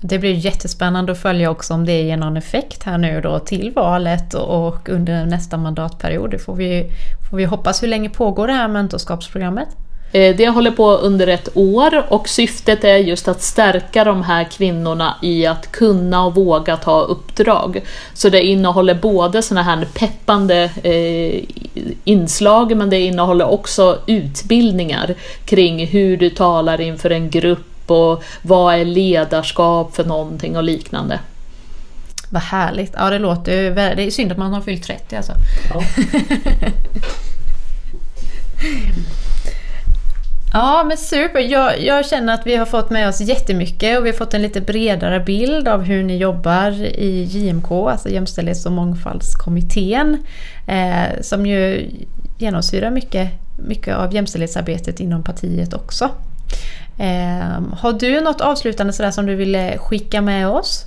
Det 0.00 0.18
blir 0.18 0.32
jättespännande 0.32 1.12
att 1.12 1.22
följa 1.22 1.50
också 1.50 1.74
om 1.74 1.86
det 1.86 2.02
ger 2.02 2.16
någon 2.16 2.36
effekt 2.36 2.82
här 2.82 2.98
nu 2.98 3.20
då 3.20 3.38
till 3.38 3.72
valet 3.74 4.34
och 4.34 4.88
under 4.88 5.26
nästa 5.26 5.56
mandatperiod. 5.56 6.30
Det 6.30 6.38
får 6.38 6.54
vi, 6.54 6.90
får 7.30 7.36
vi 7.36 7.44
hoppas. 7.44 7.82
Hur 7.82 7.88
länge 7.88 8.08
pågår 8.08 8.46
det 8.46 8.52
här 8.52 8.68
mentorskapsprogrammet? 8.68 9.68
Eh, 10.14 10.36
det 10.36 10.48
håller 10.48 10.70
på 10.70 10.90
under 10.90 11.26
ett 11.26 11.48
år 11.54 12.04
och 12.08 12.28
syftet 12.28 12.84
är 12.84 12.96
just 12.96 13.28
att 13.28 13.42
stärka 13.42 14.04
de 14.04 14.22
här 14.22 14.44
kvinnorna 14.44 15.14
i 15.22 15.46
att 15.46 15.72
kunna 15.72 16.24
och 16.24 16.34
våga 16.34 16.76
ta 16.76 17.00
uppdrag. 17.00 17.82
Så 18.12 18.28
det 18.28 18.42
innehåller 18.42 18.94
både 18.94 19.42
såna 19.42 19.62
här 19.62 19.88
peppande 19.94 20.70
eh, 20.82 21.42
inslag 22.04 22.76
men 22.76 22.90
det 22.90 23.00
innehåller 23.00 23.50
också 23.50 23.98
utbildningar 24.06 25.14
kring 25.44 25.86
hur 25.86 26.16
du 26.16 26.30
talar 26.30 26.80
inför 26.80 27.10
en 27.10 27.30
grupp 27.30 27.90
och 27.90 28.24
vad 28.42 28.74
är 28.74 28.84
ledarskap 28.84 29.96
för 29.96 30.04
någonting 30.04 30.56
och 30.56 30.64
liknande. 30.64 31.20
Vad 32.30 32.42
härligt. 32.42 32.92
Ja, 32.96 33.10
det 33.10 33.18
låter 33.18 33.70
Det 33.96 34.02
är 34.02 34.10
synd 34.10 34.32
att 34.32 34.38
man 34.38 34.52
har 34.52 34.60
fyllt 34.60 34.84
30 34.84 35.16
alltså. 35.16 35.32
Ja. 35.74 35.82
Ja 40.56 40.84
men 40.84 40.96
super, 40.96 41.40
jag, 41.40 41.82
jag, 41.82 42.06
känner 42.06 42.34
att 42.34 42.46
vi 42.46 42.56
har 42.56 42.66
fått 42.66 42.90
med 42.90 43.08
oss 43.08 43.20
jättemycket 43.20 43.98
och 43.98 44.06
vi 44.06 44.10
har 44.10 44.16
fått 44.16 44.34
en 44.34 44.42
lite 44.42 44.60
bredare 44.60 45.20
bild 45.20 45.68
av 45.68 45.82
hur 45.82 46.02
ni 46.02 46.16
jobbar 46.16 46.70
i 46.82 47.22
JMK, 47.22 47.70
alltså 47.70 48.08
Jämställdhets 48.08 48.66
och 48.66 48.72
mångfaldskommittén, 48.72 50.24
eh, 50.66 51.20
som 51.20 51.46
ju 51.46 51.90
genomsyrar 52.38 52.90
mycket, 52.90 53.30
mycket 53.58 53.96
av 53.96 54.14
jämställdhetsarbetet 54.14 55.00
inom 55.00 55.22
partiet 55.22 55.74
också. 55.74 56.10
Eh, 56.98 57.60
har 57.78 57.92
du 57.92 58.20
något 58.20 58.40
avslutande 58.40 58.92
sådär 58.92 59.10
som 59.10 59.26
du 59.26 59.34
ville 59.34 59.78
skicka 59.78 60.20
med 60.20 60.48
oss? 60.48 60.86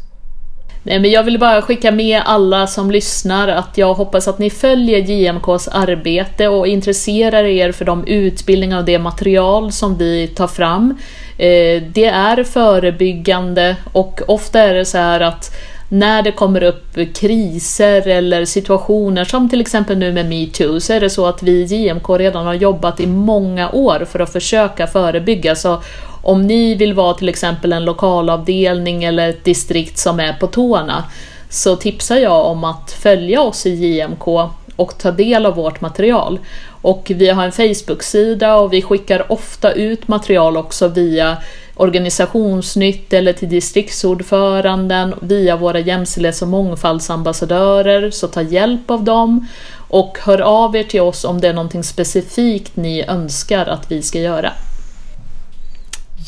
Nej, 0.88 1.00
men 1.00 1.12
jag 1.12 1.24
vill 1.24 1.40
bara 1.40 1.62
skicka 1.62 1.92
med 1.92 2.22
alla 2.26 2.68
som 2.68 2.92
lyssnar 2.92 3.48
att 3.48 3.78
jag 3.78 3.94
hoppas 3.94 4.28
att 4.28 4.40
ni 4.40 4.50
följer 4.50 5.00
JMKs 5.00 5.68
arbete 5.68 6.48
och 6.48 6.68
intresserar 6.68 7.44
er 7.44 7.72
för 7.72 7.86
de 7.86 8.08
utbildningar 8.08 8.78
och 8.78 8.86
det 8.86 9.00
material 9.00 9.72
som 9.72 9.98
vi 9.98 10.28
tar 10.28 10.48
fram. 10.48 10.98
Eh, 11.38 11.84
det 11.94 12.06
är 12.06 12.44
förebyggande 12.44 13.76
och 13.94 14.22
ofta 14.28 14.60
är 14.60 14.74
det 14.74 14.86
så 14.86 14.98
här 14.98 15.20
att 15.20 15.56
när 15.90 16.22
det 16.22 16.32
kommer 16.32 16.64
upp 16.64 16.98
kriser 17.16 18.08
eller 18.08 18.46
situationer 18.46 19.26
som 19.26 19.50
till 19.50 19.62
exempel 19.62 19.98
nu 19.98 20.14
med 20.14 20.30
metoo 20.30 20.80
så 20.80 20.94
är 20.94 21.00
det 21.00 21.10
så 21.10 21.26
att 21.26 21.44
vi 21.44 21.52
i 21.52 21.64
JMK 21.64 22.10
redan 22.10 22.46
har 22.46 22.54
jobbat 22.54 23.00
i 23.00 23.08
många 23.08 23.72
år 23.72 24.06
för 24.12 24.20
att 24.20 24.34
försöka 24.34 24.88
förebygga. 24.88 25.56
Så 25.56 25.82
om 26.28 26.42
ni 26.42 26.76
vill 26.76 26.94
vara 26.94 27.14
till 27.14 27.30
exempel 27.30 27.74
en 27.74 27.86
lokalavdelning 27.86 29.04
eller 29.04 29.30
ett 29.30 29.44
distrikt 29.44 29.98
som 29.98 30.20
är 30.20 30.34
på 30.34 30.48
tårna 30.48 31.04
så 31.50 31.76
tipsar 31.76 32.18
jag 32.18 32.46
om 32.46 32.64
att 32.64 32.92
följa 32.92 33.42
oss 33.42 33.66
i 33.66 33.70
JMK 33.70 34.28
och 34.76 34.98
ta 34.98 35.12
del 35.12 35.46
av 35.46 35.56
vårt 35.56 35.82
material. 35.82 36.40
Och 36.82 37.12
vi 37.16 37.30
har 37.30 37.44
en 37.46 37.52
Facebook-sida 37.52 38.56
och 38.56 38.74
vi 38.74 38.82
skickar 38.82 39.32
ofta 39.32 39.72
ut 39.72 40.08
material 40.08 40.58
också 40.58 40.88
via 40.88 41.38
organisationsnytt 41.76 43.14
eller 43.14 43.34
till 43.34 43.50
distriktsordföranden 43.50 45.14
via 45.22 45.56
våra 45.56 45.80
jämställdhets 45.80 46.42
och 46.42 46.48
mångfaldsambassadörer, 46.48 48.12
så 48.12 48.28
ta 48.28 48.42
hjälp 48.42 48.92
av 48.92 49.04
dem 49.04 49.48
och 49.88 50.18
hör 50.22 50.42
av 50.42 50.76
er 50.76 50.84
till 50.84 51.02
oss 51.02 51.24
om 51.24 51.42
det 51.42 51.48
är 51.48 51.54
någonting 51.54 51.84
specifikt 51.84 52.76
ni 52.76 53.06
önskar 53.08 53.66
att 53.66 53.92
vi 53.92 54.02
ska 54.02 54.20
göra. 54.20 54.54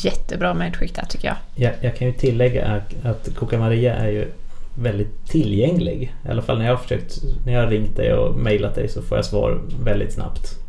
Jättebra 0.04 0.54
medskick 0.54 0.94
där 0.94 1.04
tycker 1.04 1.28
jag. 1.28 1.36
jag. 1.54 1.72
Jag 1.80 1.96
kan 1.96 2.06
ju 2.06 2.12
tillägga 2.12 2.66
att, 2.66 3.06
att 3.06 3.36
Coca 3.36 3.58
Maria 3.58 3.94
är 3.94 4.08
ju 4.08 4.32
väldigt 4.74 5.28
tillgänglig. 5.28 6.14
I 6.26 6.30
alla 6.30 6.42
fall 6.42 6.58
när 6.58 6.64
jag 6.64 6.72
har 6.72 6.82
försökt, 6.82 7.18
när 7.46 7.52
jag 7.52 7.60
har 7.60 7.70
ringt 7.70 7.96
dig 7.96 8.14
och 8.14 8.34
mejlat 8.36 8.74
dig 8.74 8.88
så 8.88 9.02
får 9.02 9.18
jag 9.18 9.24
svar 9.24 9.60
väldigt 9.84 10.12
snabbt. 10.12 10.60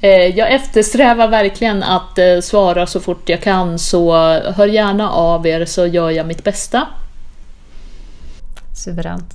Eh, 0.00 0.10
jag 0.10 0.52
eftersträvar 0.52 1.28
verkligen 1.28 1.82
att 1.82 2.18
eh, 2.18 2.40
svara 2.40 2.86
så 2.86 3.00
fort 3.00 3.28
jag 3.28 3.42
kan, 3.42 3.78
så 3.78 4.12
hör 4.40 4.66
gärna 4.66 5.10
av 5.10 5.46
er 5.46 5.64
så 5.64 5.86
gör 5.86 6.10
jag 6.10 6.26
mitt 6.26 6.44
bästa. 6.44 6.86
Suveränt. 8.76 9.34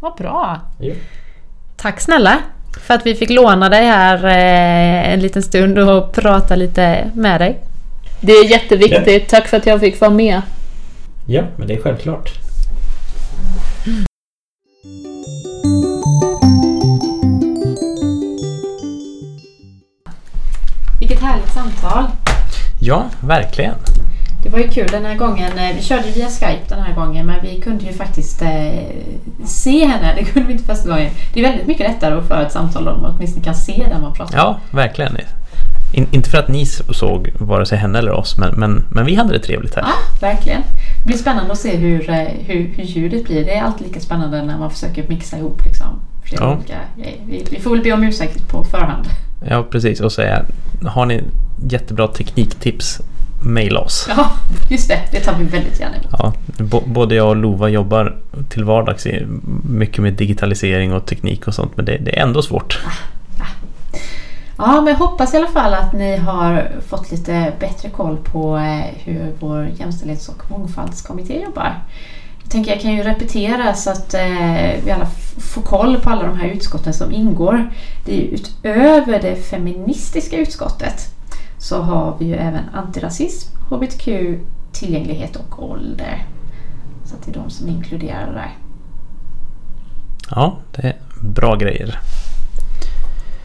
Vad 0.00 0.16
bra! 0.16 0.60
Jo. 0.80 0.94
Tack 1.76 2.00
snälla 2.00 2.38
för 2.86 2.94
att 2.94 3.06
vi 3.06 3.14
fick 3.14 3.30
låna 3.30 3.68
dig 3.68 3.84
här 3.84 4.24
eh, 4.24 5.12
en 5.12 5.20
liten 5.20 5.42
stund 5.42 5.78
och 5.78 6.12
prata 6.12 6.56
lite 6.56 7.10
med 7.14 7.40
dig. 7.40 7.58
Det 8.20 8.32
är 8.32 8.44
jätteviktigt. 8.44 9.28
Tack 9.28 9.48
för 9.48 9.56
att 9.56 9.66
jag 9.66 9.80
fick 9.80 10.00
vara 10.00 10.10
med. 10.10 10.42
Ja, 11.26 11.42
men 11.56 11.68
det 11.68 11.74
är 11.74 11.80
självklart. 11.82 12.30
Vilket 21.00 21.20
härligt 21.20 21.52
samtal! 21.52 22.04
Ja, 22.80 23.04
verkligen. 23.20 23.74
Det 24.50 24.56
var 24.56 24.62
ju 24.62 24.68
kul 24.68 24.88
den 24.90 25.04
här 25.04 25.16
gången. 25.16 25.58
eh, 25.58 25.76
Vi 25.76 25.82
körde 25.82 26.10
via 26.14 26.26
Skype 26.28 26.60
den 26.68 26.80
här 26.82 26.94
gången 26.94 27.26
men 27.26 27.36
vi 27.42 27.60
kunde 27.60 27.84
ju 27.84 27.92
faktiskt 27.92 28.42
eh, 28.42 28.48
se 29.46 29.86
henne. 29.86 30.14
Det 30.18 30.24
kunde 30.24 30.46
vi 30.48 30.52
inte 30.52 30.64
första 30.74 30.88
gången. 30.88 31.10
Det 31.34 31.40
är 31.40 31.44
väldigt 31.48 31.66
mycket 31.66 31.86
lättare 31.88 32.14
att 32.14 32.28
föra 32.28 32.46
ett 32.46 32.52
samtal 32.52 32.88
om 32.88 33.02
man 33.02 33.14
åtminstone 33.16 33.44
kan 33.44 33.54
se 33.54 33.84
den 33.88 34.02
man 34.02 34.12
pratar 34.12 34.32
med. 34.32 34.40
Ja, 34.40 34.60
verkligen. 34.70 35.16
In, 35.92 36.06
inte 36.10 36.30
för 36.30 36.38
att 36.38 36.48
ni 36.48 36.66
såg 36.66 37.30
vare 37.38 37.66
sig 37.66 37.78
henne 37.78 37.98
eller 37.98 38.12
oss, 38.12 38.38
men, 38.38 38.54
men, 38.54 38.84
men 38.90 39.06
vi 39.06 39.14
hade 39.14 39.32
det 39.32 39.38
trevligt 39.38 39.74
här. 39.74 39.82
Ja, 39.82 39.92
verkligen. 40.28 40.60
Det 41.02 41.06
blir 41.06 41.16
spännande 41.16 41.52
att 41.52 41.58
se 41.58 41.76
hur, 41.76 42.10
eh, 42.10 42.16
hur, 42.46 42.70
hur 42.76 42.84
ljudet 42.84 43.24
blir. 43.24 43.44
Det 43.44 43.54
är 43.54 43.62
alltid 43.62 43.86
lika 43.86 44.00
spännande 44.00 44.42
när 44.42 44.58
man 44.58 44.70
försöker 44.70 45.08
mixa 45.08 45.38
ihop 45.38 45.64
liksom, 45.66 45.86
flera 46.24 46.44
Ja. 46.44 46.56
olika. 46.56 46.74
Vi, 47.26 47.44
vi 47.50 47.60
får 47.60 47.70
väl 47.70 47.80
be 47.82 47.92
om 47.92 48.04
ursäkt 48.04 48.48
på 48.48 48.64
förhand. 48.64 49.04
Ja, 49.48 49.62
precis. 49.70 50.00
Och 50.00 50.12
säga, 50.12 50.42
har 50.86 51.06
ni 51.06 51.22
jättebra 51.70 52.08
tekniktips, 52.08 53.00
mejla 53.40 53.80
oss. 53.80 54.06
Ja, 54.16 54.32
just 54.68 54.88
det. 54.88 55.00
Det 55.12 55.20
tar 55.20 55.34
vi 55.38 55.44
väldigt 55.44 55.80
gärna 55.80 55.96
emot. 55.96 56.14
Ja, 56.18 56.32
både 56.86 57.14
jag 57.14 57.28
och 57.28 57.36
Lova 57.36 57.68
jobbar 57.68 58.16
till 58.48 58.64
vardags 58.64 59.06
mycket 59.64 59.98
med 59.98 60.12
digitalisering 60.12 60.92
och 60.92 61.06
teknik 61.06 61.48
och 61.48 61.54
sånt, 61.54 61.76
men 61.76 61.84
det, 61.84 61.98
det 61.98 62.18
är 62.18 62.22
ändå 62.22 62.42
svårt. 62.42 62.80
Ja, 64.58 64.80
men 64.80 64.86
jag 64.86 64.98
hoppas 64.98 65.34
i 65.34 65.36
alla 65.36 65.46
fall 65.46 65.74
att 65.74 65.92
ni 65.92 66.16
har 66.16 66.70
fått 66.88 67.10
lite 67.10 67.52
bättre 67.60 67.90
koll 67.90 68.16
på 68.16 68.56
eh, 68.56 68.94
hur 69.04 69.32
vår 69.38 69.68
jämställdhets 69.78 70.28
och 70.28 70.50
mångfaldskommitté 70.50 71.42
jobbar. 71.42 71.74
Jag 72.42 72.50
tänker 72.50 72.70
jag 72.70 72.80
kan 72.80 72.92
ju 72.92 73.02
repetera 73.02 73.74
så 73.74 73.90
att 73.90 74.14
eh, 74.14 74.84
vi 74.84 74.90
alla 74.90 75.06
får 75.38 75.62
koll 75.62 76.00
på 76.00 76.10
alla 76.10 76.22
de 76.22 76.38
här 76.38 76.48
utskotten 76.48 76.94
som 76.94 77.12
ingår. 77.12 77.70
Det 78.04 78.12
är 78.12 78.16
ju 78.16 78.26
utöver 78.26 79.22
det 79.22 79.36
feministiska 79.36 80.36
utskottet 80.36 81.14
så 81.60 81.82
har 81.82 82.16
vi 82.18 82.24
ju 82.24 82.34
även 82.34 82.68
antirasism, 82.74 83.56
hbtq, 83.70 84.08
tillgänglighet 84.72 85.36
och 85.36 85.62
ålder. 85.62 86.26
Så 87.04 87.14
att 87.14 87.22
det 87.24 87.30
är 87.30 87.34
de 87.34 87.50
som 87.50 87.68
är 87.68 87.72
inkluderade 87.72 88.32
där. 88.32 88.56
Ja, 90.30 90.56
det 90.72 90.82
är 90.82 90.96
bra 91.22 91.56
grejer. 91.56 91.98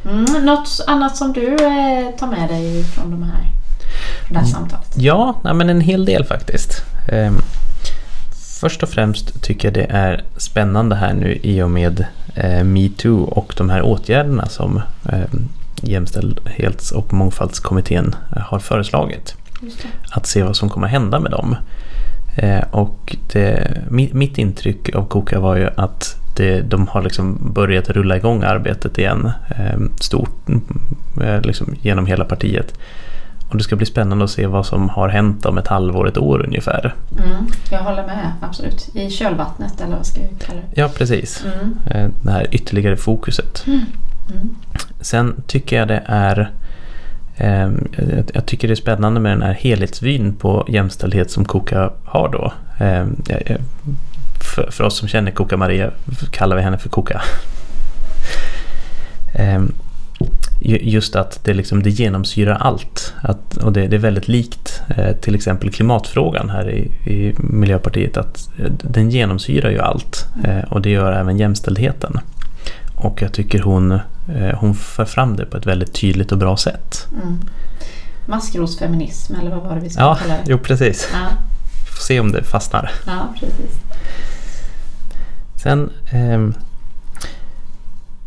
Mm, 0.05 0.45
något 0.45 0.79
annat 0.87 1.17
som 1.17 1.33
du 1.33 1.53
eh, 1.53 2.09
tar 2.19 2.27
med 2.27 2.49
dig 2.49 2.83
från 2.83 3.11
de 3.11 3.23
här, 3.23 3.43
från 4.27 4.33
det 4.33 4.39
här 4.39 4.45
samtalet? 4.45 4.93
Ja, 4.97 5.35
nej, 5.43 5.53
men 5.53 5.69
en 5.69 5.81
hel 5.81 6.05
del 6.05 6.25
faktiskt. 6.25 6.83
Ehm, 7.11 7.37
först 8.59 8.83
och 8.83 8.89
främst 8.89 9.41
tycker 9.43 9.67
jag 9.67 9.73
det 9.73 9.85
är 9.89 10.23
spännande 10.37 10.95
här 10.95 11.13
nu 11.13 11.39
i 11.43 11.61
och 11.61 11.71
med 11.71 12.05
eh, 12.35 12.63
metoo 12.63 13.23
och 13.23 13.53
de 13.57 13.69
här 13.69 13.81
åtgärderna 13.81 14.45
som 14.45 14.81
eh, 15.09 15.29
Jämställdhets 15.81 16.91
och 16.91 17.13
mångfaldskommittén 17.13 18.15
eh, 18.35 18.41
har 18.41 18.59
föreslagit. 18.59 19.35
Att 20.11 20.27
se 20.27 20.43
vad 20.43 20.55
som 20.55 20.69
kommer 20.69 20.87
hända 20.87 21.19
med 21.19 21.31
dem. 21.31 21.55
Eh, 22.35 22.63
och 22.71 23.15
det, 23.33 23.77
mitt, 23.89 24.37
intryck 24.37 24.95
av 24.95 25.07
KOKA 25.07 25.39
var 25.39 25.55
ju 25.55 25.69
att 25.75 26.15
det, 26.35 26.61
de 26.61 26.87
har 26.87 27.01
liksom 27.01 27.53
börjat 27.53 27.89
rulla 27.89 28.17
igång 28.17 28.43
arbetet 28.43 28.97
igen 28.97 29.31
eh, 29.49 29.79
stort 29.99 30.49
eh, 31.21 31.41
liksom 31.41 31.75
genom 31.81 32.05
hela 32.05 32.25
partiet. 32.25 32.73
Och 33.49 33.57
det 33.57 33.63
ska 33.63 33.75
bli 33.75 33.85
spännande 33.85 34.23
att 34.23 34.31
se 34.31 34.47
vad 34.47 34.65
som 34.65 34.89
har 34.89 35.09
hänt 35.09 35.45
om 35.45 35.57
ett 35.57 35.67
halvår, 35.67 36.07
ett 36.07 36.17
år 36.17 36.45
ungefär. 36.45 36.95
Mm, 37.17 37.45
jag 37.71 37.79
håller 37.79 38.05
med, 38.05 38.31
absolut. 38.41 38.89
I 38.95 39.09
kölvattnet 39.09 39.81
eller 39.81 39.95
vad 39.95 40.05
ska 40.05 40.21
vi 40.21 40.45
kalla 40.45 40.59
det? 40.59 40.81
Ja, 40.81 40.89
precis. 40.97 41.45
Mm. 41.45 42.13
Det 42.21 42.31
här 42.31 42.47
ytterligare 42.51 42.97
fokuset. 42.97 43.63
Mm. 43.67 43.85
Sen 45.05 45.35
tycker 45.47 45.75
jag 45.75 45.87
det 45.87 46.03
är 46.05 46.51
ehm, 47.37 47.87
jag- 48.33 48.45
tycker 48.45 48.67
det 48.67 48.73
är 48.73 48.75
spännande 48.75 49.19
med 49.19 49.31
den 49.31 49.41
här 49.41 49.53
helhetsvyn 49.53 50.35
på 50.35 50.65
jämställdhet 50.69 51.31
som 51.31 51.45
Koka 51.45 51.91
har 52.05 52.29
då. 52.29 52.53
Ehm, 52.79 53.15
för, 54.71 54.83
oss 54.83 54.97
som 54.97 55.07
känner 55.07 55.31
Koka 55.31 55.57
Maria 55.57 55.91
kallar 56.31 56.55
vi 56.55 56.61
henne 56.61 56.77
för 56.77 56.89
Koka. 56.89 57.21
Ehm, 59.35 59.71
just 60.61 61.15
att 61.15 61.39
det, 61.43 61.53
liksom, 61.53 61.83
det 61.83 61.89
genomsyrar 61.89 62.55
allt. 62.55 63.13
Att, 63.21 63.57
och 63.57 63.73
det, 63.73 63.87
det 63.87 63.95
är 63.95 63.99
väldigt 63.99 64.27
likt 64.27 64.81
eh, 64.97 65.15
till 65.15 65.35
exempel 65.35 65.71
klimatfrågan 65.71 66.49
här 66.49 66.69
i, 66.69 66.79
i 67.11 67.33
Miljöpartiet. 67.37 68.17
Att 68.17 68.49
eh, 68.59 68.71
den 68.81 69.09
genomsyrar 69.09 69.69
ju 69.69 69.79
allt. 69.79 70.27
Eh, 70.43 70.59
och 70.69 70.81
det 70.81 70.89
gör 70.89 71.11
även 71.11 71.37
jämställdheten. 71.37 72.19
Och 73.05 73.21
jag 73.21 73.33
tycker 73.33 73.59
hon, 73.59 73.91
eh, 73.91 74.55
hon 74.59 74.75
för 74.75 75.05
fram 75.05 75.35
det 75.35 75.45
på 75.45 75.57
ett 75.57 75.65
väldigt 75.65 75.93
tydligt 75.93 76.31
och 76.31 76.37
bra 76.37 76.57
sätt. 76.57 77.07
Mm. 77.23 77.39
Maskrosfeminism 78.25 79.35
eller 79.35 79.51
vad 79.51 79.63
var 79.63 79.75
det 79.75 79.81
vi 79.81 79.89
skulle 79.89 80.05
Ja, 80.05 80.15
kalla 80.15 80.33
det? 80.33 80.43
jo 80.45 80.57
precis. 80.57 81.09
Ja, 81.13 81.19
Får 81.95 82.01
se 82.03 82.19
om 82.19 82.31
det 82.31 82.43
fastnar. 82.43 82.91
ja 83.07 83.33
precis. 83.39 83.79
Sen, 85.63 85.89
ehm, 86.11 86.53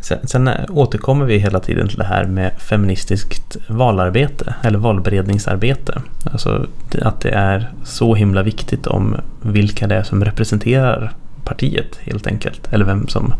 sen, 0.00 0.18
sen 0.28 0.48
eh, 0.48 0.64
återkommer 0.70 1.24
vi 1.26 1.38
hela 1.38 1.60
tiden 1.60 1.88
till 1.88 1.98
det 1.98 2.04
här 2.04 2.24
med 2.24 2.52
feministiskt 2.58 3.56
valarbete 3.68 4.54
eller 4.62 4.78
valberedningsarbete. 4.78 6.02
Alltså 6.32 6.66
att 7.02 7.20
det 7.20 7.30
är 7.30 7.72
så 7.84 8.14
himla 8.14 8.42
viktigt 8.42 8.86
om 8.86 9.16
vilka 9.42 9.86
det 9.86 9.94
är 9.94 10.02
som 10.02 10.24
representerar 10.24 11.12
partiet 11.44 11.96
helt 12.00 12.26
enkelt. 12.26 12.68
Eller 12.72 12.84
vem 12.84 13.08
som 13.08 13.34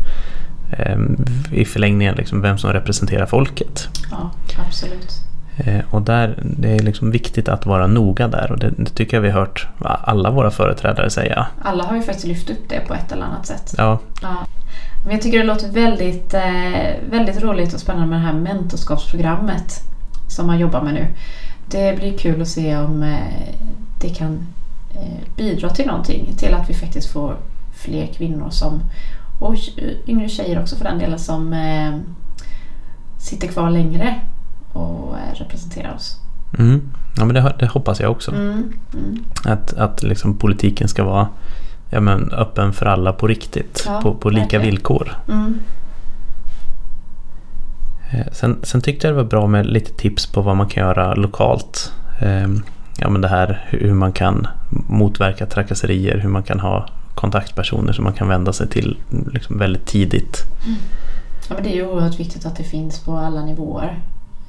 i 1.51 1.65
förlängningen 1.65 2.15
liksom 2.15 2.41
vem 2.41 2.57
som 2.57 2.73
representerar 2.73 3.25
folket. 3.25 3.87
Ja, 4.11 4.31
absolut. 4.67 5.11
Eh, 5.57 5.79
Och 5.91 6.01
där, 6.01 6.43
det 6.43 6.71
är 6.75 6.79
liksom 6.79 7.11
viktigt 7.11 7.49
att 7.49 7.65
vara 7.65 7.87
noga 7.87 8.27
där 8.27 8.51
och 8.51 8.59
det, 8.59 8.69
det 8.77 8.85
tycker 8.91 9.17
jag 9.17 9.21
vi 9.21 9.29
har 9.29 9.39
hört 9.39 9.67
alla 9.81 10.31
våra 10.31 10.51
företrädare 10.51 11.09
säga. 11.09 11.47
Alla 11.61 11.83
har 11.83 11.95
ju 11.95 12.01
faktiskt 12.01 12.27
lyft 12.27 12.49
upp 12.49 12.69
det 12.69 12.79
på 12.87 12.93
ett 12.93 13.11
eller 13.11 13.25
annat 13.25 13.45
sätt. 13.45 13.73
Ja, 13.77 13.99
Ja. 14.21 14.35
Men 15.03 15.13
jag 15.13 15.21
tycker 15.21 15.37
det 15.37 15.43
låter 15.45 15.71
väldigt, 15.71 16.33
eh, 16.33 17.09
väldigt 17.11 17.41
roligt 17.43 17.73
och 17.73 17.79
spännande 17.79 18.07
med 18.07 18.19
det 18.19 18.23
här 18.25 18.33
mentorskapsprogrammet 18.33 19.81
som 20.27 20.47
man 20.47 20.59
jobbar 20.59 20.81
med 20.81 20.93
nu. 20.93 21.07
Det 21.71 21.95
blir 21.95 22.17
kul 22.17 22.41
att 22.41 22.47
se 22.47 22.77
om 22.77 23.03
eh, 23.03 23.53
det 24.01 24.09
kan 24.09 24.47
eh, 24.95 25.35
bidra 25.37 25.69
till 25.69 25.85
någonting. 25.87 26.33
Till 26.37 26.53
att 26.53 26.69
vi 26.69 26.73
faktiskt 26.73 27.11
får 27.11 27.35
fler 27.73 28.07
kvinnor 28.07 28.49
som, 28.49 28.81
och 29.39 29.55
yngre 30.07 30.29
tjejer 30.29 30.61
också 30.61 30.75
för 30.75 30.83
den 30.83 30.97
delen, 30.99 31.19
som 31.19 31.53
eh, 31.53 31.97
sitter 33.17 33.47
kvar 33.47 33.69
längre 33.69 34.15
och 34.73 35.15
eh, 35.17 35.35
representerar 35.35 35.95
oss. 35.95 36.17
mm. 36.59 36.81
ja 37.17 37.25
men 37.25 37.35
det, 37.35 37.55
det 37.59 37.67
hoppas 37.67 37.99
jag 37.99 38.11
också. 38.11 38.31
Mm, 38.31 38.73
mm. 38.93 39.23
Att, 39.45 39.73
att 39.73 40.03
liksom 40.03 40.37
politiken 40.37 40.87
ska 40.87 41.03
vara 41.03 41.27
ja, 41.89 41.99
men 41.99 42.31
öppen 42.31 42.73
för 42.73 42.85
alla 42.85 43.13
på 43.13 43.27
riktigt. 43.27 43.83
Ja, 43.87 44.01
på, 44.01 44.13
på 44.13 44.29
lika 44.29 44.41
verkligen. 44.41 44.65
villkor. 44.65 45.17
Mm. 45.27 45.59
Eh, 48.11 48.25
Sen, 48.31 48.59
sen 48.63 48.81
tyckte 48.81 49.07
jag 49.07 49.15
det 49.15 49.23
var 49.23 49.29
bra 49.29 49.47
med 49.47 49.65
lite 49.65 49.93
tips 49.93 50.27
på 50.27 50.41
vad 50.41 50.55
man 50.57 50.67
kan 50.67 50.83
göra 50.83 51.13
lokalt. 51.15 51.91
Ehm, 52.19 52.63
Ja, 53.01 53.09
men 53.09 53.21
det 53.21 53.27
här 53.27 53.65
hur 53.69 53.79
hur 53.79 53.93
man 53.93 54.11
kan 54.11 54.47
motverka 54.87 55.45
trakasserier, 55.45 56.17
hur 56.17 56.29
man 56.29 56.43
kan 56.43 56.59
ha 56.59 56.85
kontaktpersoner 57.19 57.93
som 57.93 58.03
man 58.03 58.13
kan 58.13 58.27
vända 58.27 58.53
sig 58.53 58.67
till 58.67 58.97
liksom 59.33 59.57
väldigt 59.57 59.85
tidigt. 59.85 60.43
Ja, 61.49 61.55
men 61.55 61.63
det 61.63 61.69
är 61.69 61.75
ju 61.75 61.87
oerhört 61.87 62.19
viktigt 62.19 62.45
att 62.45 62.55
det 62.55 62.63
finns 62.63 62.99
på 62.99 63.17
alla 63.17 63.45
nivåer. 63.45 63.99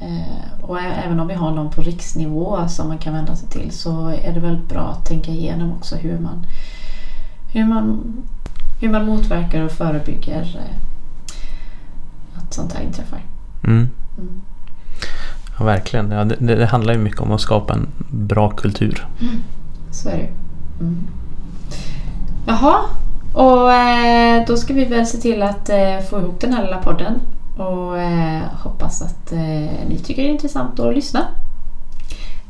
Eh, 0.01 0.63
och 0.63 0.81
även 0.81 1.21
om 1.21 1.29
vi 1.29 1.35
har 1.35 1.51
någon 1.51 1.71
på 1.71 1.83
riksnivå 1.83 2.69
som 2.69 2.89
man 2.89 2.99
kan 2.99 3.15
vända 3.15 3.37
sig 3.37 3.49
till 3.49 3.71
så 3.71 4.09
är 4.09 4.33
det 4.35 4.41
väl 4.41 4.57
bra 4.69 4.81
att 4.81 5.07
tänka 5.07 5.31
igenom 5.31 5.73
också 5.73 5.97
hur 5.97 6.19
man, 6.19 6.47
hur 7.53 7.65
man, 7.65 8.17
hur 8.81 8.89
man 8.89 9.07
motverkar 9.07 9.63
och 9.63 9.73
förebygger 9.73 10.41
eh, 10.57 10.77
att 12.39 12.55
sånt 12.55 12.73
här 12.73 12.83
inträffar. 12.83 13.21
Mm. 13.65 13.89
Mm. 14.19 14.41
Ja, 15.59 15.65
verkligen. 15.65 16.11
Ja, 16.11 16.25
det, 16.25 16.37
det 16.39 16.55
det 16.55 16.67
handlar 16.67 16.93
ju 16.95 17.01
mycket 17.01 17.21
om 17.21 17.33
att 17.33 17.41
skapa 17.41 17.75
en 17.75 17.87
bra 18.09 18.51
kultur. 18.51 19.07
Så 19.91 20.09
är 20.09 20.17
det 20.17 20.23
ju. 20.23 20.29
mm. 20.81 21.07
Jaha, 22.51 22.81
och 23.33 23.73
eh, 23.73 24.45
då 24.47 24.57
ska 24.57 24.75
vi 24.75 24.85
väl 24.85 25.07
se 25.07 25.19
till 25.19 25.43
att 25.43 25.69
eh, 25.69 26.01
få 26.11 26.19
ihop 26.19 26.41
den 26.41 26.53
här 26.53 26.65
lilla 26.65 26.79
podden 26.79 27.21
och 27.57 27.99
eh, 27.99 28.43
hoppas 28.63 29.03
att 29.03 29.33
eh, 29.33 29.39
ni 29.89 29.99
tycker 30.05 30.23
det 30.23 30.29
är 30.29 30.33
intressant 30.33 30.81
att 30.81 30.95
lyssna. 30.95 31.27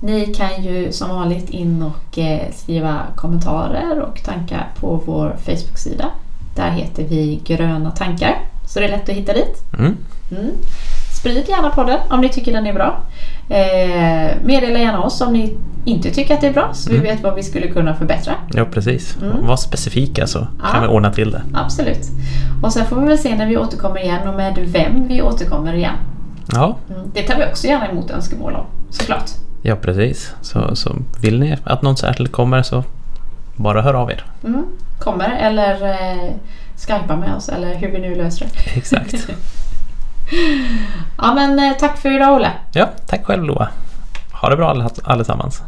Ni 0.03 0.35
kan 0.35 0.63
ju 0.63 0.93
som 0.93 1.09
vanligt 1.09 1.51
in 1.51 1.83
och 1.83 2.19
eh, 2.19 2.53
skriva 2.53 3.03
kommentarer 3.17 4.01
och 4.01 4.23
tankar 4.25 4.69
på 4.81 5.03
vår 5.07 5.37
Facebook-sida. 5.45 6.11
Där 6.57 6.71
heter 6.71 7.05
vi 7.05 7.41
Gröna 7.45 7.91
tankar, 7.91 8.39
så 8.69 8.81
det 8.81 8.87
är 8.87 8.91
lätt 8.91 9.09
att 9.09 9.15
hitta 9.15 9.33
dit. 9.33 9.63
Mm. 9.79 9.97
Mm. 10.31 10.51
Sprid 11.21 11.49
gärna 11.49 11.71
podden 11.71 11.99
om 12.11 12.21
ni 12.21 12.29
tycker 12.29 12.53
den 12.53 12.67
är 12.67 12.73
bra. 12.73 13.03
Eh, 13.49 14.37
meddela 14.45 14.79
gärna 14.79 15.03
oss 15.03 15.21
om 15.21 15.33
ni 15.33 15.57
inte 15.85 16.11
tycker 16.11 16.35
att 16.35 16.41
det 16.41 16.47
är 16.47 16.53
bra 16.53 16.71
så 16.75 16.91
vi 16.91 16.97
Mm. 16.99 17.07
vet 17.15 17.23
vad 17.23 17.35
vi 17.35 17.43
skulle 17.43 17.67
kunna 17.69 17.95
förbättra. 17.95 18.33
Ja, 18.55 18.65
precis. 18.65 19.17
Mm. 19.23 19.47
Var 19.47 19.57
specifika 19.57 20.27
så 20.27 20.47
Ja. 20.63 20.69
kan 20.73 20.83
vi 20.83 20.89
ordna 20.89 21.13
till 21.13 21.31
det. 21.31 21.43
Absolut. 21.55 22.09
Och 22.63 22.73
sen 22.73 22.87
får 22.87 23.01
vi 23.01 23.07
väl 23.09 23.19
se 23.19 23.35
när 23.37 23.47
vi 23.47 23.57
återkommer 23.57 24.01
igen 24.03 24.29
och 24.29 24.35
med 24.35 24.59
vem 24.59 25.09
vi 25.09 25.23
återkommer 25.23 25.75
igen. 25.75 25.95
Ja, 26.53 26.77
Mm. 26.91 27.03
Det 27.15 27.23
tar 27.23 27.37
vi 27.39 27.45
också 27.53 27.67
gärna 27.67 27.89
emot 27.91 28.11
önskemål 28.11 28.53
om, 28.55 28.65
såklart. 28.91 29.31
ja 29.63 29.77
precis. 29.77 30.35
Så, 30.41 30.77
så 30.77 30.97
vill 31.21 31.41
ni 31.41 31.57
att 31.65 31.83
någon 31.83 31.97
särskild 31.97 32.33
kommer 32.33 32.63
så 32.63 32.85
bara 33.57 33.83
hör 33.83 33.95
av 33.95 34.11
er. 34.11 34.25
Mm. 34.45 34.65
Kommer 34.99 35.37
eller 35.41 35.83
eh, 35.91 36.33
skypa 36.77 37.17
med 37.17 37.35
oss 37.35 37.49
eller 37.49 37.75
hur 37.75 37.89
vi 37.91 37.99
nu 37.99 38.15
löser 38.15 38.47
det. 38.47 38.79
Exakt. 38.79 39.15
Ja 41.19 41.35
men 41.35 41.59
eh, 41.59 41.77
tack 41.79 41.99
för 41.99 42.13
idag 42.13 42.35
Olle. 42.37 42.53
Ja, 42.73 42.89
tack 43.07 43.25
själv 43.25 43.45
Loa. 43.45 43.69
Ha 44.33 44.49
det 44.49 44.57
bra 44.57 44.89
allesammans. 45.05 45.63